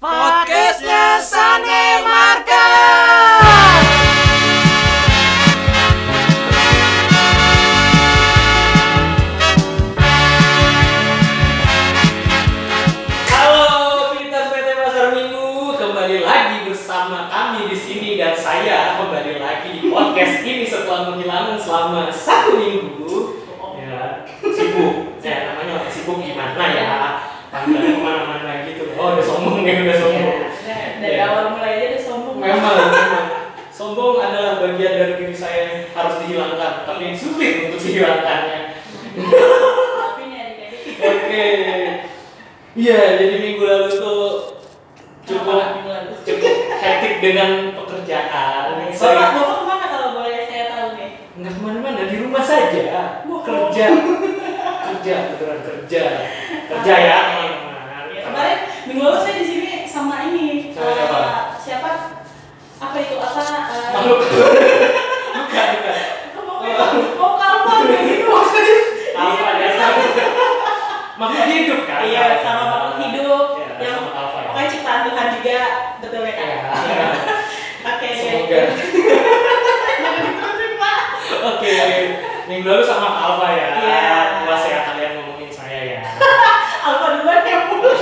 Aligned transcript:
Bye. 0.00 0.33
Kerja 56.84 57.00
ya 57.00 57.18
teman-teman. 57.32 58.04
Ya, 58.12 58.20
kemarin 58.28 58.58
minggu 58.84 59.00
lalu 59.00 59.18
saya 59.24 59.40
di 59.40 59.46
sini 59.48 59.88
sama 59.88 60.28
ini. 60.28 60.68
Sama 60.68 60.84
eh, 60.84 60.96
siapa? 61.00 61.20
siapa? 61.56 61.90
Apa 62.76 62.96
itu 63.00 63.16
apa? 63.16 63.40
eh, 63.72 63.88
Makhluk. 63.88 64.20
Bukan, 65.34 65.66
bukan. 65.80 65.96
Mau 66.36 66.60
mau 67.16 67.32
kalpa 67.40 67.72
gitu 67.88 68.28
maksudnya. 68.28 68.76
Alfa 69.16 69.50
ya 69.56 69.68
sama. 69.72 70.04
Makhluk 71.16 71.46
hidup 71.48 71.80
kan? 71.88 72.00
Iya, 72.04 72.24
sama 72.44 72.62
makhluk 72.68 72.96
hidup 73.00 73.44
Ya, 73.74 73.90
yang 73.90 74.06
alfa 74.06 74.38
ya. 74.38 74.46
pokoknya 74.52 74.68
ciptaan 74.70 75.00
Tuhan 75.04 75.26
juga 75.34 75.60
betul 75.98 76.20
ya 76.22 76.34
kan? 76.36 76.46
Ya. 76.52 76.60
Oke. 77.90 78.08
Semoga. 78.12 78.60
Oke, 81.44 81.74
minggu 82.46 82.68
lalu 82.68 82.84
sama 82.84 83.08
Alfa 83.10 83.48
ya. 83.50 83.68
Iya. 83.74 84.12
Puas 84.44 84.64
ya 84.64 84.78
kalian 84.84 85.10
ngomongin 85.18 85.48
saya 85.48 85.80
ya. 85.96 86.00
Alfa 86.84 87.06
duluan 87.16 87.40
yang 87.42 87.64
mulai. 87.70 87.96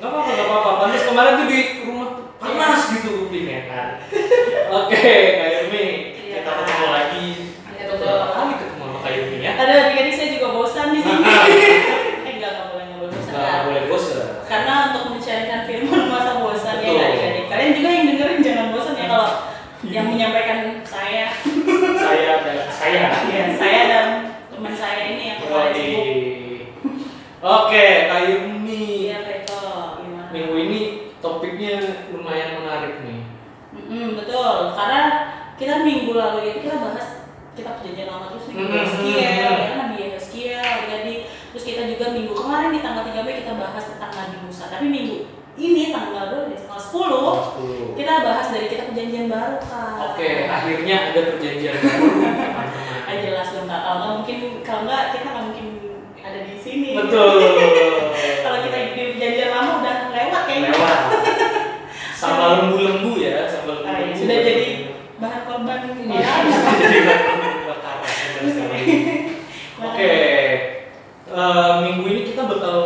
Gak 0.00 0.08
apa-apa, 0.08 0.30
gak 0.30 0.46
apa-apa. 0.46 0.70
Pantas 0.80 1.04
kemarin 1.20 1.36
tuh 1.36 1.46
di 1.46 1.60
rumah 1.84 2.08
panas 2.40 2.80
gitu 2.90 3.28
Upin 3.28 3.44
ya 3.44 3.60
kan. 3.68 3.88
Oke, 4.72 4.96
Kak 5.36 5.48
Yumi, 5.52 5.86
Iya. 6.16 6.40
kita 6.40 6.50
ketemu 6.56 6.86
lagi. 6.88 7.26
Iya, 7.68 7.84
betul. 7.92 8.08
Berapa 8.08 8.26
kali 8.32 8.52
ketemu 8.56 8.80
sama 8.80 8.98
Kak 8.98 9.12
Yumi 9.12 9.36
ya? 9.38 9.50
Ada 9.52 9.72
adik-adik 9.84 10.14
saya 10.16 10.28
juga 10.32 10.48
bosan 10.50 10.86
di 10.90 11.00
sini. 11.04 11.20
Ah, 11.20 11.44
eh 12.24 12.32
enggak 12.32 12.50
enggak 12.50 12.66
boleh 12.72 12.84
enggak 12.86 12.96
boleh 12.96 13.12
bosan. 13.12 13.28
Gak 13.30 13.44
Kak. 13.44 13.60
boleh 13.68 13.82
bosan. 13.84 14.26
Karena 14.48 14.74
untuk 14.88 15.02
mencarikan 15.12 15.60
firman 15.62 16.02
masa 16.08 16.32
bosan 16.40 16.76
ya 16.78 16.88
Betul. 16.88 17.04
adik-adik. 17.04 17.44
Kalian 17.46 17.72
juga 17.76 17.88
yang 17.90 18.04
dengerin 18.08 18.40
jangan 18.40 18.66
bosan 18.72 18.94
ya 18.96 19.06
kalau 19.06 19.30
yang 19.84 20.06
menyampaikan 20.08 20.58
saya, 20.82 21.26
Saya 21.98 22.32
dan 22.40 22.56
saya. 22.72 23.04
ya 23.28 23.42
saya 23.54 23.80
dan 23.86 24.06
teman 24.48 24.72
saya 24.72 25.02
ini 25.10 25.22
yang 25.26 25.38
kemarin 25.38 25.68
Yoi. 25.68 25.76
sibuk. 25.76 26.08
Oke, 27.42 27.84
Kak 28.06 28.20
Yumi. 28.24 28.82
Iya 29.02 29.18
Peto, 29.20 29.60
gimana? 29.98 30.28
Minggu 30.30 30.56
ini 30.58 30.80
topiknya 31.18 31.76
lumayan 32.08 32.56
menarik 32.56 33.02
nih. 33.02 33.20
Mm-mm, 33.70 34.14
betul, 34.14 34.72
karena 34.72 35.02
kita 35.54 35.82
minggu 35.82 36.12
lalu 36.12 36.38
itu 36.48 36.58
kita 36.64 36.80
bahas 36.80 37.06
kita 37.52 37.76
perjanjian 37.76 38.08
lama 38.08 38.30
terus 38.30 38.48
nih 38.48 38.54
Mm-mm. 38.56 38.72
Yeskiel, 38.72 39.20
ya 39.52 39.66
kan 39.68 39.76
Nabi 39.84 39.96
Yeskiel, 40.10 40.76
jadi 40.86 41.14
terus 41.50 41.64
kita 41.64 41.82
juga 41.86 42.04
minggu 42.10 42.32
kemarin 42.32 42.72
di 42.72 42.80
tanggal 42.80 43.04
3 43.04 43.20
Mei 43.20 43.36
kita 43.36 43.52
bahas 43.54 43.84
tentang 43.84 44.10
Nabi 44.10 44.36
Musa, 44.40 44.64
tapi 44.66 44.86
minggu 44.86 45.16
ini 45.54 45.92
tanggal 45.92 46.24
berapa 46.30 46.48
nih? 46.48 46.56
Tanggal 46.56 46.80
10 46.80 47.98
kita 48.00 48.12
bahas 48.22 48.46
dari 48.48 48.66
kita 48.66 48.82
perjanjian 48.88 49.26
baru 49.28 49.56
kak. 49.60 49.92
Oke, 50.08 50.28
akhirnya 50.46 50.96
ada 51.10 51.20
perjanjian 51.28 51.74
baru 51.76 52.06
teman-teman. 52.16 52.66
Ah, 53.04 53.16
jelas 53.18 53.48
dong 53.50 53.66
kak. 53.66 53.80
Kalau 53.82 53.96
nggak 54.00 54.12
mungkin 54.16 54.36
kalau 54.62 54.82
nggak 54.86 55.02
kita 55.12 55.26
nggak 55.28 55.44
mungkin 55.46 55.66
ada 56.20 56.38
di 56.42 56.56
sini. 56.56 56.90
Betul. 56.96 57.28
Kalau 58.40 58.58
kita 58.64 58.76
di 58.78 58.88
perjanjian 59.12 59.50
lama 59.50 59.70
udah 59.78 59.96
lewat 60.10 60.42
kayaknya. 60.48 60.70
lewat 60.72 60.98
sama 62.12 62.44
lembu-lembu 62.52 63.16
ya 63.16 63.48
sama 63.48 63.80
Ah, 63.80 63.96
lembu 63.96 64.12
ya, 64.12 64.14
sudah 64.14 64.38
jadi 64.44 64.66
bahan 65.20 65.40
korban 65.44 65.78
Iya, 66.00 66.32
sekarang. 68.48 68.84
oke. 69.86 70.12
Eh, 71.30 71.72
minggu 71.86 72.04
ini 72.10 72.22
kita 72.32 72.42
bakal 72.48 72.76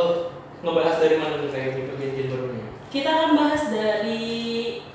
ngebahas 0.61 0.97
dari 1.01 1.17
mana 1.17 1.41
tuh 1.41 1.49
kayak 1.49 1.81
di 1.81 1.83
perjanjian 1.89 2.29
barunya 2.29 2.67
Kita 2.93 3.09
akan 3.09 3.31
bahas 3.41 3.63
dari 3.73 4.25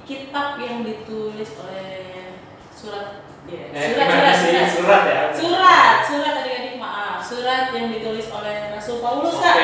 kitab 0.06 0.62
yang 0.62 0.86
ditulis 0.86 1.50
oleh 1.58 2.38
surat 2.70 3.26
ya, 3.50 3.74
eh, 3.74 3.90
surat, 3.90 4.08
surat, 4.08 4.36
surat, 4.38 4.68
surat 4.70 5.04
ya? 5.10 5.22
Surat, 5.34 5.96
surat 6.06 6.34
adik-adik 6.46 6.76
maaf, 6.78 7.20
surat 7.26 7.74
yang 7.74 7.90
ditulis 7.90 8.30
oleh 8.30 8.70
Rasul 8.70 9.02
Paulus 9.02 9.36
oke. 9.36 9.44
Kak. 9.44 9.58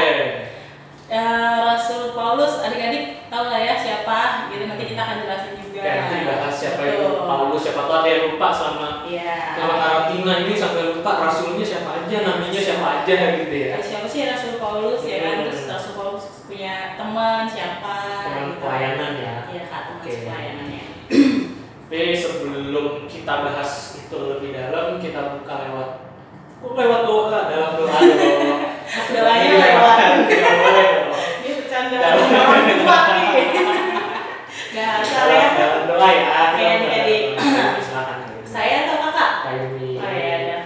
Ya, 1.06 1.30
Rasul 1.62 2.18
Paulus 2.18 2.60
adik-adik 2.66 3.15
tahu 3.28 3.46
lah 3.48 3.60
ya 3.60 3.74
siapa, 3.76 4.20
gitu 4.48 4.64
nanti 4.66 4.84
kita 4.86 5.02
akan 5.02 5.18
jelasin 5.22 5.54
juga. 5.56 5.80
Oke, 5.82 5.92
nanti 5.92 6.18
bahas 6.24 6.54
siapa 6.54 6.82
itu 6.84 7.04
Betul. 7.04 7.26
Paulus 7.26 7.62
siapa 7.62 7.82
tuh 7.84 7.96
ada 7.96 8.08
yang 8.08 8.24
lupa 8.30 8.48
sama 8.50 8.90
Iya. 9.04 9.34
sama 9.54 9.74
karantina 9.76 10.34
ini 10.42 10.54
sampai 10.54 10.84
lupa 10.90 11.12
rasulnya 11.20 11.62
siapa 11.64 11.90
aja 11.98 12.18
namanya 12.22 12.60
siapa 12.60 12.88
aja 12.98 13.16
gitu 13.36 13.54
ya 13.54 13.68
Ya, 13.68 13.78
siapa 13.80 14.08
sih 14.08 14.22
Rasul 14.26 14.54
Paulus 14.56 15.02
ya 15.04 15.18
kan? 15.22 15.36
Terus 15.44 15.62
Rasul 15.68 15.94
Paulus 15.94 16.24
punya 16.44 16.76
teman 16.96 17.44
siapa? 17.46 17.96
teman 18.24 18.44
gitu. 18.48 18.60
pelayanan 18.60 19.12
ya 19.16 19.34
Iya 19.48 19.64
kak 19.66 19.82
teman 19.86 20.00
Oke. 20.00 20.12
pelayanannya. 20.24 20.84
Tapi 21.86 22.00
sebelum 22.24 22.88
kita 23.06 23.34
bahas 23.42 23.72
itu 23.96 24.18
lebih 24.18 24.50
dalam, 24.52 24.98
kita 24.98 25.22
buka 25.34 25.54
lewat 25.62 25.90
Kok 26.56 26.74
lewat 26.74 27.02
doa, 27.04 27.40
dalam 27.46 27.72
doa. 27.76 27.94
Mas 28.82 29.08
doanya 29.14 29.50
lewat. 29.54 29.98
Tidak 30.26 30.54
boleh 30.58 30.88
dong. 30.98 31.14
Ini 31.44 31.52
bercanda 31.54 31.96
Dalam- 31.96 32.26
orang 32.34 32.66
tua 32.74 33.00
nih. 33.12 33.30
Gak 34.72 34.92
asal 35.00 35.26
ya. 35.30 35.48
Doa 36.06 36.14
ya. 36.14 36.30
Oke, 36.54 36.64
adik-adik. 36.64 37.24
Saya 38.46 38.76
atau 38.86 38.98
kakak? 39.02 39.32
Kayumi. 39.44 39.98
Oh 39.98 40.06
ya, 40.06 40.36
ya. 40.38 40.58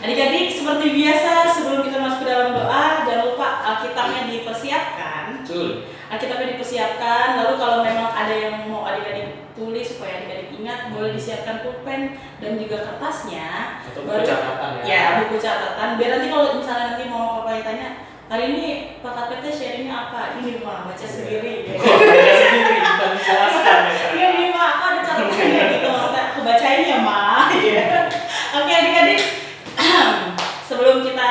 Adik-adik 0.00 0.46
seperti 0.48 0.86
biasa 0.96 1.30
sebelum 1.50 1.84
kita 1.84 1.98
masuk 2.00 2.24
ke 2.24 2.30
dalam 2.30 2.56
doa 2.56 3.04
jangan 3.04 3.24
lupa 3.26 3.48
Alkitabnya 3.60 4.30
dipersiapkan. 4.30 5.42
Betul. 5.42 5.90
Alkitabnya 6.08 6.54
dipersiapkan. 6.54 7.26
Lalu 7.36 7.54
kalau 7.58 7.78
memang 7.82 8.08
ada 8.08 8.30
yang 8.32 8.64
mau 8.64 8.86
adik-adik 8.86 9.50
tulis 9.52 9.84
supaya 9.84 10.22
adik-adik 10.22 10.54
ingat 10.56 10.88
boleh 10.88 11.12
disiapkan 11.12 11.60
pulpen 11.60 12.14
dan 12.40 12.52
juga 12.56 12.78
kertasnya. 12.80 13.82
Atau 13.84 14.06
Baru- 14.06 14.22
buku 14.22 14.30
catatan 14.30 14.70
ya. 14.80 14.82
Ya, 14.86 15.02
buku 15.20 15.36
catatan. 15.36 15.88
Biar 15.98 16.10
nanti 16.14 16.26
kalau 16.30 16.56
misalnya 16.56 16.86
nanti 16.94 17.04
mau 17.04 17.44
papa 17.44 17.60
tanya, 17.60 17.88
hari 18.30 18.44
ini 18.56 18.66
Pak 19.04 19.12
KPT 19.12 19.44
sharingnya 19.52 20.08
apa? 20.08 20.40
Ini 20.40 20.64
mah 20.64 20.88
baca 20.88 21.04
sendiri. 21.04 21.68
Ya. 21.68 21.76
Baca 21.76 22.32
sendiri, 22.40 22.76
bukan 22.80 23.10
dijelaskan 23.12 23.60
ya. 23.60 23.68
kan? 23.68 24.16
Iya, 24.16 24.28
ini 24.32 24.44
mah 24.48 24.64
aku 24.72 24.84
ada 24.88 25.00
catatannya 25.04 25.62
gitu 25.76 25.86
maksudnya. 25.92 26.22
Aku 26.32 26.38
bacain 26.40 26.82
ya, 26.88 26.98
mah. 27.04 27.46
Iya. 27.52 27.84
Oke, 28.50 28.66
adik-adik. 28.74 29.22
Sebelum 30.66 31.06
kita 31.06 31.30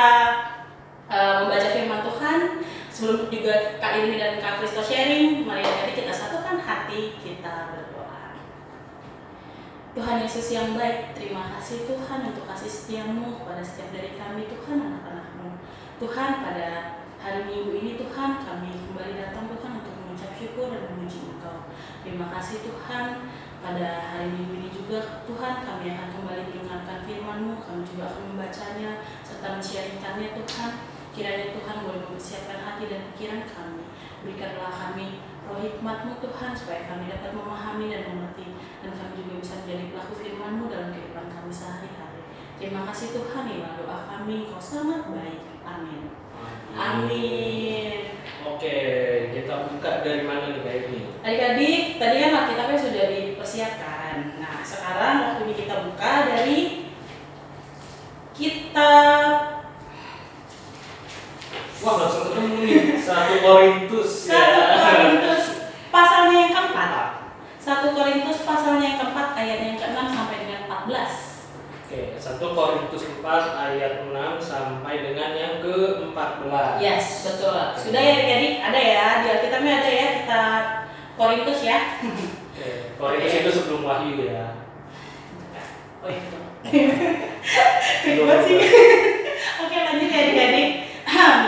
eh, 1.12 1.34
membaca 1.44 1.68
firman 1.68 2.00
Tuhan, 2.00 2.64
sebelum 2.88 3.28
juga 3.28 3.76
Kak 3.76 3.92
Ilmi 4.00 4.16
dan 4.16 4.40
Kak 4.40 4.56
Kristo 4.56 4.80
sharing, 4.80 5.44
mari 5.44 5.60
adik-adik 5.60 6.00
kita 6.00 6.12
satukan 6.16 6.56
hati 6.56 7.20
kita 7.20 7.76
berdoa. 7.76 8.40
Tuhan 9.92 10.16
Yesus 10.24 10.48
yang 10.48 10.72
baik, 10.80 11.12
terima 11.12 11.52
kasih 11.60 11.84
Tuhan 11.84 12.32
untuk 12.32 12.48
kasih 12.48 12.72
setiamu 12.72 13.36
kepada 13.36 13.60
setiap 13.60 13.92
dari 13.92 14.16
kami 14.16 14.48
Tuhan 14.48 14.80
anak-anakmu. 14.80 15.60
Tuhan 16.00 16.30
pada 16.40 16.68
hari 17.20 17.40
Minggu 17.52 17.84
ini 17.84 18.00
Tuhan 18.00 18.40
kami 18.40 18.72
kembali 18.80 19.12
datang 19.20 19.44
Tuhan 19.52 19.72
untuk 19.84 19.92
mengucap 19.92 20.32
syukur 20.40 20.72
dan 20.72 20.88
memuji 20.88 21.20
Engkau. 21.36 21.68
Terima 22.00 22.32
kasih 22.32 22.64
Tuhan 22.64 23.28
pada 23.60 23.88
hari 24.16 24.32
Minggu 24.32 24.54
ini 24.56 24.70
juga 24.72 25.24
Tuhan 25.28 25.54
kami 25.60 25.92
akan 25.92 26.08
kembali 26.16 26.42
mendengarkan 26.48 26.98
firman-Mu, 27.04 27.54
kami 27.60 27.82
juga 27.84 28.04
akan 28.08 28.22
membacanya 28.32 28.90
serta 29.20 29.60
mensiarkannya 29.60 30.28
Tuhan. 30.40 30.72
Kiranya 31.10 31.46
Tuhan 31.52 31.76
boleh 31.84 32.00
mempersiapkan 32.06 32.58
hati 32.62 32.84
dan 32.88 33.00
pikiran 33.12 33.42
kami. 33.44 33.84
Berikanlah 34.24 34.72
kami 34.72 35.20
roh 35.44 35.58
hikmat-Mu 35.60 36.22
Tuhan 36.22 36.50
supaya 36.54 36.86
kami 36.86 37.10
dapat 37.10 37.34
memahami 37.34 37.86
dan 37.90 38.02
mengerti 38.14 38.46
dan 38.80 38.92
kami 38.94 39.12
juga 39.26 39.36
bisa 39.42 39.54
menjadi 39.64 39.84
pelaku 39.92 40.12
firman-Mu 40.16 40.64
dalam 40.72 40.88
kehidupan 40.94 41.26
kami 41.28 41.50
sehari-hari. 41.52 42.22
Terima 42.56 42.84
kasih 42.88 43.16
Tuhan 43.16 43.44
ya 43.48 43.76
doa 43.76 43.98
kami 44.08 44.48
Kau 44.48 44.62
sangat 44.62 45.10
baik. 45.12 45.40
Amin. 45.66 46.12
Amin. 46.76 48.00
Oke, 48.40 48.76
kita 49.36 49.68
buka 49.68 50.00
dari 50.00 50.24
mana 50.24 50.56
nih 50.56 50.64
Adik-adik, 51.20 52.00
tadi 52.00 52.16
kan 52.24 52.32
Alkitabnya 52.32 52.78
sudah 52.80 53.04
dipersiapkan. 53.60 54.40
Nah, 54.40 54.64
sekarang 54.64 55.14
waktunya 55.20 55.54
kita 55.54 55.74
buka 55.84 56.12
dari 56.32 56.58
kitab 58.32 59.60
Wah 61.80 61.96
langsung 61.96 62.28
ketemu 62.28 62.56
nih 62.60 63.00
satu 63.00 63.40
Korintus. 63.40 64.28
satu 64.28 64.60
ya. 64.60 64.76
Korintus 64.84 65.44
pasalnya 65.88 66.36
yang 66.44 66.52
keempat. 66.52 66.92
Satu 67.56 67.96
Korintus 67.96 68.44
pasalnya 68.44 68.84
yang 68.84 68.98
keempat 69.00 69.28
ayatnya 69.36 69.66
yang 69.72 69.80
ke-6 69.80 70.00
sampai 70.12 70.36
dengan 70.44 70.60
14. 70.68 71.28
Oke, 71.88 72.00
1 72.20 72.56
Korintus 72.56 73.02
4 73.20 73.24
ayat 73.56 73.92
6 74.12 74.12
sampai 74.44 74.94
dengan 75.08 75.30
yang 75.32 75.54
ke-14. 75.64 76.84
Yes, 76.84 77.24
betul. 77.24 77.60
Sudah 77.80 78.00
ya 78.00 78.12
adik-adik? 78.12 78.54
Ada 78.60 78.80
ya, 78.80 79.06
di 79.24 79.26
Alkitabnya 79.32 79.74
ada 79.80 79.90
ya 79.90 80.06
kita 80.20 80.42
Korintus 81.16 81.60
ya. 81.64 81.80
Korintus 83.00 83.32
itu 83.32 83.50
sebelum 83.50 83.88
Wahyu 83.88 84.28
ya. 84.28 84.60
Oh 86.04 86.08
iya. 86.12 86.20
Kayak 88.04 88.24
banget 88.28 88.40
sih. 88.44 88.58
Oke 89.64 89.76
lanjut 89.80 90.08
ya 90.12 90.18
adik-adik. 90.28 90.68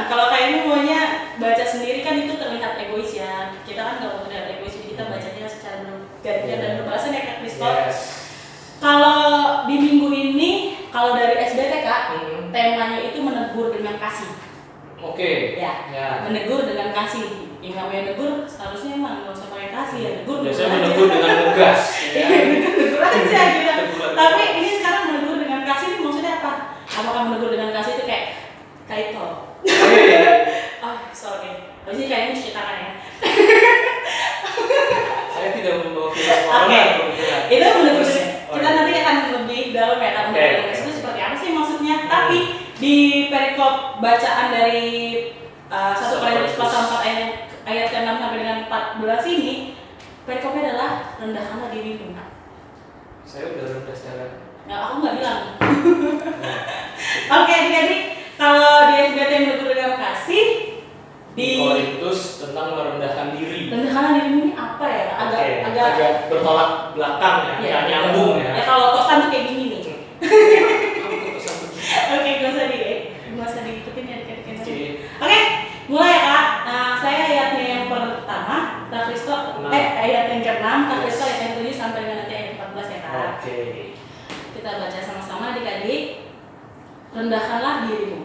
Kalau 0.09 0.29
kayaknya 0.29 0.57
maunya 0.69 1.01
baca 1.41 1.65
sendiri 1.65 2.01
kan 2.01 2.17
itu 2.21 2.37
terlihat 2.37 2.77
egois 2.81 3.13
ya. 3.13 3.53
Kita 3.69 3.81
kan 3.81 3.95
nggak 4.01 4.13
mau 4.13 4.25
terlihat 4.25 4.47
egois, 4.57 4.77
jadi 4.77 4.87
kita 4.97 5.03
bacanya 5.09 5.45
secara 5.49 5.77
bergantian 5.85 6.59
dan 6.61 6.73
berbahasan 6.81 7.17
ya 7.17 7.23
Kak 7.25 7.37
Kristo. 7.45 7.65
Yes. 7.69 7.99
Kalau 8.83 9.21
di 9.71 9.77
minggu 9.79 10.09
ini, 10.11 10.51
kalau 10.91 11.15
dari 11.15 11.39
SBT 11.39 11.85
Kak, 11.87 12.03
Hmm. 12.13 12.51
temanya 12.51 12.99
itu 13.01 13.23
menegur 13.23 13.73
dengan 13.73 13.97
kasih. 13.97 14.37
Oke. 15.01 15.57
Ya, 15.57 15.89
Ya. 15.89 16.09
menegur 16.27 16.67
dengan 16.67 16.91
kasih. 16.93 17.52
Yang 17.63 17.79
namanya 17.79 18.03
negur 18.11 18.43
seharusnya 18.43 18.99
emang 18.99 19.23
nggak 19.23 19.39
usah 19.39 19.47
pakai 19.55 19.71
kasih 19.71 19.99
ya, 20.03 20.11
negur 20.19 20.43
Biasanya 20.43 20.83
menegur 20.83 21.07
dengan 21.07 21.37
ngegas. 21.47 21.83
ya. 22.19 22.27
Negur 22.59 22.99
aja 22.99 23.41
gitu. 23.55 23.73
Tapi 24.19 24.43
ini 24.59 24.71
sekarang 24.83 25.03
menegur 25.15 25.39
dengan 25.39 25.63
kasih 25.63 25.87
ini 25.95 25.99
maksudnya 26.03 26.43
apa? 26.43 26.53
Apakah 26.91 27.23
menegur 27.31 27.55
dengan 27.55 27.71
kasih 27.71 27.95
itu 27.95 28.05
kayak 28.11 28.27
kaito? 28.91 29.27
Oke. 29.63 30.07
Oh, 30.83 30.99
sorry. 31.15 31.71
Ini 31.87 32.11
kayaknya 32.11 32.35
cuci 32.35 32.51
tangan 32.51 32.77
ya. 32.83 32.91
Saya 35.31 35.55
tidak 35.55 35.87
membawa 35.87 36.11
virus 36.11 36.43
Oke. 36.43 36.51
corona 36.51 36.83
kebetulan. 36.99 37.43
Itu 37.47 37.67
menegur 37.79 38.07
oh 38.51 38.55
kita 38.59 38.67
iya. 38.67 38.79
nanti 38.83 38.93
akan 38.99 39.17
lebih 39.39 39.61
dalam 39.71 40.03
ya 40.03 40.11
oke. 40.27 40.47
kasih 40.75 40.83
itu 40.83 40.93
seperti 40.99 41.21
apa 41.23 41.37
sih 41.39 41.55
maksudnya? 41.55 41.95
Hmm. 42.03 42.11
Tapi 42.11 42.39
di 42.83 42.97
perikop 43.31 44.03
bacaan 44.03 44.51
dari 44.51 44.91
uh, 45.71 45.95
Satu 45.95 46.19
1 46.19 46.21
Korintus 46.21 46.53
Korintus. 46.53 46.59
pasal 46.59 46.81
4 46.91 47.07
ayat 47.07 47.32
ayat 47.73 47.89
ke-6 47.89 48.11
sampai 48.21 48.39
dengan 48.45 48.59
14 48.69 49.33
ini 49.33 49.55
perikopnya 50.29 50.63
adalah 50.69 50.91
rendahkanlah 51.17 51.73
dirimu. 51.73 52.13
Saya 53.25 53.45
udah 53.57 53.65
rendah 53.65 53.97
secara. 53.97 54.27
Ya, 54.69 54.77
aku 54.77 54.95
nggak 55.01 55.15
bilang. 55.19 55.41
Oke, 57.43 57.53
adik-adik, 57.53 58.03
kalau 58.37 58.93
di 58.93 58.95
SBT 59.11 59.33
menegur 59.43 59.73
dengan 59.73 59.97
kasih 59.99 60.47
Di 61.33 61.57
Korintus 61.57 62.45
tentang 62.45 62.77
merendahkan 62.77 63.33
diri. 63.41 63.73
rendahkanlah 63.73 64.13
dirimu 64.21 64.39
ini 64.45 64.53
apa 64.53 64.87
ya? 64.87 65.07
Agak 65.17 65.41
Oke, 65.41 65.55
agak 65.65 65.85
agak 65.97 66.13
bertolak 66.29 66.71
belakang 66.93 67.37
ya, 67.41 67.55
ya, 67.65 67.79
nyambung 67.89 68.37
ya. 68.37 68.53
Ya 68.53 68.63
kalau 68.69 68.93
tosan 69.01 69.27
tuh 69.27 69.29
kayak 69.33 69.49
gini 69.49 69.65
nih. 69.73 69.81
Aku 71.03 71.17
pesan 71.41 71.55
begini. 71.65 71.89
Oke, 72.21 72.31
gak 72.37 72.51
usah 72.53 72.67
di 72.69 72.79
gak 73.33 73.47
usah 73.49 73.63
diikutin 73.65 74.05
ya 74.05 74.17
adik-adik. 74.21 74.45
Oke. 74.61 74.77
Oke, 75.25 75.41
mulai 75.89 76.13
ya 76.15 76.23
kak. 76.29 76.47
Nah, 76.63 76.91
saya 77.01 77.21
ayatnya 77.27 77.65
yang 77.67 77.87
pertama, 77.91 78.57
Kak 78.93 79.02
Kristo, 79.13 79.37
eh 79.69 79.87
ayat 80.09 80.25
yang 80.33 80.41
ke-6, 80.41 80.65
Kak 80.65 80.97
Yes. 80.97 81.05
Kristo 81.05 81.23
ayat 81.29 81.41
yang 81.45 81.53
ke-7 81.61 81.69
sampai 81.77 82.01
dengan 82.01 82.17
nanti 82.25 82.33
ayat 82.33 82.53
14 82.57 82.89
ya 82.89 82.99
kak. 83.05 83.13
Oke. 83.37 83.59
Kita 84.57 84.71
baca 84.81 85.01
sama-sama 85.05 85.45
adik-adik. 85.53 86.33
Rendahkanlah 87.13 87.75
dirimu. 87.85 88.25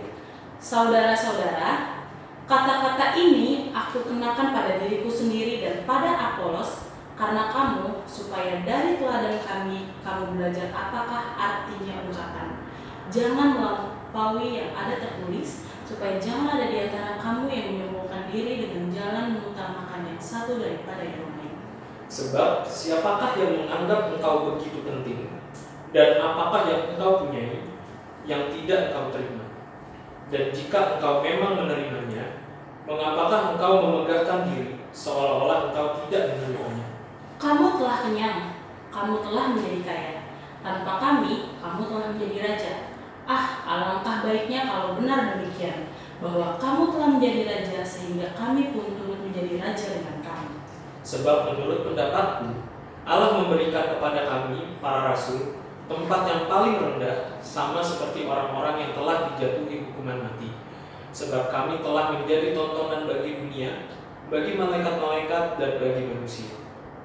Saudara-saudara, 0.63 1.99
kata-kata 2.47 3.19
ini 3.19 3.75
aku 3.75 4.07
kenakan 4.07 4.55
pada 4.55 4.79
diriku 4.79 5.11
sendiri 5.11 5.59
dan 5.59 5.83
pada 5.83 6.15
Apolos 6.15 6.87
karena 7.19 7.51
kamu 7.51 8.07
supaya 8.07 8.63
dari 8.63 8.95
teladan 8.95 9.43
kami 9.43 9.91
kamu 10.07 10.39
belajar 10.39 10.71
apakah 10.71 11.35
artinya 11.35 12.07
ungkapan. 12.07 12.63
Jangan 13.11 13.59
melampaui 13.59 14.55
yang 14.55 14.71
ada 14.71 14.95
tertulis 15.03 15.67
supaya 15.83 16.15
jangan 16.19 16.59
ada 16.59 16.67
di 16.71 16.77
antara 16.87 17.19
kamu 17.19 17.47
yang 17.51 17.65
menyombongkan 17.75 18.31
diri 18.31 18.63
dengan 18.63 18.91
jalan 18.91 19.25
mengutamakan 19.39 19.86
satu 20.19 20.59
daripada 20.61 21.05
yang 21.05 21.29
lain. 21.37 21.55
Sebab 22.07 22.63
siapakah 22.63 23.35
yang 23.35 23.65
menganggap 23.65 24.15
engkau 24.15 24.55
begitu 24.55 24.83
penting 24.83 25.37
dan 25.95 26.19
apakah 26.19 26.67
yang 26.67 26.81
engkau 26.93 27.25
punyai 27.25 27.63
yang 28.27 28.51
tidak 28.51 28.91
engkau 28.91 29.07
terima? 29.15 29.45
Dan 30.27 30.51
jika 30.51 30.99
engkau 30.99 31.23
memang 31.23 31.63
menerimanya, 31.63 32.43
mengapakah 32.83 33.55
engkau 33.55 33.73
memegahkan 33.87 34.51
diri 34.51 34.83
seolah-olah 34.91 35.71
engkau 35.71 36.03
tidak 36.05 36.35
menerimanya? 36.35 36.87
Kamu 37.39 37.79
telah 37.79 37.97
kenyang, 38.03 38.39
kamu 38.91 39.15
telah 39.23 39.45
menjadi 39.55 39.79
kaya. 39.87 40.15
Tanpa 40.59 40.93
kami, 40.99 41.55
kamu 41.63 41.81
telah 41.87 42.07
menjadi 42.11 42.37
raja. 42.43 42.73
Ah, 43.27 43.63
alangkah 43.63 44.27
baiknya 44.27 44.67
kalau 44.67 44.99
benar 44.99 45.35
demikian, 45.35 45.91
bahwa 46.19 46.59
kamu 46.59 46.91
telah 46.91 47.09
menjadi 47.15 47.41
raja 47.47 47.79
sehingga 47.87 48.35
kami 48.35 48.75
pun 48.75 48.91
menjadi 49.37 49.61
raja 49.61 49.87
dengan 50.01 50.17
kamu. 50.25 50.53
Sebab 51.05 51.37
menurut 51.53 51.85
pendapatku, 51.85 52.49
Allah 53.05 53.29
memberikan 53.37 53.93
kepada 53.93 54.25
kami, 54.25 54.81
para 54.81 55.13
rasul, 55.13 55.61
tempat 55.85 56.21
yang 56.25 56.41
paling 56.49 56.75
rendah, 56.81 57.37
sama 57.39 57.79
seperti 57.85 58.25
orang-orang 58.25 58.81
yang 58.81 58.91
telah 58.97 59.29
dijatuhi 59.31 59.85
hukuman 59.85 60.25
mati. 60.25 60.49
Sebab 61.13 61.53
kami 61.53 61.85
telah 61.85 62.17
menjadi 62.17 62.57
tontonan 62.57 63.05
bagi 63.05 63.37
dunia, 63.45 63.93
bagi 64.33 64.57
malaikat-malaikat, 64.57 65.61
dan 65.61 65.71
bagi 65.77 66.03
manusia. 66.09 66.57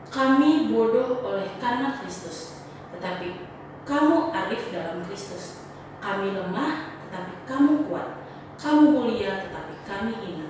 Kami 0.08 0.72
bodoh 0.72 1.20
oleh 1.20 1.48
karena 1.60 2.00
Kristus, 2.00 2.64
tetapi 2.96 3.44
kamu 3.84 4.32
arif 4.32 4.72
dalam 4.72 5.04
Kristus. 5.04 5.68
Kami 6.02 6.34
lemah, 6.34 6.98
tetapi 7.06 7.32
kamu 7.46 7.86
kuat. 7.86 8.24
Kamu 8.58 8.90
mulia, 8.90 9.46
tetapi 9.46 9.74
kami 9.86 10.12
hina. 10.18 10.41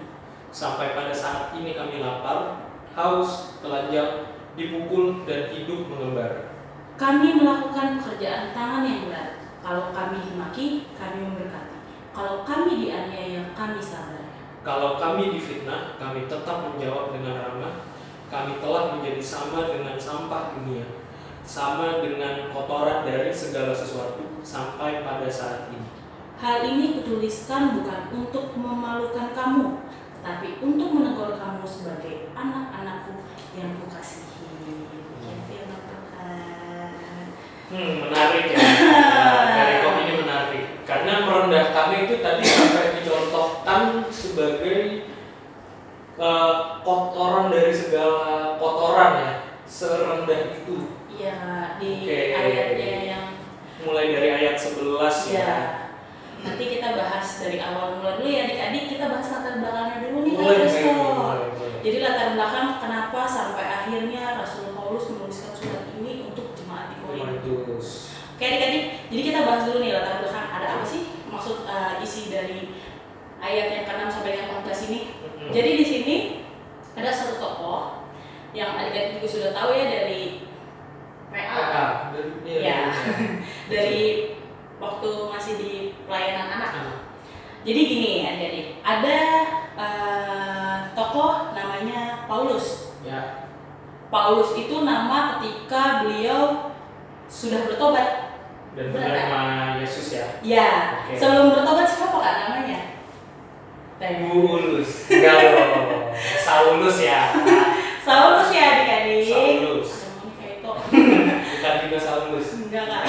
Sampai 0.53 0.93
pada 0.93 1.11
saat 1.17 1.57
ini 1.57 1.73
kami 1.73 2.05
lapar, 2.05 2.69
haus, 2.93 3.57
telanjang, 3.65 4.37
dipukul, 4.53 5.25
dan 5.25 5.49
hidup 5.49 5.89
mengembar. 5.89 6.53
Kami 7.01 7.41
melakukan 7.41 7.97
pekerjaan 7.97 8.53
tangan 8.53 8.85
yang 8.85 9.09
berat. 9.09 9.41
Kalau 9.65 9.89
kami 9.97 10.21
dimaki, 10.21 10.93
kami 10.93 11.19
memberkati. 11.25 11.77
Kalau 12.13 12.45
kami 12.45 12.85
dianiaya, 12.85 13.57
kami 13.57 13.81
sabar. 13.81 14.29
Kalau 14.61 15.01
kami 15.01 15.33
difitnah, 15.33 15.97
kami 15.97 16.29
tetap 16.29 16.69
menjawab 16.69 17.17
dengan 17.17 17.41
ramah. 17.41 17.89
Kami 18.29 18.61
telah 18.61 18.97
menjadi 18.97 19.21
sama 19.25 19.73
dengan 19.73 19.97
sampah 19.97 20.57
dunia, 20.57 20.85
sama 21.45 22.01
dengan 22.05 22.49
kotoran 22.53 23.05
dari 23.05 23.29
segala 23.29 23.73
sesuatu 23.77 24.41
sampai 24.41 25.05
pada 25.05 25.29
saat 25.29 25.69
ini. 25.69 25.89
Hal 26.41 26.65
ini 26.65 26.97
kutuliskan 26.97 27.77
bukan 27.77 28.09
untuk 28.11 28.57
memalukan 28.57 29.37
kamu, 29.37 29.85
tapi 30.23 30.63
untuk 30.63 30.89
menegur 30.95 31.35
kamu 31.35 31.67
sebagai 31.67 32.31
anak-anakku 32.39 33.27
yang 33.59 33.75
kukasihi. 33.83 34.31
Tuhan. 35.53 37.27
Hmm, 37.73 37.93
menarik 38.07 38.45
ya. 38.55 38.59
Nah, 38.63 39.45
Dari 39.59 39.75
kok 39.83 39.95
ini 39.99 40.15
menarik. 40.23 40.65
Karena 40.87 41.15
merendahkan 41.27 41.89
itu 42.07 42.15
tadi 42.23 42.43
sampai 42.47 42.87
dicontohkan 43.03 43.83
sebagai 44.13 44.81
eh, 46.21 46.55
kotoran 46.87 47.51
dari 47.51 47.73
segala 47.75 48.57
kotoran 48.63 49.13
ya, 49.19 49.33
serendah 49.67 50.41
itu. 50.55 51.03
Iya, 51.13 51.77
di 51.83 51.91
Oke. 52.07 52.19
ayatnya 52.35 52.99
yang 53.05 53.27
Mulai 53.83 54.15
dari 54.15 54.29
ayat 54.31 54.55
11 54.55 55.35
ya. 55.35 55.43
ya. 55.43 55.82
Nanti 56.43 56.65
kita 56.69 56.89
bahas 56.93 57.27
dari 57.39 57.59
awal 57.59 57.97
mulai 57.97 58.19
dulu 58.19 58.29
ya 58.29 58.41
adik-adik. 58.45 58.85
Kita 58.91 59.05
bahas 59.09 59.27
latar 59.31 59.55
belakangnya 59.59 59.97
dulu 60.03 60.19
nih 60.23 60.33
mulai, 60.35 60.57
mulai. 60.91 61.39
Jadi 61.83 61.97
latar 61.99 62.29
belakang 62.35 62.69
kenapa 62.79 63.21
sampai 63.25 63.65
akhirnya 63.65 64.23
Rasul 64.39 64.75
Paulus 64.75 65.07
menuliskan 65.09 65.55
surat 65.55 65.85
ini 65.97 66.27
untuk 66.27 66.55
jemaat 66.55 66.91
di 66.91 66.97
Korintus. 67.01 68.11
Oke 68.35 68.43
adik-adik, 68.43 68.85
jadi 69.07 69.23
kita 69.23 69.39
bahas 69.47 69.63
dulu 69.67 69.79
nih 69.81 69.93
latar 69.95 70.15
belakang. 70.19 70.47
Ada 70.51 70.67
apa 70.79 70.85
sih 70.85 71.03
maksud 71.31 71.57
uh, 71.65 72.03
isi 72.03 72.23
dari 72.29 72.75
ayat 73.39 73.67
yang 73.73 73.85
ke-6 73.87 74.03
sampai 74.11 74.35
yang 74.35 74.49
14 74.63 74.87
ini. 74.91 75.01
Jadi 75.51 75.71
di 75.75 75.85
sini 75.87 76.17
ada 76.95 77.11
satu 77.11 77.39
tokoh 77.39 78.07
yang 78.53 78.75
adik-adik 78.75 79.19
juga 79.19 79.29
sudah 79.31 79.51
tahu 79.53 79.71
ya 79.73 79.87
dari 79.87 80.23
PA 81.33 81.41
Ah, 81.49 81.91
dari- 82.13 82.35
iya, 82.45 82.61
Ya. 82.61 82.79
dari 83.67 84.03
waktu 84.83 85.11
masih 85.31 85.55
di 85.63 85.73
pelayanan 86.11 86.59
anak. 86.59 86.71
Ah, 86.75 86.99
Jadi 87.63 87.81
gini 87.87 88.13
adik-adik, 88.27 88.69
ada 88.83 89.19
uh, 89.79 90.77
tokoh 90.99 91.55
namanya 91.55 92.27
Paulus. 92.27 92.99
Ya. 93.07 93.47
Paulus 94.11 94.59
itu 94.59 94.83
nama 94.83 95.39
ketika 95.39 96.03
beliau 96.03 96.75
sudah 97.31 97.71
bertobat. 97.71 98.35
Dan 98.75 98.91
menerima 98.91 99.41
Yesus 99.79 100.17
ya. 100.17 100.27
Ya, 100.43 100.71
Oke. 101.07 101.15
sebelum 101.15 101.55
bertobat 101.55 101.87
siapa 101.87 102.19
kak 102.19 102.37
namanya? 102.49 102.81
Tanya. 104.01 104.33
Bulus. 104.33 105.07
Enggak 105.13 105.37
loh. 105.55 106.11
Saulus 106.43 106.99
ya. 106.99 107.31
Saulus 108.09 108.51
ya 108.51 108.65
adik-adik. 108.75 109.29
Saulus. 109.31 109.91
Aduh, 110.11 110.31
kayak 110.35 110.55
itu. 110.59 110.73
Bukan 111.53 111.75
juga 111.87 111.99
Saulus. 112.01 112.47
Enggak 112.67 112.85
kak. 112.91 113.05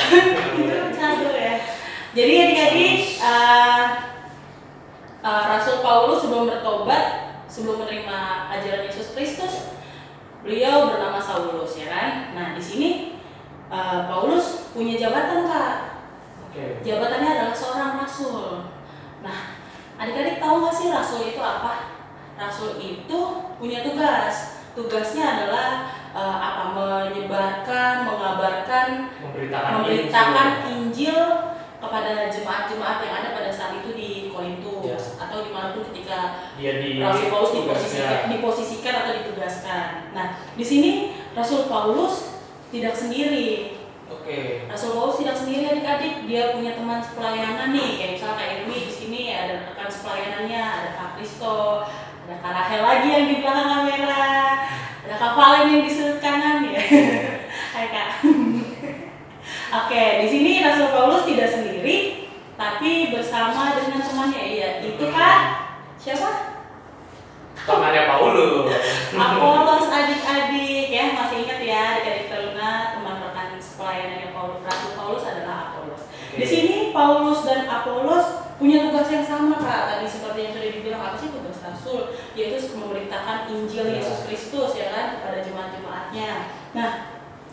Ya. 2.14 2.22
Jadi 2.22 2.34
adik-adik, 2.38 2.96
eh, 3.18 3.84
eh, 5.26 5.44
Rasul 5.50 5.82
Paulus 5.82 6.22
sebelum 6.22 6.46
bertobat, 6.46 7.34
sebelum 7.50 7.82
menerima 7.82 8.50
ajaran 8.54 8.86
Yesus 8.86 9.18
Kristus, 9.18 9.74
beliau 10.46 10.94
bernama 10.94 11.18
Saulus 11.18 11.74
ya 11.74 11.90
kan. 11.90 12.10
Nah 12.38 12.48
di 12.54 12.62
sini 12.62 12.90
eh, 13.74 14.00
Paulus 14.06 14.70
punya 14.78 14.94
jabatan 14.94 15.50
kak. 15.50 15.76
Oke. 16.50 16.86
Jabatannya 16.86 17.30
adalah 17.34 17.56
seorang 17.58 17.98
rasul. 17.98 18.70
Nah, 19.26 19.58
adik-adik 19.98 20.38
tahu 20.38 20.62
nggak 20.62 20.76
sih 20.76 20.94
rasul 20.94 21.26
itu 21.26 21.42
apa? 21.42 21.98
Rasul 22.38 22.78
itu 22.78 23.20
punya 23.58 23.82
tugas. 23.82 24.62
Tugasnya 24.78 25.26
adalah 25.26 25.90
eh, 26.14 26.38
apa? 26.38 27.10
Menyebarkan, 27.10 28.06
mengabarkan, 28.06 28.88
Memberitakan 29.18 29.72
memberitakan 29.82 30.50
Injil. 30.70 31.18
Injil 31.18 31.53
kepada 31.84 32.32
jemaat-jemaat 32.32 32.98
yang 33.04 33.14
ada 33.20 33.30
pada 33.36 33.52
saat 33.52 33.84
itu 33.84 33.92
di 33.92 34.10
Korintus 34.32 34.88
Ya. 34.88 34.96
atau 35.28 35.44
di 35.44 35.52
mana 35.52 35.76
pun 35.76 35.84
ketika 35.92 36.48
dia 36.56 36.80
di 36.80 37.04
Rasul 37.04 37.28
Paulus 37.28 37.52
diposisikan, 37.52 38.32
diposisikan 38.32 38.94
atau 39.04 39.12
ditugaskan. 39.20 39.88
Nah, 40.16 40.28
di 40.56 40.64
sini 40.64 40.92
Rasul 41.36 41.68
Paulus 41.68 42.40
tidak 42.72 42.96
sendiri. 42.96 43.76
Oke. 44.08 44.64
Rasul 44.72 44.96
Paulus 44.96 45.20
tidak 45.20 45.36
sendiri 45.36 45.64
adik-adik, 45.68 46.24
dia 46.24 46.56
punya 46.56 46.72
teman 46.78 47.04
sepelayanan 47.04 47.76
nih, 47.76 47.90
kayak 48.00 48.12
misalnya 48.16 48.36
Kak 48.40 48.50
Irmi 48.56 48.78
di 48.88 48.94
sini 48.94 49.22
ada 49.36 49.54
rekan 49.68 49.90
sepelayanannya, 49.92 50.64
ada 50.64 50.90
Kak 50.96 51.10
Kristo, 51.20 51.84
ada 52.24 52.36
Kak 52.40 52.54
Rahel 52.54 52.82
lagi 52.86 53.08
yang 53.10 53.26
di 53.28 53.36
belakang 53.44 53.68
kamera, 53.68 54.24
ada 55.04 55.16
Kak 55.20 55.34
Valen 55.36 55.66
yang 55.76 55.82
di 55.84 55.92
sudut 55.92 56.20
kanan 56.24 56.64
ya. 56.72 56.80
Hai 57.76 57.88
Kak. 57.90 58.10
Oke, 59.84 60.04
di 60.22 60.28
sini 60.30 60.62
Rasul 60.62 60.94
Paulus 60.94 61.26
tidak 61.26 61.50
sendiri, 61.50 61.73
tapi 62.54 63.12
bersama 63.12 63.76
dengan 63.76 64.00
temannya 64.00 64.44
iya. 64.44 64.70
Itu 64.80 65.10
Kak 65.12 65.40
siapa? 66.00 66.32
Temannya 67.64 68.04
Paulus. 68.08 68.72
Apolos 69.14 69.86
adik-adik 69.88 70.88
ya 70.92 71.16
masih 71.16 71.48
ingat 71.48 71.60
ya 71.64 71.82
adik-adik 72.00 72.28
teruna 72.28 72.96
teman 72.98 73.16
rekan 73.24 73.56
pelayanan 73.60 74.18
yang 74.20 74.34
Paulus 74.36 74.62
Rasul 74.64 74.92
Paulus 74.96 75.24
adalah 75.28 75.56
Apolos. 75.72 76.04
Di 76.34 76.46
sini 76.46 76.76
Paulus 76.96 77.40
dan 77.46 77.68
Apolos 77.68 78.26
punya 78.58 78.88
tugas 78.90 79.10
yang 79.12 79.26
sama 79.26 79.60
kak 79.60 79.82
tadi 79.92 80.06
seperti 80.08 80.40
yang 80.46 80.54
sudah 80.56 80.70
dibilang 80.72 81.02
apa 81.04 81.16
sih 81.20 81.30
tugas 81.34 81.58
Rasul 81.60 82.16
yaitu 82.38 82.58
memberitakan 82.80 83.50
Injil 83.50 83.86
Ya. 83.92 84.00
Yesus 84.00 84.24
Kristus 84.30 84.72
ya 84.78 84.88
kan 84.94 85.06
kepada 85.20 85.40
jemaat-jemaatnya. 85.44 86.32
Nah 86.78 86.90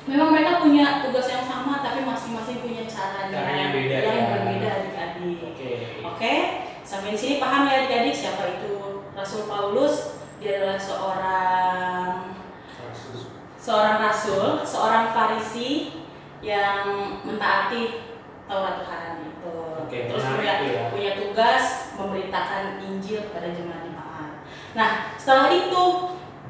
memang 0.08 0.32
mereka 0.32 0.64
punya 0.64 1.04
tugas 1.04 1.28
yang 1.28 1.44
sama 1.44 1.84
tapi 1.84 2.02
masing-masing 2.08 2.64
punya 2.64 2.88
caranya 2.88 3.36
Caranya 3.36 3.66
beda 3.74 3.96
yang 4.00 4.16
ya. 4.16 4.30
berbeda 4.32 4.68
adik-adik. 4.80 5.38
Oke. 5.44 5.70
Oke, 6.02 6.34
sampai 6.82 7.12
di 7.12 7.18
sini 7.20 7.34
paham 7.36 7.68
ya 7.68 7.84
adik-adik 7.84 8.14
siapa 8.16 8.44
itu 8.60 9.04
Rasul 9.12 9.44
Paulus? 9.44 10.16
Dia 10.40 10.56
adalah 10.56 10.80
seorang 10.80 12.32
seorang 13.60 13.96
rasul, 14.30 14.62
seorang 14.62 15.10
farisi 15.10 15.90
yang 16.38 16.86
mentaati 17.26 18.14
Taurat 18.46 18.82
Tuhan 18.82 19.26
itu. 19.26 19.54
Oke, 19.82 19.98
Terus 20.06 20.22
menarik 20.22 20.54
punya, 20.62 20.70
ya. 20.70 20.82
punya 20.94 21.10
tugas 21.18 21.64
memberitakan 21.98 22.78
Injil 22.78 23.26
kepada 23.26 23.50
jemaat-jemaat. 23.50 24.30
Nah, 24.78 24.90
setelah 25.18 25.50
itu 25.50 25.84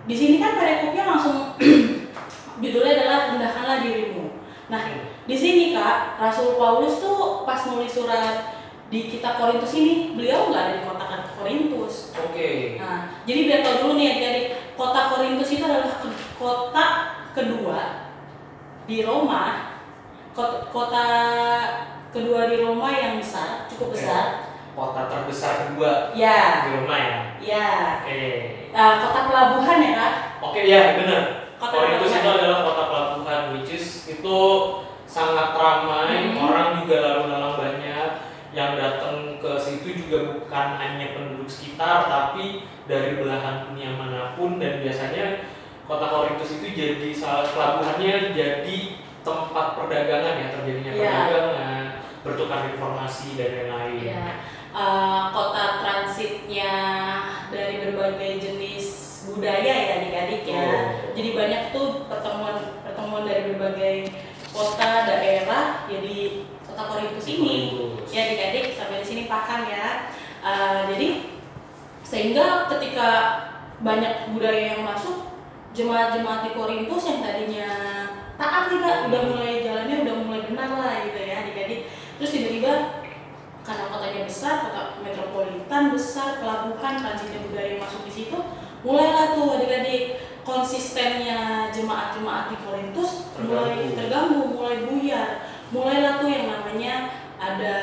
di 0.04 0.14
sini 0.16 0.36
kan 0.36 0.60
perikopnya 0.60 1.04
langsung 1.08 1.56
judulnya 2.60 2.92
adalah 3.00 3.18
rendahkanlah 3.32 3.78
dirimu. 3.84 4.44
Nah, 4.68 4.80
di 5.24 5.36
sini 5.36 5.72
kak 5.72 6.20
Rasul 6.20 6.60
Paulus 6.60 7.00
tuh 7.00 7.48
pas 7.48 7.64
nulis 7.68 7.88
surat 7.88 8.60
di 8.92 9.08
kitab 9.08 9.40
Korintus 9.40 9.72
ini 9.72 10.12
beliau 10.12 10.52
nggak 10.52 10.62
ada 10.68 10.72
di 10.76 10.82
kota 10.84 11.04
Korintus. 11.36 12.12
Oke. 12.16 12.76
Nah, 12.76 13.24
jadi 13.24 13.40
biar 13.48 13.60
tahu 13.64 13.76
dulu 13.80 13.92
nih 13.96 14.06
adik-adik, 14.12 14.46
kota 14.76 15.00
Korintus 15.16 15.48
itu 15.52 15.64
adalah 15.64 16.00
kota 16.36 16.86
kedua 17.32 18.10
di 18.84 19.02
Roma. 19.02 19.72
Kota, 20.30 20.70
kota 20.70 21.06
kedua 22.10 22.46
di 22.46 22.56
Roma 22.58 22.88
yang 22.90 23.18
besar, 23.18 23.66
cukup 23.66 23.94
besar. 23.94 24.46
Kota 24.70 25.10
terbesar 25.10 25.68
kedua 25.68 26.14
Ya, 26.14 26.64
di 26.64 26.70
Roma 26.78 26.96
ya. 26.96 27.18
ya. 27.42 27.68
Oke. 28.00 28.22
Nah, 28.70 29.02
kota 29.02 29.20
pelabuhan 29.26 29.78
ya 29.82 29.90
kak. 29.92 30.14
Oke 30.40 30.60
ya 30.64 30.82
benar. 30.96 31.22
Kota 31.60 31.74
Korintus 31.76 32.08
pelabuhan. 32.08 32.22
itu 32.22 32.30
adalah 32.40 32.58
kota 32.64 32.82
pelabuhan, 32.88 33.42
which 33.52 33.70
is 33.74 33.86
itu 34.08 34.38
sangat 35.04 35.52
ramai, 35.52 36.30
Hmm. 36.32 36.38
orang 36.40 36.68
juga 36.80 36.96
lalu 37.02 37.22
lalang 37.28 37.56
banyak. 37.58 38.10
Yang 38.50 38.70
datang 38.82 39.16
ke 39.38 39.52
situ 39.58 39.88
juga 40.06 40.34
bukan 40.34 40.66
hanya 40.74 41.14
penduduk 41.14 41.46
sekitar, 41.46 42.06
tapi 42.06 42.66
dari 42.86 43.18
belahan 43.18 43.70
dunia 43.70 43.94
mana 43.94 44.34
pun 44.34 44.58
dan 44.58 44.82
biasanya 44.82 45.46
kota 45.90 46.06
Korintus 46.06 46.62
itu 46.62 46.68
jadi 46.70 47.10
salah 47.10 47.50
pelabuhannya 47.50 48.30
jadi 48.30 48.78
tempat 49.26 49.66
perdagangan 49.74 50.34
ya 50.38 50.46
terjadinya 50.54 50.92
Iya. 50.94 51.10
perdagangan, 51.10 51.84
bertukar 52.22 52.60
informasi 52.70 53.34
dan 53.34 53.50
lain-lain. 53.66 54.06
Ya, 54.06 54.26
eh, 54.70 55.20
kota 55.34 55.64
transitnya 55.82 56.74
dari 57.50 57.82
berbagai 57.82 58.38
jenis 58.38 58.86
budaya 59.34 59.74
ya 59.74 59.92
adik-adik 59.98 60.42
ya. 60.46 60.62
Oh. 60.62 60.86
Jadi 61.18 61.28
banyak 61.34 61.62
tuh 61.74 62.06
pertemuan 62.06 62.56
pertemuan 62.86 63.26
dari 63.26 63.50
berbagai 63.50 63.96
kota 64.54 65.10
daerah 65.10 65.90
ya 65.90 65.98
di 65.98 66.46
kota 66.70 66.82
Korintus 66.86 67.26
ini. 67.26 67.50
Korintus. 67.74 68.14
Ya 68.14 68.30
adik-adik 68.30 68.78
sampai 68.78 69.02
di 69.02 69.06
sini 69.10 69.22
paham 69.26 69.66
ya. 69.66 70.14
Eh, 70.40 70.80
jadi 70.94 71.08
sehingga 72.06 72.70
ketika 72.70 73.08
banyak 73.82 74.32
budaya 74.32 74.76
yang 74.76 74.82
masuk 74.86 75.29
jemaat-jemaat 75.70 76.40
di 76.46 76.50
Korintus 76.56 77.02
yang 77.06 77.20
tadinya 77.22 77.68
taat 78.34 78.72
nih 78.72 78.78
kak 78.82 78.98
udah 79.12 79.22
mulai 79.30 79.62
jalannya 79.62 79.96
udah 80.02 80.14
mulai 80.26 80.40
benar 80.48 80.70
lah 80.74 80.94
gitu 81.06 81.20
ya 81.20 81.34
adik-adik. 81.46 81.80
Terus 82.18 82.30
tiba-tiba 82.34 82.72
karena 83.60 83.84
kotanya 83.92 84.22
besar 84.26 84.54
kota 84.66 84.82
metropolitan 85.04 85.82
besar 85.92 86.40
pelabuhan 86.40 86.94
transitnya 86.98 87.44
budaya 87.44 87.76
masuk 87.76 88.02
di 88.08 88.12
situ 88.12 88.38
mulailah 88.80 89.36
tuh 89.36 89.60
adik-adik 89.60 90.24
konsistennya 90.42 91.68
jemaat-jemaat 91.68 92.50
di 92.50 92.56
Korintus 92.64 93.28
mulai 93.38 93.92
terganggu 93.92 94.56
mulai 94.56 94.88
buyar. 94.88 95.30
Mulailah 95.70 96.18
tuh 96.18 96.26
yang 96.26 96.50
namanya 96.50 96.94
ada 97.38 97.76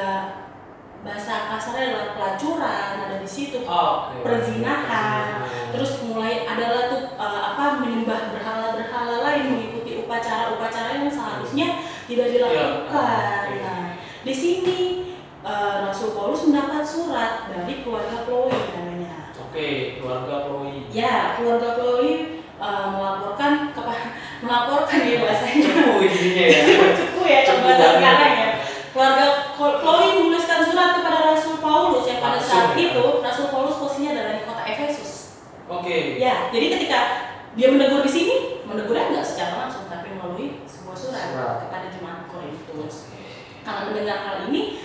bahasa 1.07 1.47
kasarnya 1.47 1.95
adalah 1.95 2.09
pelacuran 2.13 2.91
ada 3.07 3.15
di 3.17 3.29
situ 3.29 3.63
Oke. 3.63 4.19
perzinahan 4.21 5.47
terus 5.71 6.03
mulai 6.03 6.43
adalah 6.43 6.91
tuh 6.91 7.15
eh, 7.15 7.41
apa 7.55 7.79
menyembah 7.79 8.35
berhala-berhala 8.35 9.15
lain 9.23 9.43
mengikuti 9.55 10.03
upacara-upacara 10.03 10.99
yang 10.99 11.07
seharusnya 11.07 11.67
tidak 12.07 12.27
dilakukan. 12.31 13.43
Iya, 13.51 13.51
oke. 13.51 13.55
Nah, 13.63 13.87
di 14.23 14.33
sini 14.35 14.79
eh, 15.43 15.75
Rasul 15.87 16.11
Paulus 16.11 16.47
mendapat 16.47 16.83
surat 16.83 17.47
dari 17.47 17.83
keluarga 17.83 18.23
Chloe 18.23 18.51
namanya. 18.75 19.31
Oke, 19.39 19.99
keluarga 19.99 20.47
Chloe. 20.47 20.87
Ya, 20.91 21.35
keluarga 21.35 21.75
Chloe 21.75 22.11
eh, 22.43 22.85
melaporkan 22.91 23.71
kepada 23.71 24.05
melaporkan 24.43 24.99
ya 25.03 25.17
bahasanya. 25.23 25.67
Cepu 25.67 26.03
jadinya 26.03 26.43
ya. 26.47 26.59
Cepu 26.99 27.21
ya, 27.23 27.39
Cepu 27.43 27.59
coba 27.63 27.71
banget. 27.75 27.95
sekarang 27.99 28.33
ya. 28.35 28.49
Keluarga 28.95 29.25
Chloe 29.53 30.07
menuliskan 30.17 30.59
surat 30.63 30.89
kepada 30.97 31.19
Rasul 31.35 31.55
Paulus 31.59 32.07
yang 32.07 32.19
pada 32.23 32.39
saat 32.39 32.73
Langsung 32.73 32.79
ya. 32.79 32.87
itu 32.89 33.05
Rasul 33.19 33.47
Paulus 33.51 33.75
posisinya 33.77 34.09
adalah 34.15 34.33
di 34.39 34.43
kota 34.47 34.63
Efesus. 34.63 35.11
Oke. 35.67 36.15
Ya, 36.17 36.36
jadi 36.53 36.65
ketika 36.77 36.99
dia 37.57 37.67
menegur 37.73 38.05
di 38.05 38.11
sini, 38.11 38.35
menegurnya 38.69 39.09
nggak 39.13 39.25
secara 39.25 39.65
langsung, 39.65 39.89
tapi 39.89 40.13
melalui 40.13 40.61
sebuah 40.69 40.97
surat, 40.97 41.25
Surat. 41.33 41.55
kepada 41.65 41.87
jemaat 41.89 42.21
Korintus. 42.29 43.09
Karena 43.65 43.81
mendengar 43.89 44.17
hal 44.23 44.37
ini, 44.51 44.79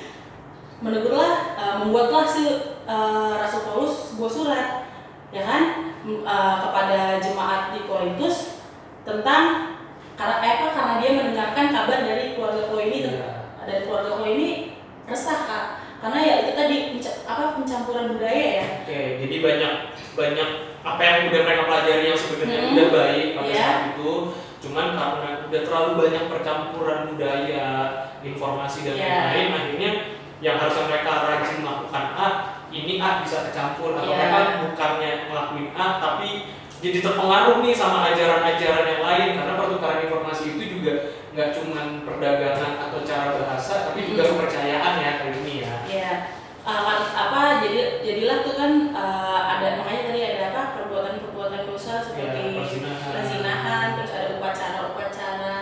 menegurlah, 0.81 1.33
eh, 1.59 1.75
membuatlah 1.85 2.25
si 2.26 2.45
eh, 2.83 3.33
Rasul 3.38 3.62
Paulus 3.62 3.95
sebuah 4.14 4.33
surat, 4.33 4.69
ya 5.31 5.42
kan, 5.47 5.62
eh, 6.09 6.54
kepada 6.59 7.23
jemaat 7.23 7.76
di 7.76 7.87
Korintus 7.87 8.59
tentang 9.07 9.76
karena 10.19 10.38
apa? 10.38 10.66
Karena 10.75 10.95
dia 11.02 11.11
mendengarkan 11.19 11.66
kabar 11.73 11.99
dari 12.04 12.35
keluarga 12.37 12.69
Chloe 12.69 12.85
ini, 12.90 12.99
Iya. 13.11 13.52
dari 13.62 13.81
keluarga 13.87 14.11
Chloe 14.19 14.33
ini 14.35 14.49
resah 15.07 15.38
kak, 15.47 15.64
karena 16.02 16.19
ya 16.23 16.35
itu 16.47 16.52
tadi 16.54 16.76
apa 17.26 17.59
pencampuran 17.59 18.14
budaya 18.14 18.45
ya. 18.62 18.66
Oke, 18.87 19.00
jadi 19.26 19.35
banyak 19.42 19.73
banyak 20.14 20.49
apa 20.83 21.01
yang 21.01 21.19
udah 21.27 21.41
mereka 21.43 21.62
pelajari 21.65 22.05
yang 22.05 22.19
sebenarnya 22.19 22.59
Hmm. 22.61 22.73
udah 22.75 22.89
baik 22.91 23.27
pada 23.33 23.49
Iya. 23.49 23.62
saat 23.62 23.81
itu 23.95 24.11
cuman 24.62 24.87
karena 24.93 25.29
udah 25.43 25.61
terlalu 25.62 25.91
banyak 25.97 26.25
percampuran 26.29 27.01
budaya 27.09 27.67
informasi 28.21 28.79
dan 28.85 28.95
Iya. 28.95 29.07
lain-lain 29.07 29.49
akhirnya 29.53 29.91
yang 30.39 30.57
harusnya 30.59 30.85
mereka 30.89 31.11
rajin 31.25 31.59
melakukan 31.61 32.05
A 32.12 32.29
ini 32.69 32.95
A 32.99 33.23
bisa 33.23 33.37
tercampur 33.45 33.95
atau 33.95 34.07
Iya. 34.07 34.19
mereka 34.19 34.39
bukannya 34.65 35.11
ngelakuin 35.29 35.69
A 35.73 35.87
tapi 35.99 36.29
jadi 36.83 36.99
terpengaruh 37.01 37.62
nih 37.62 37.71
sama 37.73 38.11
ajaran-ajaran 38.11 38.87
yang 38.89 39.03
lain 39.03 39.29
karena 39.39 39.53
pertukaran 39.55 40.03
informasi 40.03 40.45
itu 40.53 40.65
juga 40.73 40.93
nggak 41.33 41.55
cuman 41.55 42.03
perdagangan 42.03 42.73
atau 42.83 42.99
cara 43.01 43.39
bahasa 43.39 43.87
tapi 43.87 44.03
juga 44.05 44.23
Hmm. 44.25 44.31
kepercayaan 44.35 44.95
ya 44.99 45.11
kali 45.17 45.33
ini 45.39 45.55
ya 45.62 45.75
Ya, 45.87 46.11
uh, 46.62 46.81
kan- 46.83 47.12
apa 47.15 47.41
jadi 47.61 47.79
jadilah 48.03 48.43
tuh 48.43 48.55
kan 48.55 48.73
uh, 48.91 49.41
ada 49.49 49.79
makanya 49.79 50.03
tadi 50.09 50.21
ada 50.27 50.43
apa 50.51 50.62
perbuatan-perbuatan 50.75 51.62
dosa 51.65 52.03
seperti 52.03 52.39
Ya, 52.43 52.55
perzinahan. 52.59 53.11
perzinahan, 53.12 53.87
terus 53.95 54.12
ada 54.12 54.29
upacara-upacara 54.37 55.57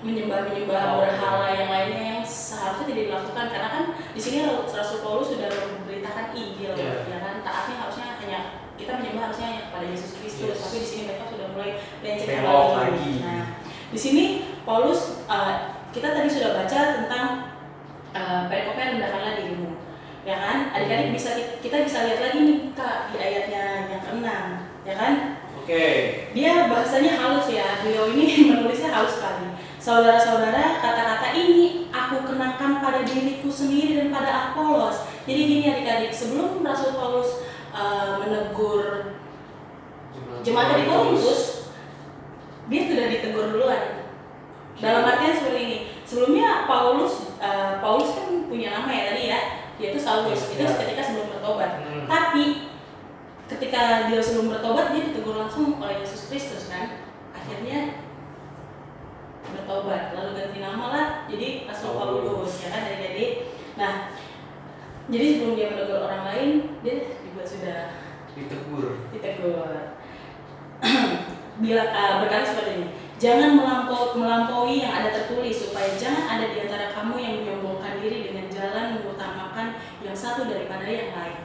menyembah-menyembah 0.00 0.82
Oh, 0.96 1.04
berhala 1.04 1.46
iya. 1.52 1.56
yang 1.60 1.68
lainnya 1.70 2.02
yang 2.16 2.20
seharusnya 2.24 2.86
tidak 2.88 3.04
dilakukan. 3.12 3.46
Karena 3.52 3.68
kan 3.68 3.84
di 4.16 4.20
sini 4.20 4.36
Rasul 4.48 4.98
Paulus 5.04 5.32
sudah 5.36 5.48
memberitakan 5.48 6.26
Injil 6.32 6.72
Ya. 6.76 7.04
ya 7.04 7.18
kan? 7.20 7.34
Taatnya 7.44 7.76
harusnya 7.84 8.06
hanya 8.20 8.40
kita 8.80 8.92
menyembah 8.96 9.22
harusnya 9.28 9.46
hanya 9.52 9.62
kepada 9.68 9.86
Yesus 9.92 10.10
Kristus. 10.16 10.56
Yes. 10.56 10.60
tapi 10.64 10.76
di 10.80 10.88
sini 10.88 11.02
mereka 11.04 11.24
sudah 11.28 11.46
mulai 11.52 11.70
melenceng 12.00 12.44
lagi. 12.48 13.10
Nah, 13.20 13.44
di 13.92 13.98
sini 13.98 14.24
Paulus 14.64 15.00
uh, 15.28 15.52
kita 15.92 16.08
tadi 16.16 16.28
sudah 16.32 16.50
baca 16.56 16.80
tentang 16.96 17.26
uh, 18.16 18.40
perikopnya 18.48 18.96
rendahkanlah 18.96 19.34
dirimu 19.36 19.70
ya 20.24 20.36
kan? 20.36 20.58
Adik-adik 20.76 21.16
bisa 21.16 21.30
kita 21.60 21.76
bisa 21.84 22.08
lihat 22.08 22.20
lagi 22.20 22.38
nih 22.44 22.58
kak 22.76 23.12
di 23.12 23.16
ayatnya 23.20 23.64
yang 23.88 24.00
keenam. 24.04 24.44
Ya 24.84 24.94
kan? 24.96 25.12
Oke. 25.60 25.84
Dia 26.32 26.72
bahasanya 26.72 27.20
halus 27.20 27.48
ya. 27.52 27.84
Beliau 27.84 28.08
ini 28.16 28.24
menulisnya 28.48 28.92
halus 28.92 29.20
sekali 29.20 29.49
saudara-saudara 29.80 30.78
kata-kata 30.84 31.32
ini 31.32 31.88
aku 31.88 32.28
kenakan 32.28 32.84
pada 32.84 33.00
diriku 33.02 33.48
sendiri 33.48 33.96
dan 33.96 34.08
pada 34.12 34.52
Apolos 34.52 35.08
jadi 35.24 35.40
gini 35.46 35.64
adik-adik 35.68 36.12
sebelum 36.12 36.64
Rasul 36.64 36.96
Paulus 36.96 37.44
uh, 37.70 38.18
menegur 38.18 39.14
jemaat 40.40 40.80
di 40.80 40.84
Korintus. 40.88 41.70
Dia 42.70 42.86
sudah 42.86 43.06
ditegur 43.10 43.50
duluan. 43.50 44.10
Dalam 44.80 45.04
artian 45.04 45.36
seperti 45.36 45.60
ini 45.60 45.78
sebelumnya 46.08 46.64
Paulus 46.64 47.36
uh, 47.38 47.78
Paulus 47.78 48.16
kan 48.16 48.48
punya 48.48 48.74
nama 48.74 48.90
ya 48.90 49.02
tadi 49.12 49.22
ya 49.28 49.40
dia 49.76 49.86
itu 49.92 50.00
Saulus 50.00 50.50
itu 50.50 50.60
Ya. 50.60 50.72
ketika 50.72 51.02
sebelum 51.04 51.36
bertobat. 51.36 51.70
Hmm. 51.84 52.04
tapi 52.10 52.74
ketika 53.50 54.10
dia 54.10 54.20
sebelum 54.22 54.50
bertobat 54.50 54.94
dia 54.96 55.14
ditegur 55.14 55.36
langsung 55.36 55.76
oleh 55.78 56.00
Yesus 56.00 56.26
Kristus 56.26 56.72
kan. 56.72 57.06
Akhirnya 57.36 58.02
bertobat 59.54 60.14
lalu 60.14 60.30
ganti 60.38 60.58
nama 60.62 60.84
lah. 60.90 61.06
Jadi 61.26 61.66
Paulus. 61.66 62.22
Paulus 62.26 62.54
ya 62.62 62.68
kan 62.72 62.82
jadi 62.86 63.26
nah 63.78 64.12
jadi 65.10 65.24
sebelum 65.34 65.54
dia 65.58 65.74
menegur 65.74 66.06
orang 66.06 66.22
lain 66.30 66.50
dia 66.86 67.18
juga 67.24 67.42
sudah 67.42 67.78
ditegur. 68.34 69.10
Ditegur. 69.10 69.98
Bila 71.62 71.82
uh, 71.92 72.14
berkata 72.24 72.44
seperti 72.46 72.72
ini. 72.78 72.88
Jangan 73.20 73.52
melampau, 73.52 74.16
melampaui 74.16 74.80
yang 74.80 74.96
ada 74.96 75.12
tertulis 75.12 75.52
supaya 75.52 75.92
jangan 75.92 76.24
ada 76.24 76.56
di 76.56 76.64
antara 76.64 76.88
kamu 76.88 77.20
yang 77.20 77.34
menyombongkan 77.44 78.00
diri 78.00 78.32
dengan 78.32 78.48
jalan 78.48 78.96
mengutamakan 78.96 79.76
yang 80.00 80.16
satu 80.16 80.48
daripada 80.48 80.88
yang 80.88 81.12
lain. 81.12 81.44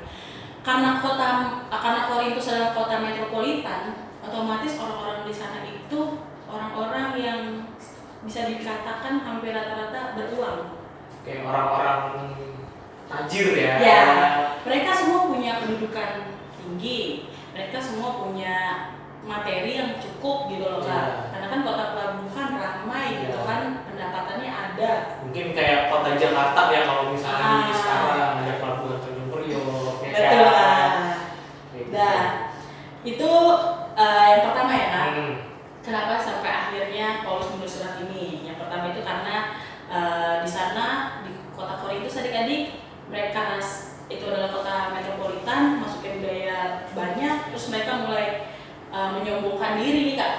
Karena 0.64 1.04
kota 1.04 1.30
karena 1.68 2.02
Korintus 2.08 2.48
adalah 2.48 2.72
kota 2.72 3.04
metropolitan 3.04 4.08
otomatis 4.24 4.80
orang-orang 4.80 5.28
di 5.28 5.34
sana 5.36 5.62
itu 5.68 6.00
orang-orang 6.48 7.08
yang 7.20 7.40
bisa 8.26 8.50
dikatakan 8.50 9.22
hampir 9.22 9.54
rata-rata 9.54 10.18
beruang 10.18 10.82
kayak 11.22 11.46
orang-orang 11.46 12.02
tajir 13.06 13.54
ya 13.54 13.74
Ya, 13.78 14.02
mereka 14.62 14.92
semua 14.92 15.30
punya 15.30 15.62
kedudukan 15.62 16.10
tinggi, 16.58 17.30
mereka 17.54 17.78
semua 17.78 18.18
punya 18.18 18.56
materi 19.22 19.78
yang 19.78 19.98
cukup 19.98 20.50
gitu 20.50 20.66
loh 20.66 20.82
kak. 20.82 20.90
Ya. 20.90 21.06
Karena 21.34 21.48
kan 21.50 21.60
kota 21.62 21.86
pelabuhan 21.94 22.50
ramai 22.58 23.06
gitu 23.26 23.38
Ya. 23.38 23.46
kan, 23.46 23.62
pendapatannya 23.86 24.52
ada. 24.52 24.92
mungkin 25.22 25.46
kayak 25.54 25.90
kota 25.90 26.10
Jakarta 26.14 26.62
ya 26.70 26.82
kalau 26.84 27.04
misalnya 27.10 27.46
di 27.62 27.74
Ah. 27.74 27.78
sekarang 27.78 28.32
ada 28.42 28.54
pelabuhan 28.60 28.98
Tanjung 29.02 29.30
Priok 29.30 29.98
ya 30.02 30.10
Betul 30.14 30.46
kan? 30.46 30.92
Kayak 31.70 31.78
gitu. 31.78 31.94
Nah, 31.94 32.24
itu 33.06 33.32
eh, 33.96 34.26
yang 34.34 34.42
pertama 34.46 34.72
ya 34.74 34.88
kak. 34.90 35.06
Hmm. 35.14 35.34
Kenapa 35.86 36.18
sampai 36.18 36.50
akhirnya 36.50 37.22
Paulus 37.22 37.54
menulis 37.54 37.78
surat 37.78 38.02
ini? 38.02 38.42
Yang 38.42 38.66
pertama 38.66 38.90
itu 38.90 39.06
karena 39.06 39.36
eh, 39.86 40.34
di 40.42 40.50
sana 40.50 41.22
di 41.22 41.32
kota 41.54 41.78
Korintus 41.78 42.18
adik-adik 42.18 42.82
mereka 43.06 43.62
itu 44.10 44.26
adalah 44.26 44.50
kota 44.50 44.76
metropolitan, 44.98 45.82
masuknya 45.86 46.18
budaya 46.18 46.58
banyak, 46.98 47.36
terus 47.54 47.70
mereka 47.70 48.02
mulai 48.02 48.50
eh, 48.90 49.10
menyombongkan 49.14 49.78
diri 49.78 50.00
nih 50.10 50.16
kak, 50.18 50.34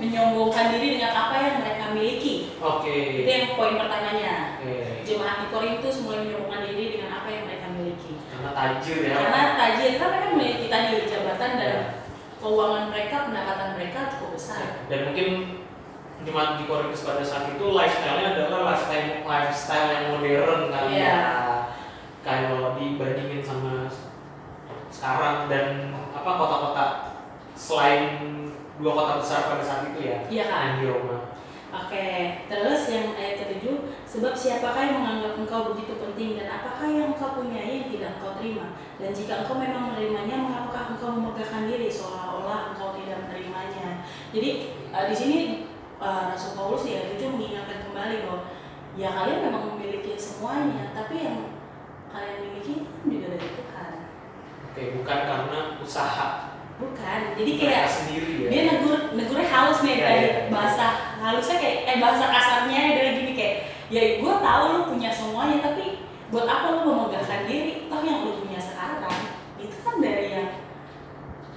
menyombongkan 0.00 0.66
diri 0.72 0.96
dengan 0.96 1.12
apa 1.12 1.36
yang 1.44 1.56
mereka 1.60 1.84
miliki. 1.92 2.56
oke 2.56 2.96
Itu 3.20 3.28
yang 3.28 3.52
poin 3.52 3.76
pertamanya. 3.76 4.56
Oke. 4.64 5.04
Jemaat 5.04 5.44
di 5.44 5.46
Korintus 5.52 6.00
mulai 6.08 6.24
menyombongkan 6.24 6.64
diri 6.72 6.96
dengan 6.96 7.20
apa 7.20 7.28
yang 7.28 7.44
mereka 7.44 7.68
miliki. 7.76 8.16
karena 8.32 8.50
tajir 8.56 8.98
ya 9.04 9.12
Karena 9.12 9.40
tajir 9.60 9.90
kan 10.00 10.08
mereka 10.08 10.28
memiliki 10.32 10.66
tadi 10.72 10.88
jabatan 11.04 11.52
dan 11.60 11.68
Ya. 11.68 12.07
Keuangan 12.48 12.88
mereka, 12.88 13.28
pendapatan 13.28 13.76
mereka 13.76 14.00
cukup 14.16 14.30
besar. 14.32 14.64
dan 14.88 15.00
mungkin 15.04 15.28
jemaat 16.24 16.56
di 16.56 16.64
Korintus 16.64 17.04
pada 17.04 17.20
saat 17.20 17.52
itu 17.52 17.64
lifestyle-nya 17.68 18.34
adalah 18.34 18.72
lifestyle 18.72 19.22
lifestyle 19.22 19.88
yang 19.92 20.04
modern 20.10 20.62
kan 20.72 20.84
Iya. 20.88 21.04
ya 21.04 21.20
kalau 22.24 22.74
dibandingin 22.74 23.44
sama 23.44 23.86
sekarang 24.88 25.46
dan 25.46 25.66
apa 26.10 26.30
kota-kota 26.34 26.86
selain 27.52 28.02
dua 28.80 28.92
kota 28.94 29.12
besar 29.20 29.40
pada 29.46 29.62
saat 29.62 29.82
itu 29.92 30.00
ya 30.02 30.18
Iya 30.26 30.44
kan? 30.48 30.66
di 30.80 30.88
Roma 30.88 31.18
Oke, 31.68 32.08
terus 32.48 32.88
yang 32.88 33.12
ayat 33.12 33.44
ketujuh, 33.44 33.92
sebab 34.08 34.32
siapakah 34.32 34.82
yang 34.88 34.96
menganggap 35.04 35.32
engkau 35.36 35.60
begitu 35.76 36.00
penting 36.00 36.40
dan 36.40 36.48
apakah 36.48 36.88
yang 36.88 37.12
engkau 37.12 37.36
punyai 37.36 37.84
yang 37.84 37.88
tidak 37.92 38.16
engkau 38.16 38.32
terima? 38.40 38.72
Dan 38.96 39.12
jika 39.12 39.44
engkau 39.44 39.60
memang 39.60 39.92
menerimanya, 39.92 40.36
mengapakah 40.48 40.96
engkau 40.96 41.12
memegahkan 41.12 41.68
diri 41.68 41.92
seolah-olah 41.92 42.72
engkau 42.72 42.96
tidak 42.96 43.28
menerimanya? 43.28 44.00
Jadi 44.32 44.72
eh, 44.72 45.04
di 45.12 45.16
sini 45.16 45.38
eh, 46.00 46.22
Rasul 46.32 46.56
Paulus 46.56 46.88
ya 46.88 47.04
tujuh 47.12 47.36
mengingatkan 47.36 47.84
kembali 47.84 48.16
bahwa 48.24 48.40
ya 48.96 49.08
kalian 49.12 49.40
memang 49.44 49.76
memiliki 49.76 50.16
semuanya, 50.16 50.90
tapi 50.96 51.14
yang 51.20 51.38
kalian 52.08 52.36
miliki 52.48 52.88
kan 52.88 53.04
juga 53.06 53.26
dari 53.36 53.48
Tuhan, 53.52 53.92
oke 54.64 54.82
bukan 54.96 55.18
karena 55.28 55.60
usaha 55.84 56.26
bukan? 56.80 57.20
Jadi 57.36 57.50
mereka 57.58 57.68
kayak 57.68 57.90
sendiri 57.90 58.32
ya 58.42 58.48
dia 58.48 58.62
negur 58.72 58.98
negurnya 59.12 59.46
halus 59.50 59.78
nih 59.84 59.94
Iya, 59.98 60.06
tadi 60.06 60.24
iya. 60.24 60.42
bahasa 60.48 60.84
halusnya 61.20 61.56
kayak 61.60 61.78
eh 61.84 61.96
bahasa 62.00 62.24
kasarnya 62.30 62.80
dia 62.96 63.10
gini 63.12 63.12
kayak 63.12 63.27
ya 63.88 64.20
gue 64.20 64.34
tahu 64.44 64.64
lu 64.76 64.80
punya 64.92 65.08
semuanya 65.08 65.64
tapi 65.64 66.04
buat 66.28 66.44
apa 66.44 66.76
lu 66.76 66.80
memegahkan 66.92 67.48
diri? 67.48 67.88
Toh 67.88 68.04
yang 68.04 68.28
lu 68.28 68.44
punya 68.44 68.60
sekarang 68.60 69.16
itu 69.56 69.76
kan 69.80 69.96
dari 69.98 70.26
yang 70.28 70.48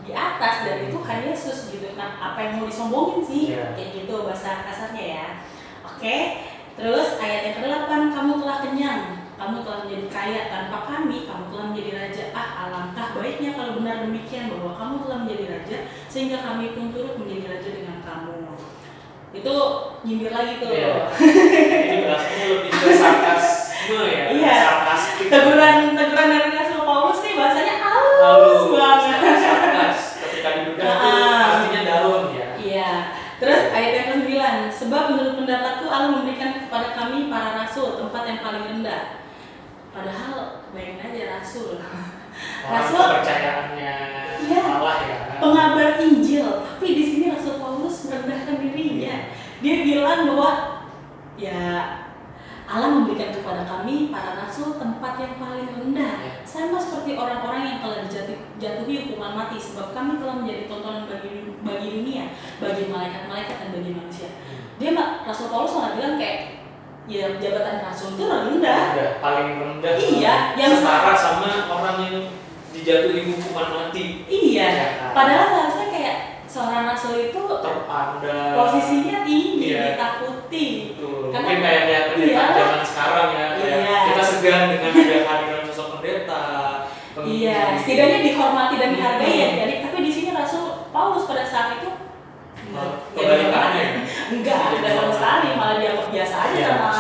di 0.01 0.11
atas 0.15 0.65
dari 0.65 0.89
Tuhan 0.89 1.19
Yesus 1.27 1.75
gitu. 1.75 1.93
Nah 1.99 2.17
apa 2.17 2.39
yang 2.39 2.53
mau 2.63 2.67
disombongin 2.71 3.21
sih? 3.21 3.41
Iya. 3.53 3.75
kayak 3.75 3.89
gitu 3.99 4.23
bahasa 4.23 4.63
kasarnya 4.63 5.03
ya. 5.03 5.27
Oke 5.83 6.17
terus 6.79 7.19
ayat 7.19 7.51
yang 7.51 7.55
ke-8 7.59 8.15
kamu 8.15 8.31
telah 8.39 8.57
kenyang 8.63 9.01
kamu 9.35 9.65
telah 9.65 9.79
menjadi 9.83 10.07
kaya 10.07 10.41
tanpa 10.53 10.77
kami 10.85 11.25
kamu 11.25 11.43
telah 11.51 11.65
menjadi 11.73 11.91
raja. 11.97 12.23
Ah 12.31 12.49
alangkah 12.69 13.17
baiknya 13.17 13.57
kalau 13.57 13.81
benar 13.81 14.05
demikian 14.07 14.53
bahwa 14.53 14.77
kamu 14.79 14.95
telah 15.03 15.17
menjadi 15.27 15.45
raja 15.51 15.77
sehingga 16.07 16.37
kami 16.45 16.77
pun 16.77 16.95
turut 16.95 17.19
menjadi 17.19 17.57
raja 17.57 17.69
dengan 17.75 17.90
itu 19.31 19.55
nyindir 20.03 20.31
lagi 20.31 20.59
tuh 20.59 20.67
Iya. 20.67 21.07
ini 21.87 21.97
bahasanya 22.03 22.45
lebih 22.51 22.71
ke 22.71 22.89
sarkasme 22.91 23.99
ya 24.03 24.21
Iya. 24.29 24.53
sarkastik 24.59 25.27
teguran 25.31 25.75
teguran 25.95 26.27
dari 26.29 26.49
Rasul 26.51 26.81
Paulus 26.83 27.19
nih 27.23 27.33
bahasanya 27.39 27.75
halus, 27.79 28.63
banget 28.69 29.37
sarkas 29.39 29.99
ketika 30.19 30.49
diduga 30.59 30.83
itu 30.83 31.07
Ah. 31.07 31.39
artinya 31.47 31.81
daun 31.87 32.23
ya 32.35 32.45
Iya. 32.59 32.91
Terus 33.41 33.73
ayat 33.73 33.91
yang 33.97 34.07
ke-9, 34.13 34.29
sebab 34.69 35.03
menurut 35.09 35.33
pendapatku 35.33 35.89
Allah 35.89 36.13
memberikan 36.13 36.61
kepada 36.61 36.93
kami 36.93 37.25
para 37.25 37.57
rasul 37.57 37.97
tempat 37.97 38.21
yang 38.29 38.39
paling 38.39 38.69
rendah. 38.69 39.17
Padahal 39.89 40.61
bayangin 40.69 41.01
aja 41.01 41.41
rasul. 41.41 41.81
Rasul 42.61 43.01
kepercayaannya 43.01 43.93
Iya. 44.45 44.61
Allah 44.61 44.95
ya 45.01 45.17
pengabar 45.41 45.97
Injil, 45.97 46.45
tapi 46.69 46.87
di 46.93 47.03
sini 47.03 47.25
Rasul 47.33 47.57
Paulus 47.57 48.05
merendahkan 48.05 48.61
dirinya. 48.61 49.33
Dia 49.57 49.75
bilang 49.81 50.29
bahwa 50.29 50.49
ya 51.35 51.65
Allah 52.65 52.87
memberikan 52.87 53.35
kepada 53.35 53.67
kami 53.67 54.09
para 54.09 54.37
rasul 54.37 54.79
tempat 54.79 55.19
yang 55.19 55.35
paling 55.37 55.67
rendah. 55.75 56.13
Ya. 56.23 56.31
sama 56.41 56.75
seperti 56.75 57.15
orang-orang 57.15 57.63
yang 57.63 57.77
telah 57.79 58.03
dijatuhi 58.07 58.95
hukuman 59.07 59.35
mati 59.35 59.55
sebab 59.55 59.91
kami 59.91 60.19
telah 60.19 60.39
menjadi 60.39 60.67
tontonan 60.67 61.07
bagi 61.07 61.47
bagi 61.63 61.87
dunia, 61.99 62.31
bagi 62.59 62.87
malaikat-malaikat 62.87 63.55
dan 63.55 63.69
bagi 63.71 63.91
manusia. 63.91 64.29
Dia 64.79 64.91
mak 64.91 65.27
Rasul 65.27 65.47
Paulus 65.47 65.75
malah 65.75 65.95
bilang 65.95 66.15
kayak 66.15 66.63
ya 67.11 67.27
jabatan 67.35 67.83
rasul 67.83 68.15
itu 68.15 68.23
rendah. 68.23 68.83
Udah 68.95 69.09
paling 69.19 69.47
rendah. 69.59 69.93
Iya, 69.99 70.35
yang 70.55 70.71
setara 70.79 71.11
sama 71.11 71.67
orang 71.67 71.95
yang 72.07 72.17
dijatuhi 72.71 73.27
hukuman 73.27 73.67
mati. 73.67 74.23
Iya. 74.31 74.67
Ya 74.71 74.87
kan? 74.95 75.11
Padahal 75.11 75.47
harusnya 75.51 75.87
kayak 75.91 76.15
seorang 76.47 76.87
rasul 76.87 77.19
itu 77.19 77.35
terpandang. 77.35 78.55
posisinya 78.55 79.27
tinggi, 79.27 79.75
Iya. 79.75 79.99
ditakuti. 79.99 80.65
Betul. 80.95 81.35
Karena- 81.35 81.43
Mungkin 81.43 81.59
kayak 81.59 81.83
lihat 81.91 82.03
pendeta 82.15 82.31
Iya. 82.31 82.55
zaman 82.55 82.81
sekarang 82.83 83.27
ya, 83.35 83.45
kayak 83.59 83.77
Iya. 83.83 83.99
kita 84.07 84.23
segan 84.23 84.63
dengan 84.71 84.91
kehadiran 84.95 85.63
sosok 85.67 85.87
pendeta. 85.99 86.43
Iya, 87.11 87.75
setidaknya 87.75 88.19
dihormati 88.23 88.75
dan 88.79 88.89
dihargai 88.95 89.35
ya. 89.35 89.47
Hmm. 89.51 89.59
Jadi 89.67 89.73
tapi 89.83 89.97
di 89.99 90.11
sini 90.11 90.29
Rasul 90.31 90.63
Paulus 90.95 91.27
pada 91.27 91.43
saat 91.43 91.75
itu 91.75 91.89
Malah 92.71 92.95
ya, 93.13 93.19
kebalikannya. 93.19 93.85
enggak, 94.31 94.57
enggak 94.79 94.93
sama 94.95 95.11
sekali, 95.13 95.47
malah 95.53 95.75
dianggap 95.77 96.07
biasa 96.09 96.35
aja 96.39 96.55
Iya. 96.55 96.67
sama 96.71 96.91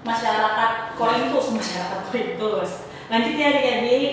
masyarakat 0.00 0.70
Korintus, 0.96 1.46
masyarakat 1.58 2.00
Korintus. 2.08 2.70
Lanjut 3.10 3.34
ya 3.34 3.46
adik-adik. 3.50 4.12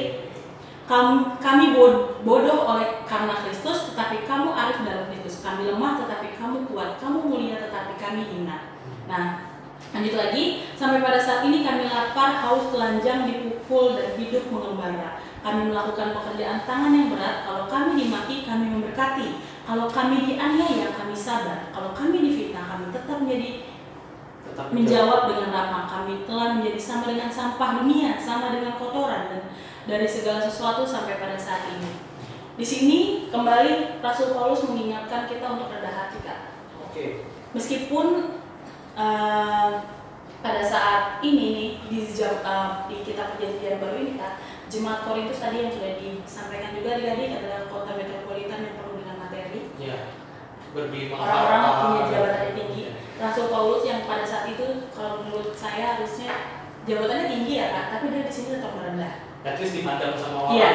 Kami, 0.87 1.35
kami 1.43 1.75
bod- 1.75 2.23
bodoh 2.23 2.63
oleh 2.63 3.03
karena 3.03 3.35
Kristus, 3.43 3.91
tetapi 3.91 4.23
kamu 4.23 4.55
arif 4.55 4.87
dalam 4.87 5.11
Kristus. 5.11 5.43
Kami 5.43 5.67
lemah, 5.67 5.99
tetapi 5.99 6.39
kamu 6.39 6.63
kuat. 6.71 6.95
Kamu 6.97 7.27
mulia, 7.27 7.59
tetapi 7.59 7.99
kami 7.99 8.23
hina. 8.23 8.71
Nah, 9.03 9.51
lanjut 9.91 10.15
lagi. 10.15 10.63
Sampai 10.79 11.03
pada 11.03 11.19
saat 11.19 11.43
ini 11.43 11.67
kami 11.67 11.91
lapar, 11.91 12.39
haus, 12.39 12.71
telanjang, 12.71 13.27
dipukul, 13.27 13.99
dan 13.99 14.15
hidup 14.15 14.47
mengembara. 14.47 15.19
Kami 15.43 15.67
melakukan 15.67 16.15
pekerjaan 16.15 16.63
tangan 16.63 16.95
yang 16.95 17.11
berat. 17.11 17.43
Kalau 17.43 17.67
kami 17.67 17.99
dimaki, 17.99 18.47
kami 18.47 18.65
memberkati. 18.71 19.27
Kalau 19.67 19.91
kami 19.91 20.23
dianiaya, 20.23 20.95
kami 20.95 21.11
sabar. 21.11 21.67
Kalau 21.75 21.91
kami 21.91 22.23
difitnah, 22.23 22.63
kami 22.71 22.87
tetap 22.95 23.19
menjadi 23.19 23.67
Tetap 24.47 24.71
menjawab 24.71 25.27
dengan 25.27 25.51
ramah. 25.51 25.83
Kami 25.91 26.23
telah 26.23 26.55
menjadi 26.55 26.79
sama 26.79 27.11
dengan 27.11 27.27
sampah 27.27 27.83
dunia, 27.83 28.15
sama 28.15 28.55
dengan 28.55 28.79
kotoran 28.79 29.27
dan 29.27 29.43
dari 29.83 30.07
segala 30.07 30.39
sesuatu 30.39 30.87
sampai 30.87 31.19
pada 31.19 31.35
saat 31.35 31.67
ini. 31.75 31.91
Di 32.57 32.65
sini 32.65 32.97
kembali 33.29 34.01
Rasul 34.01 34.33
Paulus 34.33 34.65
mengingatkan 34.65 35.29
kita 35.29 35.45
untuk 35.45 35.69
rendah 35.69 35.93
hati 35.93 36.23
kak. 36.25 36.57
Oke. 36.79 37.27
Meskipun 37.53 38.39
eh, 38.97 39.71
pada 40.41 40.63
saat 40.65 41.21
ini 41.21 41.45
nih 41.53 41.69
di, 41.85 41.99
jam, 42.09 42.41
eh, 42.41 42.69
di 42.89 43.05
kitab 43.05 43.37
perjanjian 43.37 43.77
baru 43.77 44.01
ini 44.01 44.17
kak, 44.17 44.41
jemaat 44.73 45.05
Korintus 45.05 45.37
tadi 45.37 45.69
yang 45.69 45.71
sudah 45.75 46.01
disampaikan 46.01 46.73
juga 46.73 46.97
adik-adik 46.97 47.45
adalah 47.45 47.61
kota 47.69 47.93
metropolitan 47.93 48.65
yang 48.65 48.75
penuh 48.81 48.95
dengan 49.05 49.15
materi 49.21 49.61
Ya. 49.77 50.17
Orang-orang 50.77 51.61
harta. 51.65 51.81
punya 51.81 52.01
jabatan 52.07 52.41
yang 52.43 52.53
tinggi. 52.53 52.81
Rasul 53.17 53.49
Paulus 53.49 53.81
yang 53.81 54.05
pada 54.05 54.21
saat 54.21 54.45
itu 54.47 54.65
kalau 54.93 55.25
menurut 55.25 55.49
saya 55.51 55.97
harusnya 55.97 56.31
jabatannya 56.85 57.25
tinggi 57.27 57.53
ya 57.57 57.65
kak, 57.73 57.85
tapi 57.91 58.05
dia 58.13 58.21
di 58.23 58.33
sini 58.33 58.47
tetap 58.53 58.77
merendah. 58.77 59.13
At 59.41 59.57
least 59.57 59.73
dipandang 59.73 60.13
sama 60.13 60.37
orang 60.45 60.53
Iya. 60.53 60.69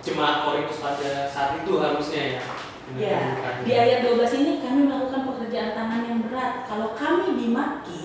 jemaat 0.00 0.36
Korintus 0.42 0.82
pada 0.82 1.10
saat 1.28 1.62
itu 1.62 1.72
harusnya 1.78 2.22
ya. 2.34 2.42
Ya, 2.94 3.16
kedudukannya. 3.16 3.62
di 3.64 3.72
ayat 3.72 3.98
12 4.04 4.32
ini 4.36 4.52
kami 4.60 4.80
melakukan 4.84 5.22
pekerjaan 5.24 5.72
tangan 5.72 6.02
yang 6.04 6.18
berat. 6.20 6.68
Kalau 6.68 6.92
kami 6.92 7.38
dimaki, 7.38 8.02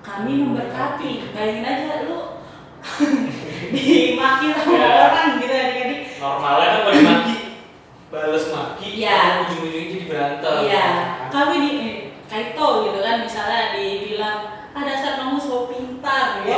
kami 0.00 0.32
memberkati. 0.40 1.12
Bayangin 1.34 1.66
aja 1.66 2.06
lu 2.06 2.40
dimaki 3.74 4.46
sama 4.52 4.72
Ya. 4.72 4.88
orang 5.10 5.28
gitu 5.36 5.52
adik-adik. 5.52 6.00
Normalnya 6.16 6.66
kan 6.66 6.80
kalau 6.80 6.94
dimaki 6.94 7.34
balas 8.08 8.44
maki, 8.48 8.88
Iya. 9.00 9.18
ujung-ujungnya 9.44 10.01
berantem. 10.12 10.54
Iya, 10.64 10.86
kami 11.28 11.54
di 11.58 11.70
eh, 11.80 11.94
kaito 12.24 12.66
gitu 12.84 12.98
kan 13.00 13.16
misalnya 13.18 13.72
dibilang 13.72 14.38
ah 14.72 14.82
dasar 14.82 15.16
kamu 15.16 15.36
so 15.36 15.68
pintar 15.68 16.24
gitu. 16.40 16.56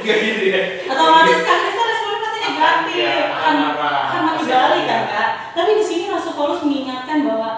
Gak 0.00 0.18
gitu 0.18 0.44
ya. 0.48 0.60
otomatis 0.88 1.40
kan 1.40 1.58
kita 1.62 1.82
responnya 1.82 2.18
pastinya 2.18 2.50
ganti 2.54 2.92
Iya, 2.96 3.12
akan 3.28 3.54
marah. 3.60 4.00
akan 4.08 4.20
mati 4.22 4.38
Pasti 4.40 4.52
balik 4.52 4.82
iya. 4.82 4.88
kan 4.88 5.02
kak 5.06 5.28
tapi 5.52 5.70
di 5.74 5.84
sini 5.84 6.04
Rasul 6.08 6.32
Paulus 6.32 6.62
mengingatkan 6.62 7.18
bahwa 7.24 7.50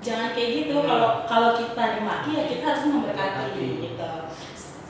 jangan 0.00 0.32
kayak 0.32 0.50
gitu 0.54 0.74
Hmm. 0.74 0.88
kalau 0.88 1.10
kalau 1.24 1.50
kita 1.54 1.84
dimaki 1.96 2.30
ya 2.32 2.44
kita 2.44 2.64
harus 2.66 2.84
memberkati 2.86 3.44
gitu 3.80 4.10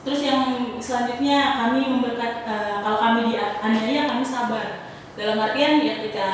terus 0.01 0.21
yang 0.21 0.41
selanjutnya 0.77 1.39
kami 1.57 1.79
memberkat 1.83 2.33
eh, 2.43 2.75
kalau 2.79 2.97
kami 2.97 3.19
dianiaya 3.29 4.01
kami 4.05 4.23
sabar 4.23 4.87
dalam 5.13 5.37
artian 5.37 5.79
ya 5.79 5.93
ketika 5.97 6.27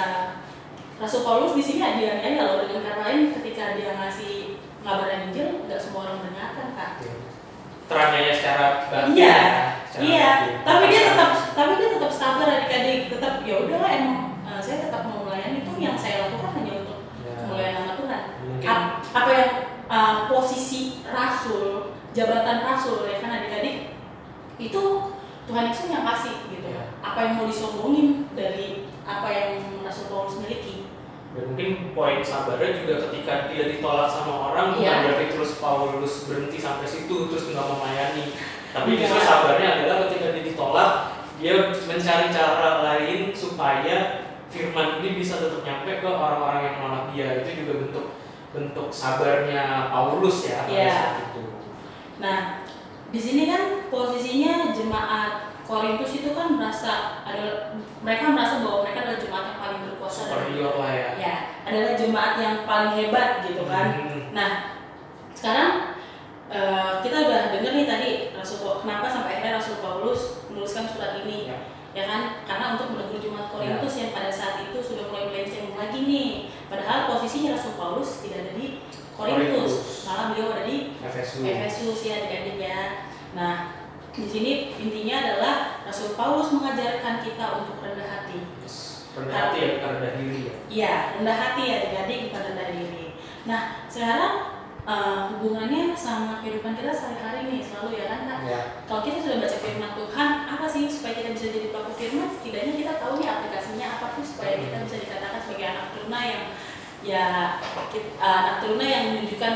Rasul 1.02 1.26
Paulus 1.26 1.58
di 1.58 1.64
sini 1.66 1.82
dianiaya 1.82 2.46
loh 2.46 2.62
dengan 2.70 2.86
kata 2.86 3.02
lain 3.10 3.34
ketika 3.34 3.74
dia 3.74 3.98
ngasih 3.98 4.62
ngabarin 4.86 5.34
Injil 5.34 5.66
nggak 5.66 5.82
semua 5.82 6.06
orang 6.06 6.22
mendengarkan 6.22 6.78
kak 6.78 6.92
Teraniaya 7.92 8.32
secara 8.32 8.88
batin. 8.88 9.12
Iya, 9.20 9.28
ya, 9.28 9.52
secara 9.84 10.04
iya. 10.08 10.30
batin. 10.32 10.54
Tapi 10.64 10.84
dia 10.88 11.02
tetap, 11.12 11.32
tapi 11.52 11.72
dia 11.76 11.90
tetap 11.92 12.12
sabar 12.16 12.48
adik-adik. 12.48 13.12
Tetap 13.12 13.34
ya 13.44 13.56
udah 13.68 13.84
emang 13.84 14.20
eh, 14.48 14.62
saya 14.64 14.78
tetap 14.88 15.02
mau 15.12 15.28
melayani 15.28 15.60
itu 15.68 15.72
yang 15.76 16.00
saya 16.00 16.24
lakukan 16.30 16.56
hanya 16.56 16.74
untuk 16.88 17.00
Ya. 17.20 17.36
melayani 17.52 17.76
nama 17.84 17.94
Tuhan. 18.00 18.22
Ap- 18.64 18.96
apa 19.12 19.30
yang 19.36 19.52
eh, 19.92 20.16
posisi 20.32 21.04
rasul, 21.04 21.92
jabatan 22.16 22.64
rasul 22.64 23.04
ya 23.12 23.20
kan 23.20 23.44
adik-adik 23.44 23.92
itu 24.56 24.82
Tuhan 25.52 25.68
Yesus 25.68 25.92
yang 25.92 26.08
kasih 26.08 26.48
gitu. 26.48 26.68
Ya. 26.72 26.96
Apa 27.04 27.28
yang 27.28 27.34
mau 27.44 27.52
disombongin 27.52 28.32
dari 28.32 28.88
apa 29.04 29.28
yang 29.28 29.50
Rasul 29.84 30.08
Paulus 30.08 30.40
miliki. 30.40 30.81
Dan 31.32 31.44
mungkin 31.48 31.70
poin 31.96 32.20
sabarnya 32.20 32.84
juga 32.84 33.08
ketika 33.08 33.48
dia 33.48 33.64
ditolak 33.72 34.08
sama 34.08 34.52
orang 34.52 34.76
bukan 34.76 34.84
Iya. 34.84 35.04
berarti 35.08 35.26
terus 35.32 35.52
Paulus 35.58 36.28
berhenti 36.28 36.60
sampai 36.60 36.84
situ 36.84 37.16
terus 37.32 37.48
nggak 37.48 37.68
melayani 37.72 38.26
tapi 38.72 38.88
Iya. 38.96 39.00
justru 39.08 39.20
sabarnya 39.24 39.68
adalah 39.80 39.96
ketika 40.08 40.28
dia 40.36 40.44
ditolak 40.44 40.92
dia 41.40 41.54
mencari 41.74 42.28
cara 42.30 42.70
lain 42.84 43.20
supaya 43.32 43.98
firman 44.52 45.00
ini 45.00 45.10
bisa 45.16 45.40
tetap 45.40 45.64
nyampe 45.64 46.04
ke 46.04 46.08
orang-orang 46.08 46.62
yang 46.68 46.76
menolak 46.78 47.06
dia 47.16 47.28
itu 47.40 47.64
juga 47.64 47.74
bentuk 47.88 48.06
bentuk 48.52 48.88
sabarnya 48.92 49.88
Paulus 49.88 50.44
ya 50.46 50.68
pada 50.68 50.76
Iya. 50.76 50.92
saat 50.92 51.16
itu 51.32 51.44
Nah, 52.22 52.62
di 53.10 53.18
sini 53.18 53.50
kan 53.50 53.88
posisinya 53.90 54.70
jemaat 54.70 55.50
Korintus 55.66 56.12
itu 56.14 56.36
kan 56.36 56.54
merasa 56.54 57.24
ada 57.24 57.74
mereka 58.04 58.30
merasa 58.30 58.62
bahwa 58.62 58.84
mereka 58.86 59.08
adalah 59.08 59.18
jemaat 59.18 59.46
yang 59.50 59.58
paling 59.58 59.81
superior 60.12 60.76
lah 60.76 60.92
ya 60.92 61.10
ya 61.16 61.36
adalah 61.64 61.96
jemaat 61.96 62.34
yang 62.38 62.56
paling 62.68 62.94
hebat 63.00 63.42
gitu 63.48 63.64
kan. 63.66 63.88
Hmm. 63.96 64.22
Nah, 64.36 64.52
sekarang 65.32 65.96
eh, 66.52 66.92
kita 67.00 67.18
udah 67.32 67.42
dengar 67.56 67.72
nih 67.74 67.88
tadi 67.88 68.10
Rasul 68.36 68.84
kenapa 68.84 69.08
sampai 69.08 69.40
akhirnya 69.40 69.58
Rasul 69.58 69.80
Paulus 69.80 70.46
menuliskan 70.52 70.86
surat 70.92 71.24
ini 71.24 71.48
Ya. 71.48 71.58
ya 71.92 72.04
kan 72.08 72.22
karena 72.48 72.66
untuk 72.76 72.96
menegur 72.96 73.20
jemaat 73.20 73.52
Korintus 73.52 74.00
yang 74.00 74.16
pada 74.16 74.32
saat 74.32 74.64
itu 74.64 74.80
sudah 74.80 75.12
mulai 75.12 75.28
melenceng 75.28 75.76
lagi 75.76 76.08
nih 76.08 76.30
padahal 76.72 77.12
posisinya 77.12 77.56
Rasul 77.60 77.76
Paulus 77.76 78.24
tidak 78.24 78.48
ada 78.48 78.52
di 78.56 78.80
Korintus 79.12 79.52
Korintus. 79.52 79.74
malah 80.08 80.26
beliau 80.32 80.56
ada 80.56 80.64
di 80.64 80.96
Efesus 81.04 81.44
Efesus 81.44 82.00
ya 82.08 82.14
adik-adik 82.24 82.58
ya. 82.64 82.80
Nah, 83.32 83.56
di 84.12 84.28
sini 84.28 84.52
intinya 84.76 85.16
adalah 85.24 85.56
Rasul 85.88 86.16
Paulus 86.20 86.52
mengajarkan 86.52 87.24
kita 87.24 87.46
untuk 87.64 87.80
rendah 87.80 88.08
hati. 88.08 88.40
Rendah 89.12 89.38
hati 89.50 89.60
ya 89.60 89.70
rendah 89.82 90.14
diri 90.16 90.40
ya 90.42 90.56
Iya, 90.72 90.94
rendah 91.16 91.38
hati 91.38 91.62
ya 91.64 91.76
adik-adik 91.82 92.20
bukan 92.30 92.42
rendah 92.48 92.68
diri. 92.72 93.06
Nah, 93.44 93.62
sekarang 93.86 94.34
eh, 94.82 95.20
hubungannya 95.30 95.92
sama 95.94 96.40
kehidupan 96.40 96.74
kita 96.74 96.90
sehari-hari 96.90 97.42
nih 97.46 97.62
selalu 97.62 97.90
ya 97.96 98.06
kan 98.08 98.20
kak. 98.26 98.40
ya 98.48 98.62
Kalau 98.86 99.02
kita 99.02 99.18
sudah 99.20 99.38
baca 99.40 99.58
firman 99.58 99.92
Tuhan, 99.94 100.30
apa 100.48 100.66
sih 100.66 100.84
supaya 100.88 101.14
kita 101.14 101.30
bisa 101.32 101.46
jadi 101.50 101.68
pelaku 101.70 101.92
firman? 101.94 102.28
Setidaknya 102.32 102.74
kita 102.76 102.94
tahu 102.98 103.14
nih 103.18 103.28
aplikasinya 103.30 103.88
apa 103.94 104.08
sih 104.16 104.26
supaya 104.26 104.54
kita 104.58 104.76
bisa 104.82 104.98
dikatakan 105.00 105.40
sebagai 105.40 105.68
anak 105.68 105.86
turuna 105.92 106.20
yang 106.24 106.44
ya 107.02 107.26
kit- 107.90 108.16
eh, 108.16 108.38
anak 108.38 108.56
turuna 108.60 108.86
yang 108.86 109.04
menunjukkan 109.12 109.54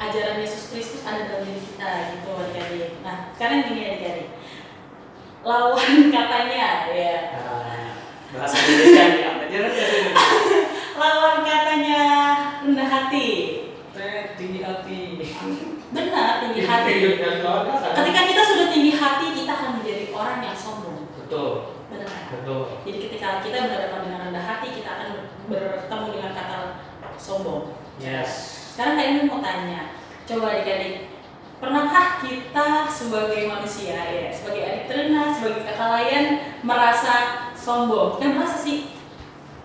ajaran 0.00 0.40
Yesus 0.40 0.72
Kristus 0.72 1.04
ada 1.04 1.28
dalam 1.28 1.44
diri 1.44 1.60
kita 1.60 1.88
gitu 2.16 2.30
adik-adik. 2.32 2.90
Nah 3.00 3.30
sekarang 3.36 3.68
gini 3.68 3.80
adik-adik, 3.86 4.28
lawan 5.40 5.92
katanya 6.16 6.88
ya, 6.88 7.14
Nah, 7.36 7.89
bahasa 8.30 8.56
Indonesia 8.62 9.02
aja 9.10 9.18
kan 9.26 9.36
lawan 11.00 11.36
katanya 11.42 12.02
rendah 12.62 12.88
hati. 12.88 13.28
Teh, 13.90 14.38
tinggi 14.38 14.60
hati 14.62 15.18
Benar 15.90 16.38
tinggi 16.38 16.62
hati. 16.62 16.94
Ketika 17.90 18.20
kita 18.30 18.42
sudah 18.46 18.66
tinggi 18.70 18.92
hati, 18.94 19.26
kita 19.34 19.50
akan 19.50 19.70
menjadi 19.82 20.04
orang 20.14 20.38
yang 20.46 20.54
sombong. 20.54 21.10
betul 21.18 21.74
Benar 21.90 22.06
betul 22.30 22.62
Jadi 22.86 22.98
ketika 23.10 23.42
kita 23.42 23.66
berhadapan 23.66 24.00
dengan 24.06 24.20
rendah 24.30 24.44
hati, 24.46 24.68
kita 24.70 24.88
akan 24.94 25.08
bertemu 25.50 26.06
dengan 26.14 26.30
kata 26.30 26.58
sombong. 27.18 27.74
yes 27.98 28.30
Sekarang 28.72 28.94
Kak 28.96 29.06
Imin 29.10 29.26
mau 29.26 29.42
tanya, 29.42 29.98
coba 30.24 30.56
adik-adik, 30.56 31.10
pernahkah 31.58 32.22
kita 32.22 32.86
sebagai 32.88 33.50
manusia 33.50 33.98
ya, 33.98 34.30
sebagai 34.30 34.62
adik 34.62 34.84
terena, 34.88 35.34
sebagai 35.34 35.66
kakak 35.66 35.90
layan 35.90 36.26
merasa 36.64 37.49
sombong? 37.60 38.16
Kan 38.16 38.34
merasa 38.34 38.56
sih? 38.56 38.96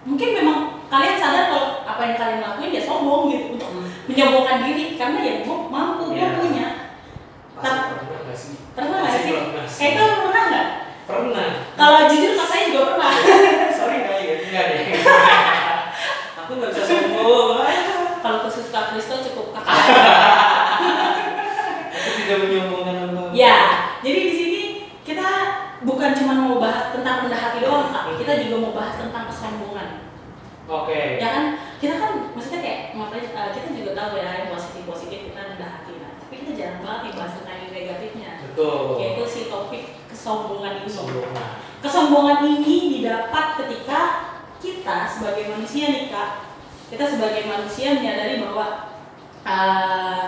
Mungkin 0.05 0.29
memang 0.37 0.57
kalian 0.85 1.17
sadar 1.17 1.49
kalau 1.49 1.67
apa 1.81 2.01
yang 2.05 2.15
kalian 2.15 2.39
lakuin 2.43 2.75
ya 2.75 2.83
sombong 2.83 3.31
gitu 3.31 3.57
untuk 3.57 3.69
menyombongkan 4.05 4.61
diri 4.61 4.93
karena 4.93 5.19
ya 5.19 5.33
gue 5.41 5.57
mampu, 5.65 6.13
gue 6.13 6.19
Iya. 6.21 6.37
punya. 6.37 6.67
Pernah 7.55 7.97
nggak 8.21 8.37
sih? 8.37 8.53
Pernah 8.77 8.97
nggak 9.01 9.13
sih? 9.17 9.33
Sih. 9.65 9.79
Kayak 9.81 9.93
itu 9.95 10.03
pernah 10.21 10.43
nggak? 10.45 10.67
Pernah. 11.05 11.49
Kalau 11.73 11.99
jujur 12.05 12.31
kak 12.35 12.47
saya 12.47 12.63
juga 12.69 12.81
pernah. 12.93 13.11
Sorry 13.79 13.97
kali 14.05 14.23
ya, 14.27 14.35
enggak 14.43 14.65
deh. 14.69 14.83
Aku 16.45 16.51
nggak 16.53 16.69
bisa 16.69 16.83
sombong. 16.85 17.65
kalau 18.21 18.39
khusus 18.45 18.69
kak 18.69 18.93
Kristo 18.93 19.15
cukup 19.21 19.53
kakak. 19.53 19.73
Aku 21.95 22.09
tidak 22.21 22.37
menyombongkan 22.45 22.95
apa. 23.09 23.23
Ya, 23.33 23.57
jadi 24.01 24.19
di 24.21 24.33
sini 24.33 24.61
kita 25.01 25.29
bukan 25.85 26.11
cuma 26.13 26.33
mau 26.33 26.57
bahas 26.57 26.89
tentang 26.89 27.25
rendah 27.25 27.37
hati 27.39 27.61
doang, 27.61 27.93
Kak. 27.93 28.17
Kita 28.17 28.41
juga 28.41 28.55
mau 28.61 28.73
bahas 28.73 28.97
tentang 28.97 29.29
kesombongan. 29.29 30.09
Oke. 30.83 31.01
Ya 31.21 31.29
kan? 31.31 31.45
Kita 31.79 31.95
kan 32.01 32.11
maksudnya 32.33 32.61
kayak 32.65 32.79
ngapain 32.97 33.23
eh, 33.23 33.49
kita 33.55 33.67
juga 33.71 33.91
tahu 33.95 34.11
ya 34.19 34.29
yang 34.43 34.49
positif-positif 34.51 35.19
kita 35.31 35.39
rendah 35.55 35.69
hati 35.79 35.93
nah. 36.01 36.11
Tapi 36.19 36.33
kita 36.41 36.51
jarang 36.57 36.81
banget 36.83 36.99
nih 37.05 37.13
bahas 37.15 37.33
tentang 37.39 37.57
yang 37.61 37.71
negatifnya. 37.71 38.31
Betul. 38.43 38.79
Yaitu 38.99 39.23
si 39.29 39.41
topik 39.47 39.83
kesombongan 40.09 40.73
ini. 40.81 40.87
Kesombongan. 40.89 41.49
Kesombongan 41.83 42.37
ini 42.43 42.75
didapat 42.99 43.45
ketika 43.61 43.99
kita 44.57 44.97
sebagai 45.05 45.45
manusia 45.53 45.85
nih, 45.93 46.05
Kak. 46.09 46.29
Kita 46.89 47.05
sebagai 47.05 47.43
manusia 47.45 47.97
menyadari 47.97 48.41
bahwa 48.41 48.65
eh, 49.45 50.25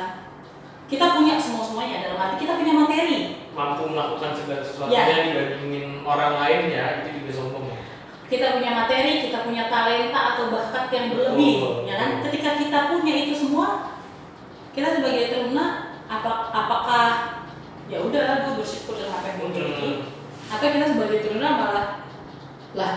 kita 0.88 1.05
punya 1.19 1.36
semua-semuanya 1.36 2.07
dalam 2.07 2.17
arti 2.21 2.47
kita 2.47 2.63
punya 2.63 2.73
materi 2.79 3.43
Mampu 3.51 3.91
melakukan 3.91 4.31
segala 4.38 4.62
sesuatunya 4.63 5.03
Ya. 5.03 5.25
dibandingin 5.33 6.05
orang 6.05 6.33
lain 6.39 6.62
ya, 6.71 6.86
itu 7.03 7.10
ya. 7.10 7.16
Kita 8.27 8.59
punya 8.59 8.71
materi, 8.75 9.23
kita 9.27 9.47
punya 9.47 9.71
talenta 9.71 10.35
atau 10.35 10.51
bakat 10.51 10.91
yang 10.91 11.05
berlebih, 11.15 11.53
Betul. 11.63 11.87
ya 11.87 11.95
kan? 11.95 12.09
Ketika 12.27 12.49
kita 12.59 12.79
punya 12.91 13.13
itu 13.23 13.33
semua, 13.33 13.95
kita 14.75 14.99
sebagai 14.99 15.31
teruna, 15.31 15.95
apa, 16.11 16.51
apakah 16.51 17.05
ya 17.87 18.03
udah 18.03 18.43
gue 18.43 18.53
bersyukur 18.59 18.99
dengan 18.99 19.15
apa 19.19 19.25
yang 19.31 19.37
gue 19.39 19.49
miliki, 19.55 19.91
atau 20.51 20.67
kita 20.67 20.85
sebagai 20.91 21.19
teruna 21.23 21.47
malah 21.55 21.87
lah 22.75 22.93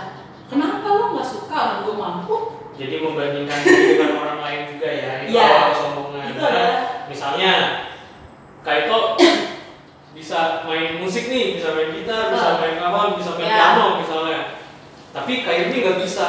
kenapa 0.51 0.87
lo 0.87 1.15
nggak 1.15 1.29
suka 1.31 1.55
orang 1.55 1.81
gue 1.87 1.95
mampu? 1.95 2.37
Jadi 2.75 2.95
membandingkan 2.99 3.59
diri 3.63 3.93
dengan 4.03 4.19
orang 4.19 4.39
lain 4.43 4.61
juga 4.75 4.89
ya, 4.89 5.11
itu 5.23 5.37
Ya. 5.37 5.47
awal 5.47 5.65
kesombongan. 5.71 6.27
Itu 6.35 6.43
adalah 6.43 6.77
misalnya 7.07 7.53
kayak 8.67 8.83
itu 8.91 8.99
bisa 10.11 10.67
main 10.67 10.99
musik 10.99 11.31
nih, 11.31 11.55
bisa 11.61 11.71
main 11.77 11.95
gitar, 11.95 12.35
bisa 12.35 12.49
Oh. 12.51 12.59
main 12.59 12.77
apa, 12.83 13.01
bisa 13.15 13.31
main 13.39 13.47
Ya. 13.47 13.57
piano 13.57 13.87
misalnya. 14.03 14.20
Tapi 15.11 15.33
ini 15.43 15.77
nggak 15.83 15.99
bisa. 16.03 16.27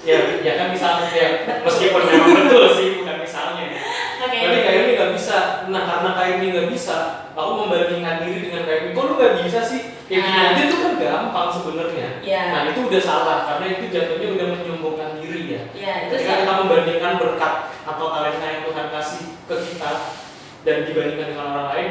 ya, 0.00 0.18
ya 0.40 0.52
kan 0.56 0.72
misalnya 0.72 1.06
ya 1.12 1.28
meskipun 1.60 2.02
memang 2.08 2.30
betul 2.48 2.64
sih 2.74 2.88
bukan 2.98 3.16
misalnya. 3.20 3.64
ya. 3.68 3.80
oke. 4.26 4.38
Tapi 4.42 4.74
ini 4.74 4.90
nggak 4.98 5.12
bisa. 5.14 5.38
Nah 5.70 5.82
karena 5.86 6.10
ini 6.34 6.46
nggak 6.50 6.68
bisa, 6.72 7.28
aku 7.36 7.50
membandingkan 7.62 8.26
diri 8.26 8.50
dengan 8.50 8.64
ini. 8.66 8.90
Kok 8.96 9.04
lu 9.06 9.12
nggak 9.20 9.34
bisa 9.44 9.60
sih? 9.62 9.82
Kayak 10.10 10.26
gini 10.26 10.40
Ah. 10.42 10.50
aja 10.50 10.62
tuh 10.66 10.78
kan 10.82 10.92
gampang 10.98 11.48
sebenarnya. 11.54 12.08
Ya. 12.26 12.42
Nah 12.50 12.60
itu 12.74 12.80
udah 12.90 13.02
salah 13.02 13.38
karena 13.46 13.78
itu 13.78 13.84
jatuhnya 13.94 14.28
udah 14.34 14.46
menyombongkan 14.58 15.10
diri 15.22 15.54
ya. 15.54 15.62
Ya 15.70 15.92
itu 16.10 16.18
Ketika 16.18 16.42
kita 16.42 16.52
membandingkan 16.66 17.12
berkat 17.22 17.54
atau 17.86 18.06
talenta 18.10 18.46
yang 18.50 18.62
Tuhan 18.66 18.86
kasih 18.90 19.22
ke 19.46 19.54
kita 19.70 19.92
dan 20.66 20.76
dibandingkan 20.90 21.26
dengan 21.30 21.46
orang 21.54 21.66
lain, 21.70 21.90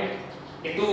itu 0.67 0.87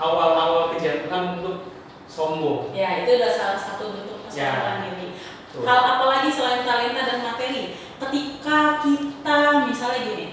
awal-awal 0.00 0.72
kejatuhan 0.72 1.36
untuk 1.44 1.76
sombong. 2.08 2.72
Ya 2.72 3.04
itu 3.04 3.20
udah 3.20 3.30
salah 3.36 3.60
satu 3.60 3.92
bentuk 3.92 4.21
Ya. 4.32 4.48
kesombongan 4.48 4.78
diri. 4.88 5.08
Tuh. 5.48 5.60
Hal 5.62 5.80
apalagi 5.86 6.28
selain 6.28 6.62
talenta 6.62 7.02
dan 7.02 7.20
materi, 7.22 7.62
ketika 7.98 8.58
kita 8.80 9.38
misalnya 9.66 10.00
gini, 10.02 10.26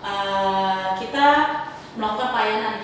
eh, 0.00 0.86
kita 0.96 1.26
melakukan 1.94 2.30
pelayanan. 2.30 2.74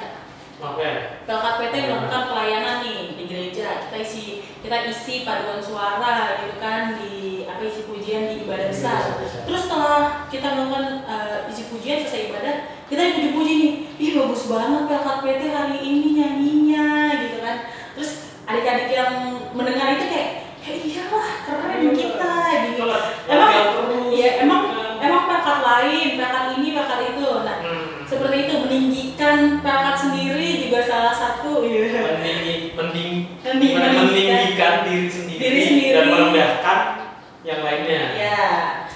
Oke. 0.62 0.90
PLKPT 1.26 1.74
melakukan 1.84 2.22
pelayanan 2.28 2.76
nih 2.80 2.98
di 3.12 3.24
gereja. 3.26 3.82
Kita 3.82 3.96
isi 3.98 4.22
kita 4.62 4.86
isi 4.86 5.26
paduan 5.26 5.58
suara 5.58 6.38
gitu 6.38 6.54
kan 6.56 6.94
di 6.94 7.42
apa 7.42 7.58
isi 7.60 7.82
pujian 7.82 8.30
di 8.30 8.46
ibadah 8.46 8.70
besar. 8.70 9.18
Terus 9.42 9.66
setelah 9.66 10.30
kita 10.30 10.54
melakukan 10.54 11.02
eh, 11.02 11.50
isi 11.50 11.66
pujian 11.66 11.98
selesai 12.00 12.30
ibadah, 12.30 12.54
kita 12.86 13.02
dipuji-puji 13.10 13.52
nih, 13.58 13.72
ih 13.98 14.10
bagus 14.16 14.46
banget 14.46 14.82
PLKPT 14.86 15.42
hari 15.50 15.78
ini 15.82 16.08
nyanyinya 16.14 16.86
gitu 17.20 17.38
kan. 17.42 17.56
Terus 17.98 18.10
adik-adik 18.44 18.88
yang 18.88 19.12
mendengar 19.50 19.98
itu 19.98 20.06
kayak, 20.06 20.30
ya 20.62 20.72
iyalah 20.78 21.28
keren 21.42 21.90
kita 21.90 22.34
gitu. 22.68 22.82
Emang 23.26 23.50
Iya, 24.12 24.44
emang 24.44 24.62
emang 25.00 25.24
bakat 25.26 25.58
lain, 25.58 26.14
bakat 26.14 26.44
ini, 26.54 26.68
bakat 26.70 27.00
itu. 27.08 27.24
Nah, 27.42 27.56
Hmm. 27.58 28.04
seperti 28.04 28.36
itu 28.44 28.54
meninggikan 28.60 29.38
bakat 29.58 29.96
sendiri 29.96 30.62
juga 30.62 30.84
salah 30.84 31.10
satu 31.10 31.64
ya. 31.64 31.88
Mending, 32.20 32.76
mending, 32.76 33.12
Mending- 33.40 33.72
meninggikan, 33.72 34.04
meninggikan 34.04 34.74
diri 34.84 35.08
sendiri, 35.08 35.40
diri 35.40 35.60
sendiri. 35.64 35.94
dan 35.96 36.04
merendahkan 36.06 36.78
yang 37.42 37.60
lainnya. 37.64 38.02
Ya, 38.14 38.38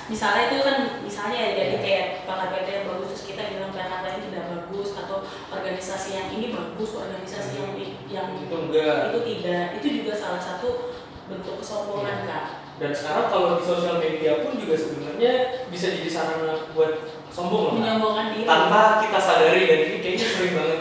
misalnya 0.06 0.42
itu 0.46 0.58
kan 0.60 0.76
misalnya 1.00 1.38
ya, 1.40 1.48
jadi 1.56 1.76
kayak 1.80 2.06
bakat 2.22 2.48
PT 2.52 2.68
yang 2.70 2.86
bagus 2.86 3.06
terus 3.10 3.24
kita 3.24 3.42
bilang 3.48 3.72
bakat 3.72 4.00
lain 4.04 4.20
tidak 4.22 4.44
bagus 4.46 4.88
atau 4.94 5.16
organisasi 5.48 6.08
yang 6.12 6.28
ini 6.30 6.46
bagus, 6.52 6.90
organisasi 6.92 7.50
yang 7.56 7.72
yang 8.06 8.28
Itu 8.38 8.54
enggak. 8.68 9.10
itu 9.10 9.18
tidak. 9.46 9.78
Itu 9.78 9.86
juga 10.02 10.12
salah 10.12 10.42
satu 10.42 10.90
bentuk 11.30 11.62
kesombongan 11.62 12.26
Iya. 12.26 12.26
kak. 12.26 12.44
Dan 12.76 12.90
sekarang 12.92 13.26
kalau 13.30 13.56
di 13.56 13.62
sosial 13.64 13.96
media 13.96 14.44
pun 14.44 14.58
juga 14.58 14.74
sebenarnya 14.76 15.32
bisa 15.70 15.96
jadi 15.96 16.10
sarana 16.10 16.68
buat 16.74 16.92
sombong 17.30 17.62
loh. 17.62 17.72
Menyombongkan 17.78 18.34
diri. 18.34 18.44
Tanpa 18.44 19.00
kita 19.00 19.16
sadari 19.16 19.62
dan 19.64 19.78
ini 19.86 19.96
kayaknya 20.02 20.26
sering 20.26 20.52
banget 20.52 20.80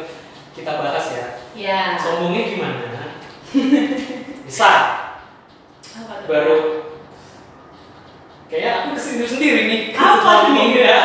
kita 0.51 0.71
bahas 0.75 1.05
ya. 1.13 1.27
Ya. 1.55 1.81
Sombongnya 1.95 2.41
gimana? 2.51 2.83
Bisa 4.45 4.71
baru 6.27 6.83
kayak 8.51 8.73
aku 8.83 8.87
ke 8.93 9.01
sini 9.01 9.25
sendiri 9.25 9.61
nih. 9.71 9.81
Apa 9.95 10.51
nih? 10.51 10.67
ya. 10.83 11.03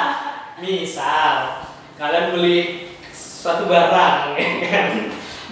Misal 0.62 1.64
kalian 1.96 2.36
beli 2.36 2.58
suatu 3.08 3.64
barang 3.64 4.36
ya 4.36 4.48
kan. 4.68 4.86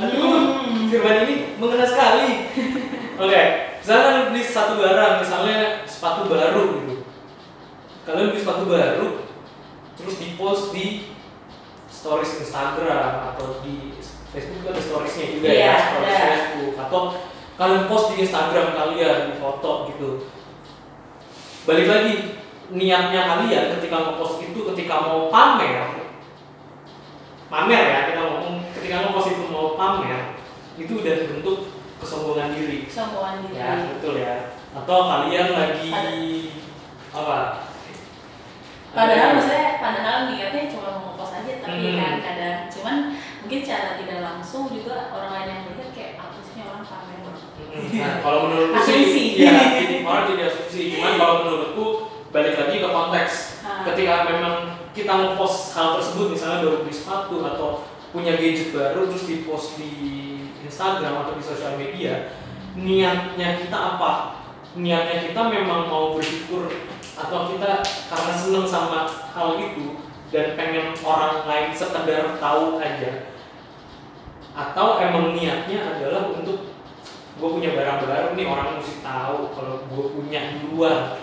Aduh, 0.05 0.19
Hmm. 0.21 0.54
Firman 0.95 1.27
ini 1.27 1.59
mengena 1.59 1.83
sekali. 1.83 2.47
Oke, 3.23 3.43
misalnya 3.83 4.03
kalian 4.07 4.27
beli 4.31 4.43
satu 4.47 4.73
barang, 4.79 5.15
misalnya 5.27 5.59
sepatu 5.91 6.31
baru 6.31 6.63
gitu. 6.79 6.95
Kalian 8.07 8.31
beli 8.31 8.39
sepatu 8.39 8.65
baru, 8.71 9.07
terus 9.99 10.15
di 10.23 10.39
post 10.39 10.71
di 10.71 11.11
stories 11.91 12.39
Instagram 12.47 13.35
atau 13.35 13.59
di 13.67 13.99
Facebook 14.31 14.67
kan 14.67 14.75
ada 14.75 14.83
storiesnya 14.83 15.27
juga 15.35 15.47
Iya, 15.51 15.63
ya, 15.63 15.75
stories 15.79 16.15
ada. 16.15 16.27
Facebook 16.31 16.75
atau 16.79 17.01
kalian 17.55 17.85
post 17.91 18.07
di 18.15 18.17
Instagram 18.23 18.67
kalian 18.75 19.19
di 19.31 19.35
foto 19.39 19.71
gitu. 19.91 20.11
Balik 21.65 21.87
lagi 21.87 22.15
niatnya 22.75 23.21
kalian 23.25 23.65
ketika 23.79 23.97
ngepost 23.99 24.43
itu 24.43 24.61
ketika 24.73 24.95
mau 25.05 25.29
pamer 25.29 26.01
pamer 27.53 27.85
ya 27.87 28.01
kita 28.11 28.21
ngomong 28.25 28.67
ketika 28.73 29.05
ngepost 29.05 29.37
itu 29.37 29.45
mau 29.53 29.77
pamer 29.77 30.35
itu 30.75 30.93
udah 30.99 31.17
bentuk 31.31 31.59
kesombongan 31.97 32.51
diri 32.53 32.79
Kesombongan 32.87 33.35
diri. 33.47 33.55
ya 33.57 33.73
betul 33.95 34.15
ya 34.19 34.37
atau 34.75 34.99
kalian 35.07 35.49
lagi 35.55 35.91
apa 37.11 37.39
Padahal 38.95 39.35
maksudnya 39.35 39.83
padahal 39.83 40.31
niatnya 40.31 40.71
cuma 40.71 41.03
mau 41.03 41.19
post 41.19 41.35
aja 41.35 41.59
tapi 41.59 41.83
Hmm. 41.91 41.99
kan 41.99 42.15
kadang 42.23 42.57
cuman 42.71 42.97
mungkin 43.43 43.59
secara 43.59 43.99
tidak 43.99 44.23
langsung 44.23 44.71
juga 44.71 45.11
orang 45.11 45.31
lain 45.35 45.49
yang 45.51 45.61
melihat 45.67 45.91
kayak 45.91 46.13
apa 46.23 46.39
sih 46.39 46.55
ini 46.55 46.63
orang 46.63 46.87
pamer 46.87 47.19
banget. 47.27 47.43
Nah, 47.99 48.15
kalau 48.23 48.39
menurutku 48.47 48.79
sih, 48.87 49.27
ya, 49.35 49.51
orang 49.99 50.25
jadi 50.31 50.43
asumsi. 50.47 50.83
Cuman 50.95 51.19
kalau 51.19 51.35
menurutku 51.43 51.87
balik 52.31 52.55
lagi 52.55 52.77
ke 52.79 52.89
konteks. 52.89 53.35
Ah. 53.67 53.83
Ketika 53.83 54.15
memang 54.31 54.55
kita 54.95 55.11
ngepost 55.11 55.75
hal 55.75 55.99
tersebut, 55.99 56.27
misalnya 56.31 56.63
baru 56.63 56.87
beli 56.87 56.95
sepatu 56.95 57.37
atau 57.43 57.71
punya 58.15 58.39
gadget 58.39 58.71
baru 58.71 59.11
terus 59.11 59.27
dipost 59.27 59.75
di 59.75 59.91
Instagram 60.63 61.27
atau 61.27 61.35
di 61.35 61.43
sosial 61.43 61.75
media, 61.75 62.31
niatnya 62.79 63.59
kita 63.59 63.75
apa? 63.99 64.39
Niatnya 64.79 65.27
kita 65.27 65.51
memang 65.51 65.91
mau 65.91 66.15
bersyukur 66.15 66.71
atau 67.19 67.51
kita 67.51 67.83
karena 67.83 68.35
seneng 68.39 68.67
sama 68.71 69.11
hal 69.35 69.59
itu 69.59 69.99
dan 70.31 70.55
pengen 70.55 70.95
orang 71.03 71.43
lain 71.47 71.71
sekedar 71.75 72.39
tahu 72.39 72.79
aja 72.79 73.35
atau 74.55 75.03
emang 75.03 75.35
niatnya 75.35 75.99
adalah 75.99 76.31
untuk 76.31 76.71
gue 77.35 77.49
punya 77.51 77.75
barang 77.75 78.07
baru 78.07 78.29
nih 78.39 78.47
orang 78.47 78.79
mesti 78.79 79.03
tahu 79.03 79.51
kalau 79.59 79.83
gue 79.91 80.05
punya 80.15 80.55
duluan. 80.63 81.19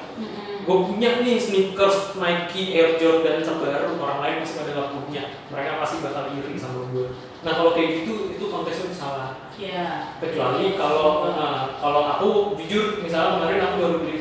Gue 0.61 0.77
punya 0.87 1.09
nih 1.25 1.37
sneakers 1.41 2.15
Nike 2.17 2.77
Air 2.77 2.97
Jordan 3.01 3.41
terbaru 3.41 3.97
orang 3.97 4.19
lain 4.21 4.35
masih 4.45 4.55
pada 4.61 4.71
nggak 4.73 4.89
punya. 4.93 5.23
Mereka 5.49 5.81
pasti 5.81 5.97
bakal 6.05 6.33
iri 6.37 6.55
sama 6.57 6.87
gue 6.93 7.31
nah 7.41 7.57
kalau 7.57 7.73
kayak 7.73 8.05
gitu 8.05 8.37
itu 8.37 8.45
konteksnya 8.53 8.93
salah. 8.93 9.29
Iya. 9.57 10.17
kecuali 10.17 10.73
kalau 10.73 11.25
nah, 11.33 11.77
kalau 11.77 12.01
aku 12.17 12.29
jujur 12.57 13.01
misalnya 13.01 13.37
kemarin 13.37 13.61
aku 13.65 13.75
baru 13.81 13.97
beli 14.05 14.17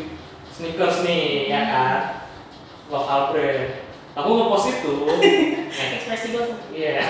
sneakers 0.53 1.05
nih 1.05 1.53
ya 1.53 1.61
kan? 1.69 1.99
Lokal 2.89 3.33
brand. 3.33 3.85
Aku 4.17 4.29
ngepost 4.37 4.69
itu. 4.73 4.95
Ekspresi 6.01 6.27
gue. 6.33 6.45
iya. 6.73 7.01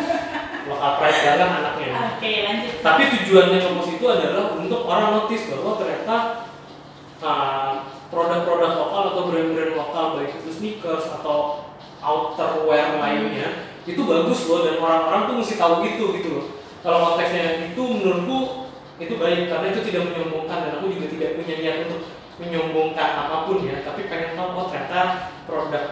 Lokal 0.68 0.92
pride 1.00 1.20
banget 1.24 1.48
anaknya. 1.48 1.90
Oke, 2.16 2.32
lanjut. 2.44 2.72
tapi 2.84 3.02
tujuannya 3.12 3.58
ngepost 3.60 3.90
itu 3.96 4.06
adalah 4.08 4.44
untuk 4.56 4.80
orang 4.84 5.08
notice 5.16 5.48
bahwa 5.52 5.72
ternyata 5.80 6.16
uh, 7.24 7.72
produk-produk 8.08 8.72
lokal 8.78 9.02
atau 9.12 9.22
brand-brand 9.30 9.72
lokal 9.74 10.04
baik 10.18 10.38
itu 10.38 10.50
sneakers 10.50 11.06
atau 11.10 11.68
outerwear 12.02 13.02
lainnya 13.02 13.74
itu 13.86 14.02
bagus 14.02 14.46
loh 14.50 14.66
dan 14.66 14.82
orang-orang 14.82 15.22
tuh 15.30 15.36
mesti 15.42 15.54
tahu 15.58 15.86
itu 15.86 16.04
gitu 16.22 16.28
loh. 16.38 16.46
Kalau 16.82 16.98
konteksnya 17.12 17.70
itu 17.70 17.82
menurutku 17.82 18.70
itu 18.96 19.14
baik 19.18 19.50
karena 19.50 19.66
itu 19.70 19.80
tidak 19.86 20.02
menyombongkan 20.10 20.58
dan 20.66 20.72
aku 20.78 20.90
juga 20.90 21.06
tidak 21.10 21.30
punya 21.38 21.54
niat 21.62 21.76
untuk 21.86 22.02
menyombongkan 22.42 23.10
apa 23.26 23.36
pun 23.46 23.62
ya. 23.62 23.82
Tapi 23.86 24.10
pengen 24.10 24.34
tahu 24.34 24.48
oh 24.54 24.66
ternyata 24.70 25.30
produk 25.46 25.84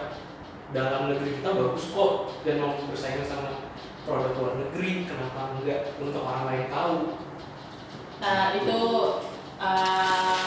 dalam 0.75 1.07
negeri 1.07 1.39
kita 1.39 1.49
bagus 1.55 1.83
kok 1.91 2.11
dan 2.43 2.59
mau 2.59 2.75
bersaing 2.91 3.23
sama 3.23 3.63
produk 4.03 4.31
luar 4.37 4.53
negeri 4.59 5.07
kenapa 5.07 5.55
enggak 5.55 5.95
untuk 5.97 6.21
orang 6.23 6.45
lain 6.51 6.65
tahu? 6.67 6.95
Nah, 8.15 8.55
itu 8.55 8.79
uh, 9.59 10.45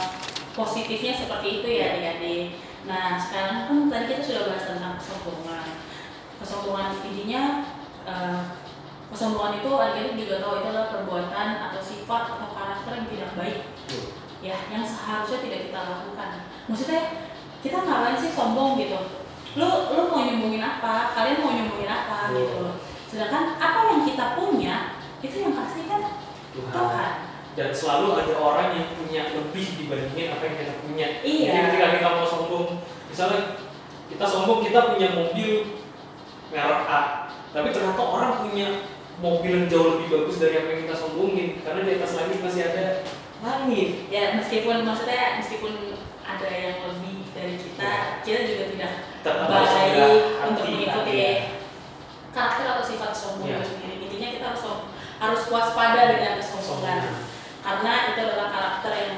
positifnya 0.59 1.15
seperti 1.15 1.63
itu 1.63 1.69
ya 1.71 1.95
adik-adik. 1.95 2.59
Nah, 2.91 3.15
sekarang 3.15 3.71
kan 3.71 3.79
tadi 3.87 4.05
kita 4.11 4.23
sudah 4.27 4.43
bahas 4.51 4.67
tentang 4.67 4.99
kesombongan. 4.99 5.67
Kesombongan 6.43 6.89
intinya 7.07 7.43
uh, 8.03 8.59
kesombongan 9.15 9.63
itu 9.63 9.71
adik-adik 9.71 10.15
juga 10.19 10.35
tahu 10.43 10.55
itu 10.59 10.67
adalah 10.75 10.91
perbuatan 10.91 11.49
atau 11.71 11.81
sifat 11.81 12.23
atau 12.35 12.49
karakter 12.51 12.93
yang 12.99 13.07
tidak 13.07 13.31
baik. 13.39 13.61
Ya 14.43 14.57
yang 14.75 14.83
seharusnya 14.83 15.39
tidak 15.47 15.61
kita 15.71 15.79
lakukan. 15.79 16.31
Maksudnya 16.67 17.03
kita 17.63 17.79
ngapain 17.87 18.19
sih 18.19 18.35
sombong 18.35 18.75
gitu? 18.83 18.99
Lu 19.55 19.71
lu 19.95 20.03
mau 20.11 20.27
nyombongin 20.27 20.63
apa? 20.63 21.15
Kalian 21.15 21.43
mau 21.43 21.55
nyombongin 21.55 21.91
apa 21.91 22.35
gitu 22.35 22.55
loh. 22.67 22.75
Sedangkan 23.07 23.59
apa 23.59 23.81
yang 23.95 24.03
kita 24.03 24.35
punya 24.35 24.99
itu 25.19 25.37
yang 25.43 25.55
pasti 25.55 25.87
kan 25.91 26.03
Tuhan. 26.55 26.71
Tuhan 26.71 27.28
dan 27.55 27.69
selalu 27.71 28.19
ada 28.19 28.35
orang 28.35 28.69
yang 28.75 28.87
punya 28.95 29.23
lebih 29.33 29.67
dibandingin 29.79 30.29
apa 30.31 30.43
yang 30.45 30.57
kita 30.57 30.75
punya 30.81 31.07
Iya. 31.23 31.49
jadi 31.49 31.59
ketika 31.71 31.87
kita 31.99 32.09
mau 32.15 32.27
sombong 32.27 32.67
misalnya 33.09 33.41
kita 34.09 34.25
sombong 34.25 34.61
kita 34.63 34.81
punya 34.95 35.09
mobil 35.15 35.51
merek 36.49 36.83
A 36.87 37.01
tapi 37.49 37.69
ternyata 37.73 38.03
orang 38.03 38.45
punya 38.45 38.69
mobil 39.19 39.51
yang 39.51 39.67
jauh 39.67 39.99
lebih 39.99 40.09
bagus 40.13 40.39
dari 40.39 40.55
apa 40.57 40.69
yang 40.71 40.81
kita 40.87 40.97
sombongin 40.97 41.49
karena 41.61 41.81
di 41.83 41.93
atas 41.99 42.13
langit 42.15 42.39
masih 42.39 42.63
ada 42.65 42.85
langit 43.39 43.91
ya 44.09 44.37
meskipun 44.37 44.83
maksudnya 44.83 45.39
meskipun 45.39 45.73
ada 46.23 46.49
yang 46.49 46.77
lebih 46.87 47.27
dari 47.33 47.55
kita 47.57 47.93
kita 48.23 48.39
juga 48.47 48.65
tidak 48.71 48.93
tetap 49.19 49.47
baik 49.47 49.95
untuk 50.47 50.65
mengikuti 50.65 51.15
ya. 51.17 51.35
karakter 52.31 52.67
atau 52.69 52.85
sifat 52.85 53.13
sombong 53.13 53.49
Iya. 53.51 53.59
itu 53.59 53.67
sendiri 53.67 53.95
intinya 54.07 54.29
kita 54.31 54.45
harus 54.55 54.63
harus 55.19 55.43
waspada 55.51 56.03
dengan 56.15 56.39
kesombongan 56.39 56.99
Sombong. 57.03 57.28
Karena 57.69 58.17
itu 58.17 58.21
adalah 58.25 58.49
karakter 58.49 58.93
yang 58.97 59.17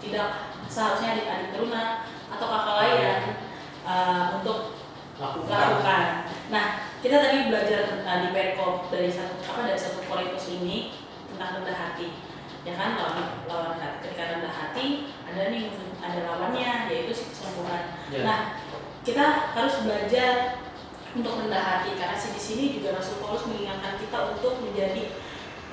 tidak 0.00 0.28
seharusnya 0.64 1.12
adik-adik 1.12 1.48
teruna 1.52 2.08
atau 2.32 2.46
kakak 2.48 2.76
lain 2.80 3.20
uh, 3.84 4.24
untuk 4.40 4.80
lakukan 5.20 5.52
lakukan. 5.60 6.04
Nah, 6.48 6.88
kita 7.04 7.20
tadi 7.20 7.52
belajar 7.52 8.00
uh, 8.00 8.18
di 8.24 8.28
perkop 8.32 8.88
dari 8.88 9.12
satu 9.12 9.44
apa 9.44 9.68
dari 9.68 9.76
satu 9.76 10.00
Korintus 10.08 10.48
ini 10.56 10.96
tentang 11.28 11.60
rendah 11.60 11.76
hati. 11.76 12.16
Ya 12.64 12.80
kan 12.80 12.96
lawan 12.96 13.44
lawan 13.44 13.76
hati. 13.76 14.08
Ketika 14.08 14.40
rendah 14.40 14.54
hati 14.56 15.12
ada 15.28 15.52
nih 15.52 15.68
ada 16.00 16.18
lawannya 16.32 16.88
yaitu 16.88 17.12
si 17.12 17.28
kesombongan. 17.28 17.92
Ya. 18.08 18.24
Nah, 18.24 18.40
kita 19.04 19.52
harus 19.52 19.84
belajar 19.84 20.64
untuk 21.12 21.44
rendah 21.44 21.60
hati 21.60 21.92
karena 22.00 22.16
sih 22.16 22.32
di 22.32 22.40
sini 22.40 22.64
juga 22.80 22.96
Rasul 22.96 23.20
Paulus 23.20 23.44
mengingatkan 23.44 24.00
kita 24.00 24.32
untuk 24.32 24.64
menjadi 24.64 25.12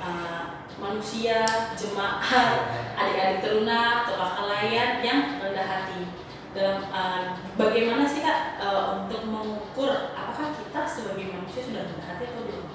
uh, 0.03 0.59
manusia 0.79 1.43
jemaat 1.75 2.71
adik-adik 2.95 3.39
teruna 3.43 4.03
atau 4.03 4.15
kakak 4.15 4.45
layan 4.47 4.91
yang 5.03 5.21
rendah 5.39 5.67
hati. 5.67 6.07
Dalam 6.49 6.89
uh, 6.89 7.37
bagaimana 7.59 8.09
sih 8.09 8.25
kak 8.25 8.57
uh, 8.57 9.05
untuk 9.05 9.21
mengukur 9.29 10.15
apakah 10.17 10.49
kita 10.55 10.81
sebagai 10.89 11.29
manusia 11.29 11.61
sudah 11.61 11.83
rendah 11.85 12.07
hati 12.07 12.23
atau 12.31 12.41
belum? 12.47 12.65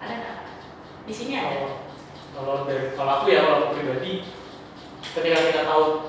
Ada 0.00 0.14
nggak 0.16 0.36
di 1.04 1.14
sini 1.14 1.32
ada. 1.36 1.50
Kalau 1.52 1.70
kalau 2.32 2.54
dari 2.70 2.94
kalau 2.94 3.12
aku 3.20 3.26
ya 3.28 3.40
kalau 3.44 3.74
pribadi 3.74 4.12
ketika 5.02 5.38
kita 5.50 5.62
tahu 5.66 6.06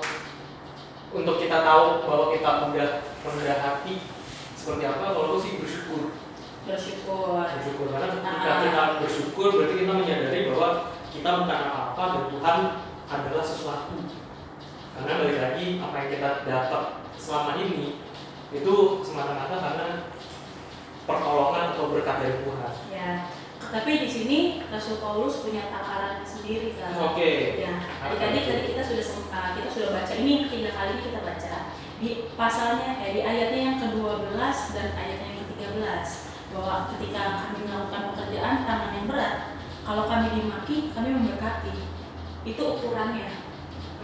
untuk 1.10 1.36
kita 1.42 1.58
tahu 1.66 2.06
bahwa 2.06 2.24
kita 2.30 2.50
udah 2.70 2.90
rendah 3.26 3.58
hati 3.58 3.94
seperti 4.54 4.84
apa 4.86 5.10
kalau 5.12 5.34
aku 5.34 5.38
sih 5.42 5.58
bersyukur 5.58 6.14
bersyukur. 6.66 7.40
Bersyukur. 7.40 7.86
Karena 7.92 8.08
ketika 8.12 8.50
Ah. 8.50 8.60
kita 8.64 8.82
bersyukur 9.00 9.48
berarti 9.56 9.74
kita 9.78 9.92
menyadari 9.92 10.40
bahwa 10.52 10.68
kita 11.10 11.30
bukan 11.42 11.58
apa-apa 11.66 12.02
dan 12.06 12.24
Tuhan 12.30 12.58
adalah 13.10 13.44
sesuatu. 13.44 13.96
Karena 14.94 15.12
balik 15.16 15.38
lagi 15.40 15.66
apa 15.80 15.94
yang 15.96 16.10
kita 16.12 16.30
dapat 16.44 16.82
selama 17.16 17.52
ini 17.56 18.02
itu 18.50 18.74
semata-mata 19.00 19.56
karena 19.56 19.86
pertolongan 21.06 21.64
atau 21.74 21.84
berkat 21.90 22.16
dari 22.20 22.36
Tuhan. 22.44 22.72
Ya. 22.92 23.12
Tapi 23.70 24.02
di 24.02 24.08
sini 24.10 24.38
Rasul 24.66 24.98
Paulus 24.98 25.46
punya 25.46 25.70
takaran 25.70 26.26
sendiri 26.26 26.74
kan 26.74 26.90
oke. 26.90 27.30
Ya, 27.54 27.78
adik-adik 28.02 28.42
tadi 28.42 28.62
kita 28.74 28.82
sudah 28.82 29.04
sem- 29.04 29.30
uh, 29.30 29.54
kita 29.54 29.68
sudah 29.70 29.90
baca. 29.94 30.10
Ini 30.10 30.32
ketiga 30.50 30.70
kali 30.74 30.92
kita 30.98 31.22
baca. 31.22 31.54
Di 32.02 32.10
pasalnya 32.34 32.98
eh, 32.98 33.10
di 33.14 33.20
ayatnya 33.22 33.60
yang 33.62 33.76
ke-12 33.78 34.34
dan 34.74 34.88
ayatnya 34.98 35.28
yang 35.38 35.46
ke-13 35.54 36.29
bahwa 36.50 36.90
ketika 36.94 37.22
kami 37.46 37.66
melakukan 37.66 38.02
pekerjaan 38.14 38.56
tangan 38.66 38.90
yang 38.96 39.06
berat, 39.06 39.34
kalau 39.86 40.04
kami 40.10 40.26
dimaki, 40.34 40.76
kami 40.90 41.08
memberkati. 41.14 41.74
Itu 42.42 42.62
ukurannya. 42.76 43.28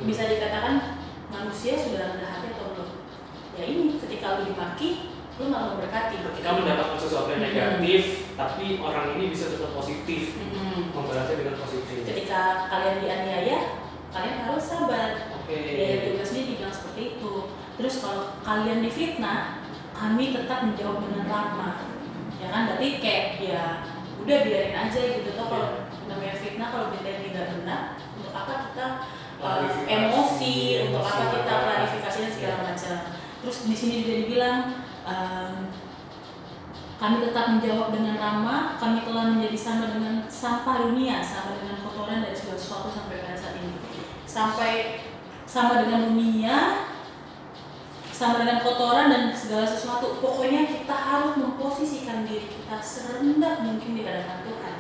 Bisa 0.05 0.29
dikatakan 0.29 1.01
manusia 1.33 1.75
sudah 1.75 2.15
rendah 2.15 2.31
hati 2.31 2.53
atau 2.55 2.75
belum? 2.77 2.91
Ya 3.57 3.63
ini 3.65 3.97
ketika 3.97 4.39
lu 4.39 4.53
dimaki, 4.53 5.11
lu 5.41 5.49
malah 5.49 5.75
memberkati. 5.75 6.17
ketika 6.21 6.51
mendapatkan 6.53 6.99
sesuatu 7.01 7.29
yang 7.33 7.43
negatif 7.45 8.03
tapi 8.37 8.81
orang 8.81 9.17
ini 9.17 9.33
bisa 9.33 9.49
tetap 9.53 9.73
positif 9.73 10.37
Mm-mm. 10.37 10.93
membalasnya 10.93 11.41
dengan 11.41 11.57
positif 11.61 12.05
Ketika 12.05 12.69
kalian 12.69 13.01
dianiaya, 13.01 13.59
kalian 14.13 14.37
harus 14.45 14.65
sabar. 14.65 15.33
ayat 15.47 16.19
12 16.19 16.33
ini 16.37 16.43
dibilang 16.53 16.75
seperti 16.75 17.03
itu 17.17 17.33
terus 17.77 17.95
kalau 18.03 18.35
kalian 18.43 18.83
difitnah 18.83 19.63
kami 19.95 20.35
tetap 20.35 20.67
menjawab 20.67 21.07
dengan 21.07 21.25
ramah 21.31 21.75
ya 22.47 22.49
kan 22.55 22.63
berarti 22.71 22.89
kayak 23.03 23.25
ya 23.43 23.63
udah 24.23 24.39
biarin 24.47 24.75
aja 24.79 25.01
gitu 25.03 25.35
toh 25.35 25.47
kalau 25.51 25.69
namanya 26.07 26.39
fitnah 26.39 26.71
kalau 26.71 26.95
kita 26.95 27.27
tidak 27.27 27.47
benar 27.59 27.99
untuk 28.15 28.31
apa 28.31 28.71
kita 28.71 28.87
uh, 29.43 29.67
emosi 29.83 30.55
untuk 30.87 31.03
apa 31.03 31.23
kita 31.35 31.51
emosi, 31.51 31.67
klarifikasi 31.67 32.19
dan 32.23 32.33
segala 32.33 32.55
ya. 32.55 32.65
macam 32.71 32.97
terus 33.43 33.57
di 33.67 33.75
sini 33.75 33.95
juga 34.07 34.15
dibilang 34.23 34.59
um, 35.03 35.75
kami 36.97 37.21
tetap 37.21 37.53
menjawab 37.53 37.93
dengan 37.93 38.17
ramah, 38.17 38.81
kami 38.81 39.05
telah 39.05 39.37
menjadi 39.37 39.53
sama 39.53 39.93
dengan 39.93 40.25
sampah 40.33 40.89
dunia, 40.89 41.21
sama 41.21 41.61
dengan 41.61 41.85
kotoran 41.85 42.25
dari 42.25 42.33
segala 42.33 42.57
sesuatu 42.57 42.89
sampai 42.89 43.21
pada 43.21 43.37
saat 43.37 43.61
ini. 43.61 43.77
Sampai 44.25 45.05
sama 45.45 45.85
dengan 45.85 46.09
dunia, 46.09 46.89
sama 48.17 48.41
dengan 48.41 48.65
kotoran 48.65 49.13
dan 49.13 49.23
segala 49.37 49.69
sesuatu. 49.69 50.17
Pokoknya 50.25 50.65
kita 50.65 50.97
harus 50.97 51.37
memposisikan 51.37 52.25
diri 52.25 52.49
kita 52.49 52.81
serendah 52.81 53.61
mungkin 53.61 53.93
di 53.93 54.03
hadapan 54.09 54.41
Tuhan. 54.49 54.75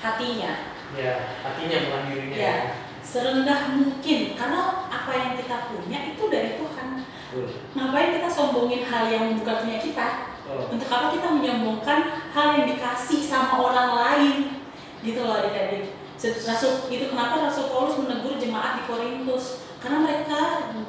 Hatinya, 0.00 0.52
ya 0.96 1.12
hatinya 1.40 1.76
bukan 1.88 2.02
dirinya 2.12 2.36
ya, 2.36 2.56
serendah 3.00 3.60
mungkin 3.76 4.36
karena 4.36 4.88
apa 4.92 5.12
yang 5.12 5.32
kita 5.40 5.56
punya 5.72 5.98
itu 6.12 6.24
dari 6.28 6.60
Tuhan. 6.60 6.88
Betul. 7.32 7.48
Ngapain 7.72 8.10
kita 8.20 8.28
sombongin 8.28 8.84
hal 8.84 9.04
yang 9.08 9.24
bukan 9.40 9.56
punya 9.64 9.78
kita? 9.80 10.08
Oh, 10.50 10.68
Untuk 10.68 10.88
apa 10.90 11.14
kita 11.16 11.28
menyombongkan 11.30 12.28
hal 12.34 12.46
yang 12.60 12.66
dikasih 12.68 13.24
sama 13.24 13.56
orang 13.56 13.90
lain? 13.96 14.36
Gitu 15.00 15.20
loh 15.24 15.40
adik-adik. 15.40 15.96
Rasul 16.20 16.92
itu 16.92 17.08
kenapa 17.08 17.48
Rasul 17.48 17.72
Paulus 17.72 17.96
menegur 17.96 18.36
jemaat 18.36 18.82
di 18.82 18.82
Korintus? 18.84 19.69
Karena 19.80 19.98
mereka 20.04 20.40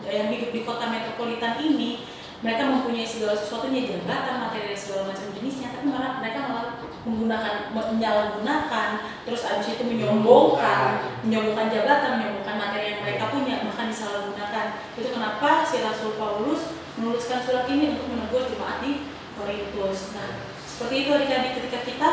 yang 0.04 0.28
hidup 0.28 0.52
di 0.52 0.62
kota 0.68 0.92
metropolitan 0.92 1.64
ini, 1.64 2.04
mereka 2.44 2.68
mempunyai 2.68 3.08
segala 3.08 3.40
sesuatunya 3.40 3.88
jabatan, 3.88 4.44
materi 4.44 4.76
dan 4.76 4.80
segala 4.80 5.02
macam 5.14 5.32
jenisnya, 5.32 5.72
tapi 5.72 5.88
malah 5.88 6.20
mereka 6.20 6.40
malah 6.52 6.68
menggunakan 7.02 7.74
menyalahgunakan, 7.74 8.90
terus 9.26 9.42
abis 9.48 9.80
itu 9.80 9.84
menyombongkan, 9.88 11.18
menyombongkan 11.26 11.68
jabatan, 11.74 12.10
menyombongkan 12.20 12.56
materi 12.60 12.86
yang 12.94 13.00
mereka 13.02 13.24
punya 13.32 13.64
bahkan 13.66 13.88
disalahgunakan. 13.90 14.66
Itu 15.00 15.10
kenapa 15.10 15.66
si 15.66 15.82
Rasul 15.82 16.20
Paulus 16.20 16.78
menuliskan 17.00 17.42
surat 17.42 17.66
ini 17.72 17.96
untuk 17.98 18.06
menegur 18.12 18.46
jemaat 18.46 18.84
di 18.84 19.08
Korintus. 19.40 20.14
Nah 20.14 20.52
seperti 20.66 21.06
itu 21.06 21.10
adik-adik 21.14 21.52
ketika 21.62 21.80
kita 21.86 22.10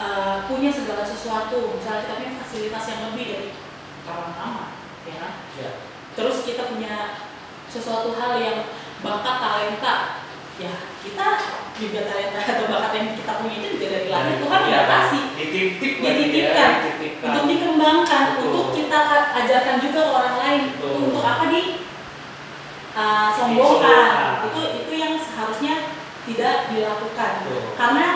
uh, 0.00 0.48
punya 0.48 0.72
segala 0.72 1.04
sesuatu. 1.04 1.76
Misalnya 1.76 2.08
kita 2.08 2.14
punya 2.20 2.32
fasilitas 2.40 2.84
yang 2.88 3.00
lebih 3.12 3.24
dari 3.36 3.48
kawan 4.08 4.32
lama 4.32 4.64
ya? 5.04 5.28
Ya. 5.60 5.91
Terus 6.12 6.44
kita 6.44 6.68
punya 6.68 7.24
sesuatu 7.72 8.12
hal 8.16 8.36
yang 8.36 8.58
bakat 9.00 9.36
talenta. 9.40 9.94
Ya 10.60 10.72
kita 11.00 11.26
juga 11.80 12.00
talenta 12.04 12.38
atau 12.44 12.66
bakat 12.68 12.92
yang 12.92 13.08
kita 13.16 13.32
punya 13.40 13.56
itu 13.64 13.68
juga 13.80 13.86
dari 13.96 14.08
langit. 14.12 14.36
Tuhan 14.44 14.60
Iya, 14.62 14.68
udah 14.68 14.84
kasih 14.86 15.22
dititip 15.40 15.92
ya, 15.98 16.10
dititipkan 16.12 16.70
dititipkan. 16.84 17.28
untuk 17.32 17.44
dikembangkan 17.48 18.22
Betul. 18.36 18.44
untuk 18.52 18.66
kita 18.76 18.98
ajarkan 19.32 19.76
juga 19.80 20.00
ke 20.04 20.12
orang 20.12 20.36
lain. 20.38 20.62
Betul. 20.76 20.96
untuk 21.08 21.24
apa 21.24 21.44
di? 21.48 21.62
Uh, 22.92 23.32
sombongkan 23.32 24.52
itu 24.52 24.84
itu 24.84 24.92
yang 25.00 25.16
seharusnya 25.16 25.96
tidak 26.28 26.68
dilakukan. 26.68 27.32
Betul. 27.40 27.72
karena 27.72 28.06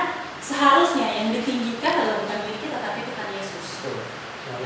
seharusnya 0.44 1.08
yang 1.16 1.32
ditinggikan 1.32 1.96
adalah 1.96 2.20
bukan 2.22 2.38
diri 2.44 2.58
kita 2.60 2.76
tapi 2.84 3.00
Tuhan 3.08 3.28
Yesus. 3.40 3.66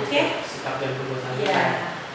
Oke. 0.03 0.21
sikap 0.45 0.83
dan 0.83 0.91
perbuatan 0.99 1.33
ya 1.41 1.63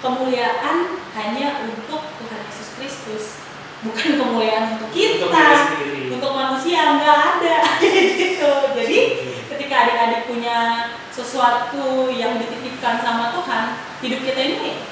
kemuliaan 0.03 0.77
hanya 1.15 1.63
untuk 1.63 2.03
Tuhan 2.19 2.41
Yesus 2.51 2.69
Kristus 2.75 3.25
bukan 3.87 4.19
kemuliaan 4.19 4.75
untuk 4.75 4.91
kita 4.91 5.31
untuk 5.31 6.19
untuk 6.19 6.31
manusia 6.35 6.99
nggak 6.99 7.19
ada. 7.39 7.57
Gitu. 8.19 8.51
Jadi 8.75 8.99
ketika 9.47 9.75
adik-adik 9.87 10.21
punya 10.27 10.57
sesuatu 11.15 12.11
yang 12.11 12.35
dititipkan 12.35 12.99
sama 12.99 13.31
Tuhan 13.31 13.63
hidup 14.03 14.21
kita 14.27 14.41
ini 14.43 14.83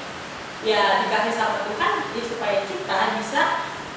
ya 0.64 1.04
dikasih 1.04 1.34
sama 1.36 1.68
Tuhan 1.68 1.92
ya 2.16 2.22
supaya 2.24 2.58
kita 2.64 2.98
bisa 3.20 3.42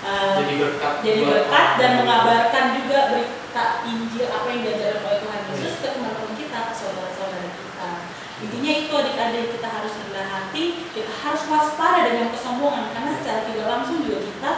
uh, 0.04 0.36
jadi 0.44 0.54
berkat 0.60 0.94
jadi 1.00 1.22
berkat 1.24 1.68
dan 1.80 1.92
mengabarkan 2.04 2.66
juga 2.84 3.00
berita 3.16 3.66
Injil 3.88 4.28
apa 4.28 4.48
yang 4.52 4.62
diajarkan 4.68 5.04
oleh 5.08 5.20
Tuhan 5.24 5.42
Yesus 5.56 5.74
ke 5.80 5.88
teman-teman 5.96 6.36
kita 6.36 6.60
ke 6.68 6.74
saudara-saudara 6.76 7.50
kita 7.56 7.90
intinya 8.38 8.72
itu 8.72 8.92
adik-adik 8.94 9.58
kita 9.58 9.68
harus 9.68 9.94
rendah 9.98 10.28
hati 10.30 10.64
kita 10.94 11.10
harus 11.10 11.42
waspada 11.50 12.06
dengan 12.06 12.30
kesombongan 12.30 12.94
karena 12.94 13.12
secara 13.18 13.42
tidak 13.50 13.66
langsung 13.66 14.06
juga 14.06 14.20
kita 14.22 14.52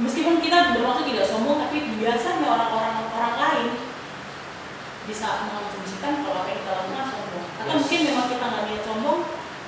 meskipun 0.00 0.36
kita 0.38 0.76
bermaksud 0.76 1.04
tidak 1.04 1.24
sombong 1.24 1.60
tapi 1.60 1.96
biasanya 1.96 2.46
orang-orang 2.46 2.94
orang 3.08 3.34
lain 3.36 3.68
bisa 5.08 5.48
mengasumsikan 5.48 6.22
kalau 6.22 6.44
apa 6.44 6.48
yang 6.52 6.60
kita 6.60 6.72
lakukan 6.76 7.06
sombong 7.08 7.44
atau 7.56 7.66
Yes. 7.66 7.78
mungkin 7.82 8.00
memang 8.04 8.26
kita 8.28 8.44
nggak 8.46 8.64
niat 8.68 8.82
sombong 8.84 9.20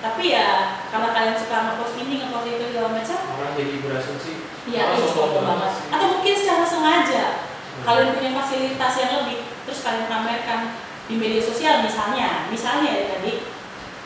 tapi 0.03 0.25
ya 0.29 0.49
karena 0.91 1.09
kalian 1.15 1.37
suka 1.39 1.57
ngepost 1.63 1.95
ini 1.97 2.15
ngepost 2.21 2.47
itu 2.49 2.65
segala 2.69 2.89
macam 2.91 3.19
orang 3.33 3.53
jadi 3.55 3.75
berasumsi 3.81 4.33
Iya, 4.63 4.83
itu 4.95 5.11
sombong 5.11 5.15
sombong 5.35 5.45
banget. 5.59 5.73
Atau 5.91 6.07
mungkin 6.13 6.35
secara 6.37 6.65
sengaja 6.65 7.25
Hmm. 7.73 7.89
kalian 7.89 8.13
punya 8.13 8.31
fasilitas 8.37 8.95
yang 9.01 9.25
lebih, 9.25 9.49
terus 9.65 9.81
kalian 9.81 10.05
pamerkan 10.05 10.72
di 11.11 11.15
media 11.19 11.43
sosial 11.43 11.83
misalnya, 11.83 12.47
misalnya 12.51 12.91
ya 12.91 13.05
tadi 13.19 13.33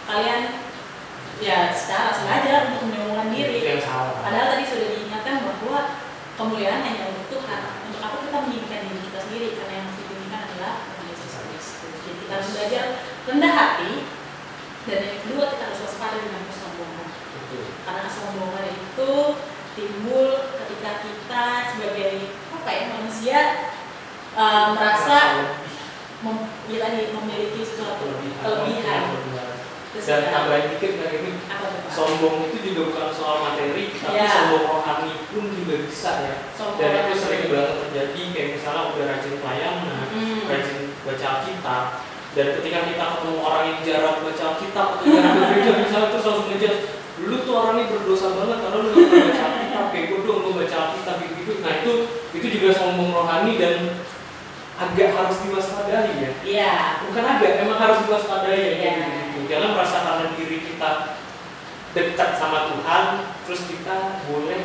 kalian 0.06 0.40
ya 1.36 1.68
secara 1.74 2.14
sengaja 2.16 2.72
untuk 2.72 2.88
menyombongkan 2.88 3.28
diri. 3.34 3.60
itu 3.60 3.68
yang 3.76 3.84
salah 3.84 4.16
Padahal 4.24 4.56
tadi 4.56 4.64
sudah 4.64 4.88
diingatkan 4.96 5.34
bahwa 5.44 5.80
kemuliaan 6.40 6.80
hanya 6.80 7.12
untuk 7.12 7.26
Tuhan. 7.36 7.60
Untuk 7.92 8.00
apa 8.00 8.16
kita 8.24 8.38
meninggikan 8.48 8.80
diri 8.88 9.00
kita 9.04 9.18
sendiri? 9.20 9.48
Karena 9.60 9.72
yang 9.76 9.84
harus 9.88 9.98
ditinggikan 10.00 10.40
adalah 10.48 10.74
Yesus 11.04 11.32
Kristus. 11.36 11.96
Jadi 12.04 12.16
kita 12.24 12.32
harus 12.40 12.48
belajar 12.56 12.84
rendah 13.26 13.52
hati 13.52 13.92
dan 14.86 15.00
yang 15.02 15.18
kedua 15.26 15.44
kita 15.50 15.62
harus 15.66 15.80
waspada 15.82 16.16
dengan 16.22 16.42
kesombongan 16.46 17.08
karena 17.86 18.02
kesombongan 18.06 18.64
itu 18.70 19.12
timbul 19.74 20.28
ketika 20.62 20.90
kita 21.02 21.44
sebagai 21.74 22.14
apa 22.54 22.70
ya 22.70 22.84
manusia 22.94 23.40
uh, 24.34 24.74
merasa 24.74 25.18
mem, 26.26 26.38
ya 26.66 26.76
tadi 26.82 26.98
memiliki 27.08 27.62
sesuatu 27.62 28.10
kelebihan. 28.42 29.02
dan 29.96 30.28
tambahin 30.28 30.76
dikit 30.76 30.92
kan 31.00 31.08
ini 31.08 31.30
sombong 31.88 32.52
itu 32.52 32.58
juga 32.68 32.92
bukan 32.92 33.08
soal 33.10 33.36
materi 33.40 33.96
tapi 33.96 34.12
Ya. 34.12 34.28
sombong 34.28 34.68
rohani 34.68 35.24
pun 35.32 35.48
juga 35.48 35.88
bisa 35.88 36.10
ya. 36.20 36.34
Sombong 36.52 36.84
dan 36.84 37.08
itu 37.08 37.14
sering 37.16 37.48
banget 37.48 37.72
terjadi 37.80 38.22
kayak 38.28 38.48
misalnya 38.52 38.92
udah 38.92 39.04
rajin 39.08 39.34
pelayanan 39.40 40.04
Hmm. 40.12 40.44
rajin 40.44 40.78
baca 41.00 41.26
Alkitab. 41.40 41.84
Dan 42.36 42.46
ketika 42.52 42.78
kita 42.84 43.04
ketemu 43.16 43.36
orang 43.40 43.64
yang 43.64 43.78
jarang 43.80 44.16
baca 44.20 44.44
Alkitab 44.52 44.86
atau 44.92 45.04
jarang 45.08 45.36
gereja 45.40 45.72
misalnya 45.80 46.08
terus 46.12 46.26
langsung 46.28 46.48
ngejat 46.52 46.74
lu 47.16 47.36
tuh 47.40 47.54
orang 47.56 47.74
ini 47.80 47.84
berdosa 47.88 48.26
banget 48.36 48.58
karena 48.60 48.76
lu 48.76 48.88
gak 48.92 49.08
baca 49.08 49.44
Alkitab 49.48 49.84
kayak 49.88 50.06
gue 50.12 50.20
dong 50.20 50.40
lu 50.44 50.50
baca 50.52 50.76
Alkitab 50.84 51.16
gitu 51.24 51.52
nah 51.64 51.72
itu 51.72 51.92
itu 52.36 52.46
juga 52.52 52.68
sombong 52.76 53.10
rohani 53.10 53.56
dan 53.56 53.76
agak 54.76 55.08
harus 55.10 55.38
diwaspadai 55.40 56.12
ya 56.16 56.30
Iya. 56.44 56.74
bukan 57.08 57.24
agak 57.24 57.52
emang 57.64 57.78
harus 57.80 57.98
diwaspadai 58.04 58.60
ya 58.60 58.72
Iya. 58.76 58.92
gitu 59.32 59.40
jangan 59.48 59.70
merasa 59.72 59.96
karena 60.04 60.26
diri 60.36 60.58
kita 60.62 60.90
dekat 61.92 62.30
sama 62.36 62.58
Tuhan 62.68 63.04
terus 63.48 63.62
kita 63.64 63.94
boleh 64.28 64.60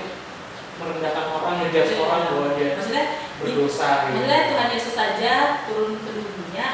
merendahkan 0.76 1.26
orang 1.32 1.54
ngejudge 1.64 1.96
Iya. 1.96 2.02
orang 2.02 2.22
bahwa 2.28 2.48
dia 2.58 2.70
Maksudnya 2.76 3.06
berdosa 3.40 3.90
gitu. 4.04 4.14
Maksudnya 4.14 4.40
Tuhan 4.50 4.68
Yesus 4.70 4.94
saja 4.94 5.34
turun 5.66 5.94
ke 5.98 6.10
dunia 6.12 6.68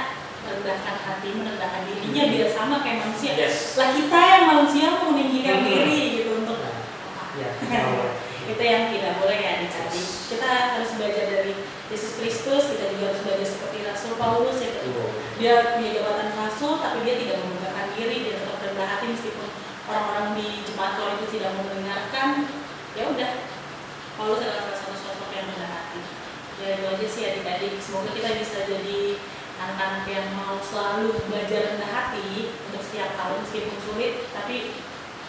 merendahkan 0.48 0.96
hati, 0.98 1.30
merendahkan 1.36 1.82
dirinya 1.86 2.24
Hmm. 2.24 2.34
biar 2.34 2.50
sama 2.50 2.76
kayak 2.80 2.98
manusia. 3.04 3.32
yes 3.36 3.76
Lah 3.76 3.92
kita 3.92 4.16
yang 4.18 4.44
manusia 4.48 4.88
meninggikan 4.98 5.58
Hmm. 5.62 5.68
diri 5.68 6.00
gitu 6.18 6.32
untuk 6.42 6.58
Nah, 6.58 6.74
ya 7.38 7.50
boleh. 7.86 8.12
itu 8.48 8.64
yang 8.64 8.84
tidak 8.90 9.14
boleh 9.20 9.38
ya 9.38 9.50
adik-adik 9.60 10.08
kita 10.26 10.48
harus 10.74 10.90
belajar 10.96 11.26
dari 11.30 11.54
Yesus 11.88 12.20
Kristus 12.20 12.64
kita 12.76 12.86
juga 12.96 13.16
harus 13.16 13.22
belajar 13.24 13.48
seperti 13.48 13.78
Rasul 13.88 14.14
Paulus 14.20 14.60
ya 14.60 14.72
dia 15.38 15.54
punya 15.78 15.90
jabatan 16.02 16.30
rasul 16.36 16.82
tapi 16.84 17.08
dia 17.08 17.16
tidak 17.16 17.40
membanggakan 17.40 17.88
diri 17.96 18.18
dia 18.28 18.34
tetap 18.42 18.60
rendah 18.60 18.88
hati 18.90 19.06
meskipun 19.14 19.48
orang-orang 19.88 20.28
di 20.36 20.48
jemaat 20.68 20.94
Korintus 21.00 21.32
tidak 21.32 21.56
mau 21.56 21.64
mendengarkan. 21.64 22.30
Ya 22.94 23.04
udah 23.08 23.32
Paulus 24.20 24.44
adalah 24.44 24.64
salah 24.68 24.80
satu 24.84 24.98
sosok 25.00 25.30
yang 25.32 25.48
rendah 25.48 25.72
hati. 25.72 26.02
Ya 26.60 26.68
itu 26.76 26.86
aja 26.92 27.08
sih 27.08 27.24
adik-adik. 27.24 27.74
Semoga 27.80 28.10
kita 28.12 28.30
bisa 28.36 28.68
jadi 28.68 29.00
anak-anak 29.58 30.06
yang 30.06 30.28
mau 30.36 30.60
selalu 30.62 31.18
belajar 31.32 31.74
rendah 31.74 31.90
hati 31.90 32.52
untuk 32.70 32.82
setiap 32.84 33.16
tahun 33.18 33.42
meskipun 33.42 33.78
sulit 33.82 34.14
tapi 34.36 34.78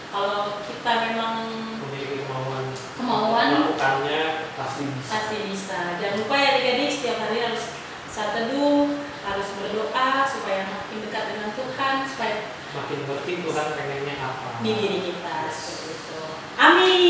kalau 0.09 0.63
kita 0.65 0.93
memang 1.07 1.33
memiliki 1.79 2.25
kemauan 2.25 2.65
Kemauan. 2.97 3.47
melakukannya 3.53 4.23
pasti 4.55 4.83
bisa 4.89 5.11
pasti 5.11 5.37
bisa. 5.47 5.79
Jangan 5.97 6.17
lupa 6.19 6.35
ya 6.35 6.49
adik-adik 6.53 6.91
setiap 6.91 7.17
hari 7.23 7.39
harus 7.43 7.65
saat 8.09 8.31
teduh, 8.33 8.97
harus 9.23 9.49
berdoa 9.55 10.09
supaya 10.25 10.67
makin 10.67 10.99
dekat 11.05 11.25
dengan 11.29 11.51
Tuhan, 11.53 11.95
supaya 12.05 12.35
makin 12.69 12.99
ngerti 13.05 13.33
Tuhan 13.41 13.67
pengennya 13.73 14.17
apa 14.19 14.49
di 14.59 14.73
diri 14.73 14.99
kita 15.05 15.37
seperti 15.49 15.89
itu. 15.95 16.21
Amin. 16.57 17.01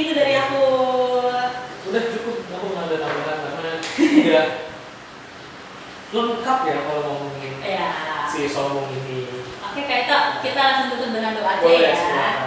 Itu 0.00 0.12
dari 0.12 0.34
aku. 0.36 0.64
udah 1.84 2.04
cukup 2.10 2.36
aku 2.48 2.66
nggak 2.72 2.86
ada 2.88 2.96
tambahan 2.96 3.38
karena 3.44 3.72
udah 4.24 4.46
lengkap 6.10 6.58
ya 6.64 6.76
kalau 6.80 7.02
ngomongin 7.04 7.54
Ya. 7.60 7.88
si 8.26 8.44
sombong 8.46 8.88
ini 8.90 9.28
Oke, 9.60 9.84
Kak 9.84 9.98
Ito, 10.04 10.18
kita 10.40 10.58
langsung 10.58 10.88
tutup 10.92 11.10
dengan 11.12 11.34
doa 11.34 11.50
aja 11.50 11.60
boleh 11.60 11.80
ya. 11.82 11.94
silakan 11.94 12.43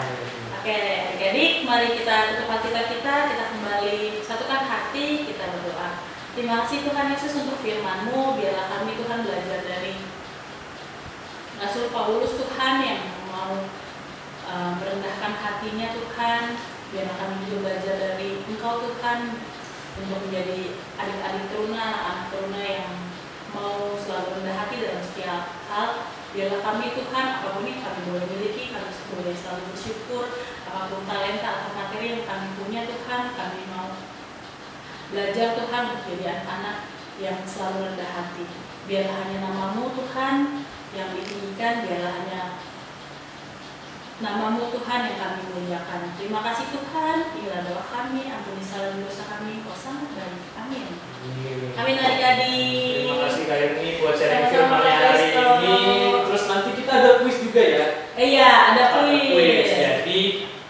Oke, 0.68 1.00
adik-adik, 1.16 1.64
mari 1.64 1.96
kita 1.96 2.44
tutup 2.44 2.52
hati 2.52 2.76
kita, 2.76 3.16
kita 3.32 3.46
kembali 3.56 4.20
satukan 4.20 4.68
hati, 4.68 5.24
kita 5.24 5.48
berdoa. 5.48 6.04
Terima 6.36 6.68
kasih 6.68 6.84
Tuhan 6.84 7.08
Yesus 7.08 7.40
untuk 7.40 7.64
firman-Mu, 7.64 8.36
biarlah 8.36 8.68
kami 8.76 9.00
Tuhan 9.00 9.24
belajar 9.24 9.64
dari 9.64 9.96
Rasul 11.56 11.88
Paulus 11.88 12.36
Tuhan 12.36 12.84
yang 12.84 13.00
mau 13.32 13.64
uh, 14.52 14.76
merendahkan 14.76 15.40
hatinya 15.40 15.88
Tuhan, 15.96 16.60
biarlah 16.92 17.16
kami 17.16 17.36
juga 17.48 17.60
belajar 17.64 17.96
dari 18.04 18.44
Engkau 18.52 18.92
Tuhan 18.92 19.40
untuk 20.04 20.20
menjadi 20.28 20.76
adik-adik 21.00 21.48
teruna, 21.48 21.88
anak 22.12 22.26
teruna 22.28 22.60
yang 22.68 22.92
mau 23.56 23.96
selalu 23.96 24.44
rendah 24.44 24.68
hati 24.68 24.84
dalam 24.84 25.00
setiap 25.00 25.48
hal 25.72 26.12
biarlah 26.38 26.62
kami 26.62 26.94
Tuhan 26.94 27.26
apa 27.42 27.58
pun 27.58 27.66
yang 27.66 27.82
kami 27.82 28.14
boleh 28.14 28.30
miliki 28.30 28.70
kami 28.70 28.94
boleh 29.10 29.34
selalu 29.34 29.74
bersyukur. 29.74 30.26
Apa 30.70 30.94
pun 30.94 31.02
talenta 31.10 31.50
atau 31.50 31.74
materi 31.74 32.14
yang 32.14 32.30
kami 32.30 32.48
punya 32.62 32.86
Tuhan 32.86 33.34
kami 33.34 33.62
mau 33.74 33.98
belajar 35.10 35.58
Tuhan 35.58 35.82
untuk 35.90 36.06
jadi 36.14 36.26
anak-anak 36.38 36.78
yang 37.18 37.42
selalu 37.42 37.90
rendah 37.90 38.12
hati. 38.14 38.46
Biarlah 38.86 39.18
hanya 39.26 39.38
namamu 39.50 39.90
Tuhan 39.98 40.62
yang 40.94 41.10
ditinggikan 41.18 41.90
biarlah 41.90 42.14
hanya 42.22 42.42
namamu 44.22 44.70
Tuhan 44.78 45.00
yang 45.10 45.18
kami 45.18 45.42
muliakan. 45.58 46.14
Terima 46.22 46.46
kasih 46.46 46.70
Tuhan. 46.70 47.18
Inilah 47.34 47.66
doa 47.66 47.82
kami. 47.82 48.30
Ampuni 48.30 48.62
salah 48.62 48.94
dan 48.94 49.02
dosa 49.02 49.26
kami. 49.26 49.66
Kau 49.66 49.74
sangat 49.74 50.14
baik 50.14 50.54
amin. 50.54 50.86
Amin 51.82 51.98
adik-adik. 51.98 52.94
Terima 53.02 53.16
kasih 53.26 53.44
Kak 53.50 53.58
Yuni 53.58 53.90
buat 53.98 54.14
sharing 54.14 54.54
juga 57.58 57.66
ya 57.74 57.88
iya 58.22 58.50
ada 58.74 58.84
kuis. 58.94 59.34
kuis 59.34 59.70
jadi 59.74 60.20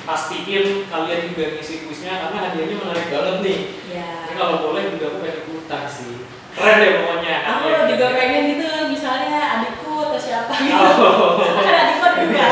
pastiin 0.07 0.87
kalian 0.87 1.21
juga 1.35 1.43
ngisi 1.51 1.83
kuisnya 1.83 2.15
karena 2.23 2.37
hadiahnya 2.47 2.75
menarik 2.79 3.07
banget 3.11 3.35
nih 3.43 3.59
ya. 3.91 4.07
Jadi 4.23 4.33
kalau 4.39 4.55
boleh 4.63 4.83
juga 4.95 5.05
aku 5.11 5.17
pengen 5.19 5.39
ikutan 5.43 5.83
sih 5.91 6.15
keren 6.55 6.75
deh 6.79 6.91
pokoknya 7.03 7.33
aku 7.43 7.65
ya. 7.67 7.79
juga 7.91 8.07
pengen 8.15 8.41
gitu 8.55 8.67
misalnya 8.87 9.39
adikku 9.59 9.93
atau 9.99 10.19
siapa 10.19 10.53
gitu 10.63 11.03
oh. 11.03 11.43
kan 11.43 11.75
adikku 11.75 12.07
juga 12.23 12.45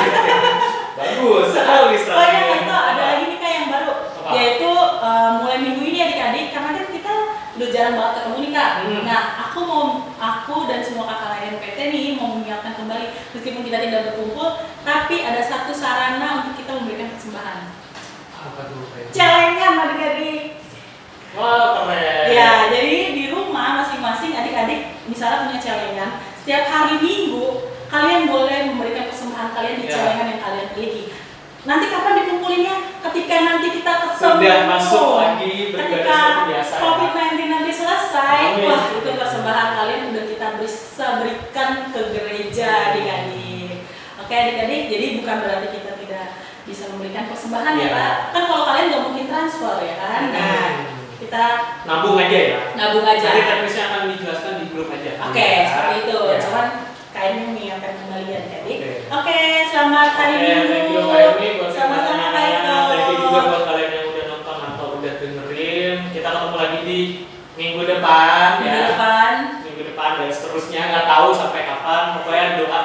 bagus 0.99 1.47
sekali 1.55 1.95
oh 1.95 2.25
ya 2.27 2.41
itu 2.59 2.75
ada 2.75 3.03
lagi 3.07 3.23
nih 3.31 3.37
kak 3.39 3.51
yang 3.55 3.67
baru 3.71 3.93
Apa? 3.95 4.29
yaitu 4.35 4.71
uh, 4.99 5.29
mulai 5.39 5.57
minggu 5.63 5.81
ini 5.87 5.99
adik-adik 6.11 6.51
karena 6.51 6.69
kan 6.75 6.85
kita 6.91 7.13
udah 7.55 7.67
jarang 7.71 7.95
banget 7.95 8.13
ketemu 8.19 8.37
nih 8.43 8.51
kak 8.51 8.69
hmm. 8.83 9.01
nah 9.07 9.21
aku 9.47 9.59
mau 9.63 9.83
aku 10.19 10.55
dan 10.67 10.79
semua 10.83 11.05
kakak 11.07 11.29
lain 11.39 11.55
PT 11.63 11.77
nih 11.93 12.05
mau 12.19 12.35
menyiapkan 12.35 12.64
meskipun 13.35 13.61
kita 13.67 13.77
tidak 13.83 14.01
berkumpul, 14.11 14.63
tapi 14.81 15.15
ada 15.21 15.43
satu 15.43 15.75
sarana 15.75 16.41
untuk 16.47 16.55
kita 16.55 16.71
memberikan 16.79 17.11
persembahan. 17.11 17.59
Apa 18.39 18.61
tuh? 18.71 18.87
Pak? 18.89 19.11
Celengan 19.11 19.73
adik-adik. 19.83 20.63
Wah 21.35 21.83
keren. 21.83 22.31
Ya, 22.31 22.71
jadi 22.71 22.95
di 23.11 23.25
rumah 23.27 23.83
masing-masing 23.83 24.31
adik-adik 24.33 25.03
misalnya 25.11 25.51
punya 25.51 25.59
celengan, 25.59 26.11
setiap 26.39 26.63
hari 26.71 26.95
Minggu 27.03 27.67
kalian 27.91 28.31
boleh 28.31 28.71
memberikan 28.71 29.11
persembahan 29.11 29.51
kalian 29.51 29.77
di 29.83 29.85
Ya. 29.87 29.93
celengan 29.99 30.27
yang 30.31 30.41
kalian 30.41 30.67
miliki. 30.73 31.03
Nanti 31.65 31.85
kapan 31.89 32.13
dikumpulinnya? 32.21 32.75
Ketika 33.01 33.35
nanti 33.41 33.67
kita 33.73 33.91
ketemu. 34.05 34.21
Sudah 34.21 34.57
masuk 34.69 35.07
lagi 35.17 35.53
Ketika 35.73 36.17
ya. 36.45 36.61
COVID-19 36.61 37.41
nanti 37.49 37.71
selesai, 38.15 38.39
Amin. 38.55 38.63
wah 38.71 38.83
itu 38.95 39.11
persembahan 39.11 39.69
kalian 39.75 40.01
udah 40.15 40.23
kita 40.23 40.47
bisa 40.55 41.05
berikan 41.19 41.69
ke 41.91 42.01
gereja 42.15 42.69
adik-adik. 42.95 43.83
Oke 44.15 44.31
adik-adik, 44.33 44.81
jadi 44.87 45.05
bukan 45.19 45.35
berarti 45.43 45.67
kita 45.75 45.91
tidak 45.99 46.27
bisa 46.63 46.83
memberikan 46.95 47.27
persembahan 47.27 47.75
ya 47.75 47.83
Ya. 47.83 47.91
Pak. 47.91 48.13
Kan 48.31 48.43
kalau 48.47 48.63
kalian 48.65 48.85
nggak 48.87 49.03
mungkin 49.03 49.25
transfer 49.27 49.75
ya 49.83 49.95
kan? 49.99 50.21
Nah, 50.31 50.63
Hmm. 50.79 51.11
kita 51.19 51.43
Nabung 51.83 52.15
aja 52.15 52.39
ya. 52.39 52.59
nabung 52.79 53.03
aja. 53.05 53.27
Nanti 53.27 53.43
teknisnya 53.43 53.83
akan 53.85 54.01
dijelaskan 54.15 54.53
di 54.63 54.65
grup 54.71 54.87
aja. 54.89 55.11
Oke, 55.21 55.43
Ya. 55.43 55.61
seperti 55.67 55.95
itu. 56.07 56.17
Ya. 56.23 56.37
Cuman 56.39 56.65
kayaknya 57.11 57.41
mengingatkan 57.51 57.93
kembali 57.99 58.27
ya 58.31 58.39
adik. 58.39 58.79
Oke. 58.79 58.91
Oke, 59.11 59.39
selamat 59.69 60.09
hari 60.15 60.33
Oke, 60.33 60.47
Minggu. 60.47 60.71
thank 60.71 61.43
you 61.43 61.53
Kak 61.59 61.71
Sama-sama 61.75 62.25
Kak. 62.31 62.87
Thank 62.87 63.07
you 63.11 63.17
juga 63.19 63.39
buat 63.45 63.63
kalian 63.67 63.91
yang 63.91 64.05
udah 64.09 64.25
nonton 64.31 64.57
atau 64.63 64.87
udah 65.03 65.13
dengerin. 65.19 65.95
Kita 66.15 66.27
ketemu 66.31 66.55
lagi 66.55 66.79
di 66.81 66.99
minggu 67.55 67.81
depan 67.87 68.59
minggu 68.59 68.79
ya 68.79 68.87
depan. 68.91 69.33
minggu 69.63 69.83
depan 69.95 70.09
dan 70.19 70.29
seterusnya 70.31 70.81
nggak 70.91 71.07
tahu 71.07 71.27
sampai 71.31 71.61
kapan 71.63 72.03
pokoknya 72.19 72.45
doa 72.59 72.81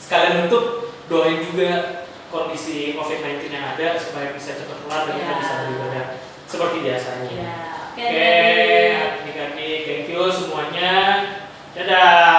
sekalian 0.00 0.48
untuk 0.48 0.64
doain 1.12 1.44
juga 1.44 2.02
kondisi 2.32 2.96
COVID-19 2.96 3.52
yang 3.52 3.76
ada 3.76 4.00
supaya 4.00 4.32
bisa 4.32 4.56
cepat 4.56 4.80
keluar 4.80 5.04
dan 5.04 5.14
kita 5.20 5.28
iya. 5.28 5.40
bisa 5.44 5.54
beribadah 5.68 6.04
seperti 6.48 6.76
biasanya. 6.80 7.28
yeah. 7.32 7.72
Oke, 7.92 8.00
okay. 8.00 8.88
okay. 9.28 9.44
okay. 9.52 9.72
thank 9.84 10.08
you 10.08 10.24
semuanya. 10.32 10.92
Dadah. 11.76 12.31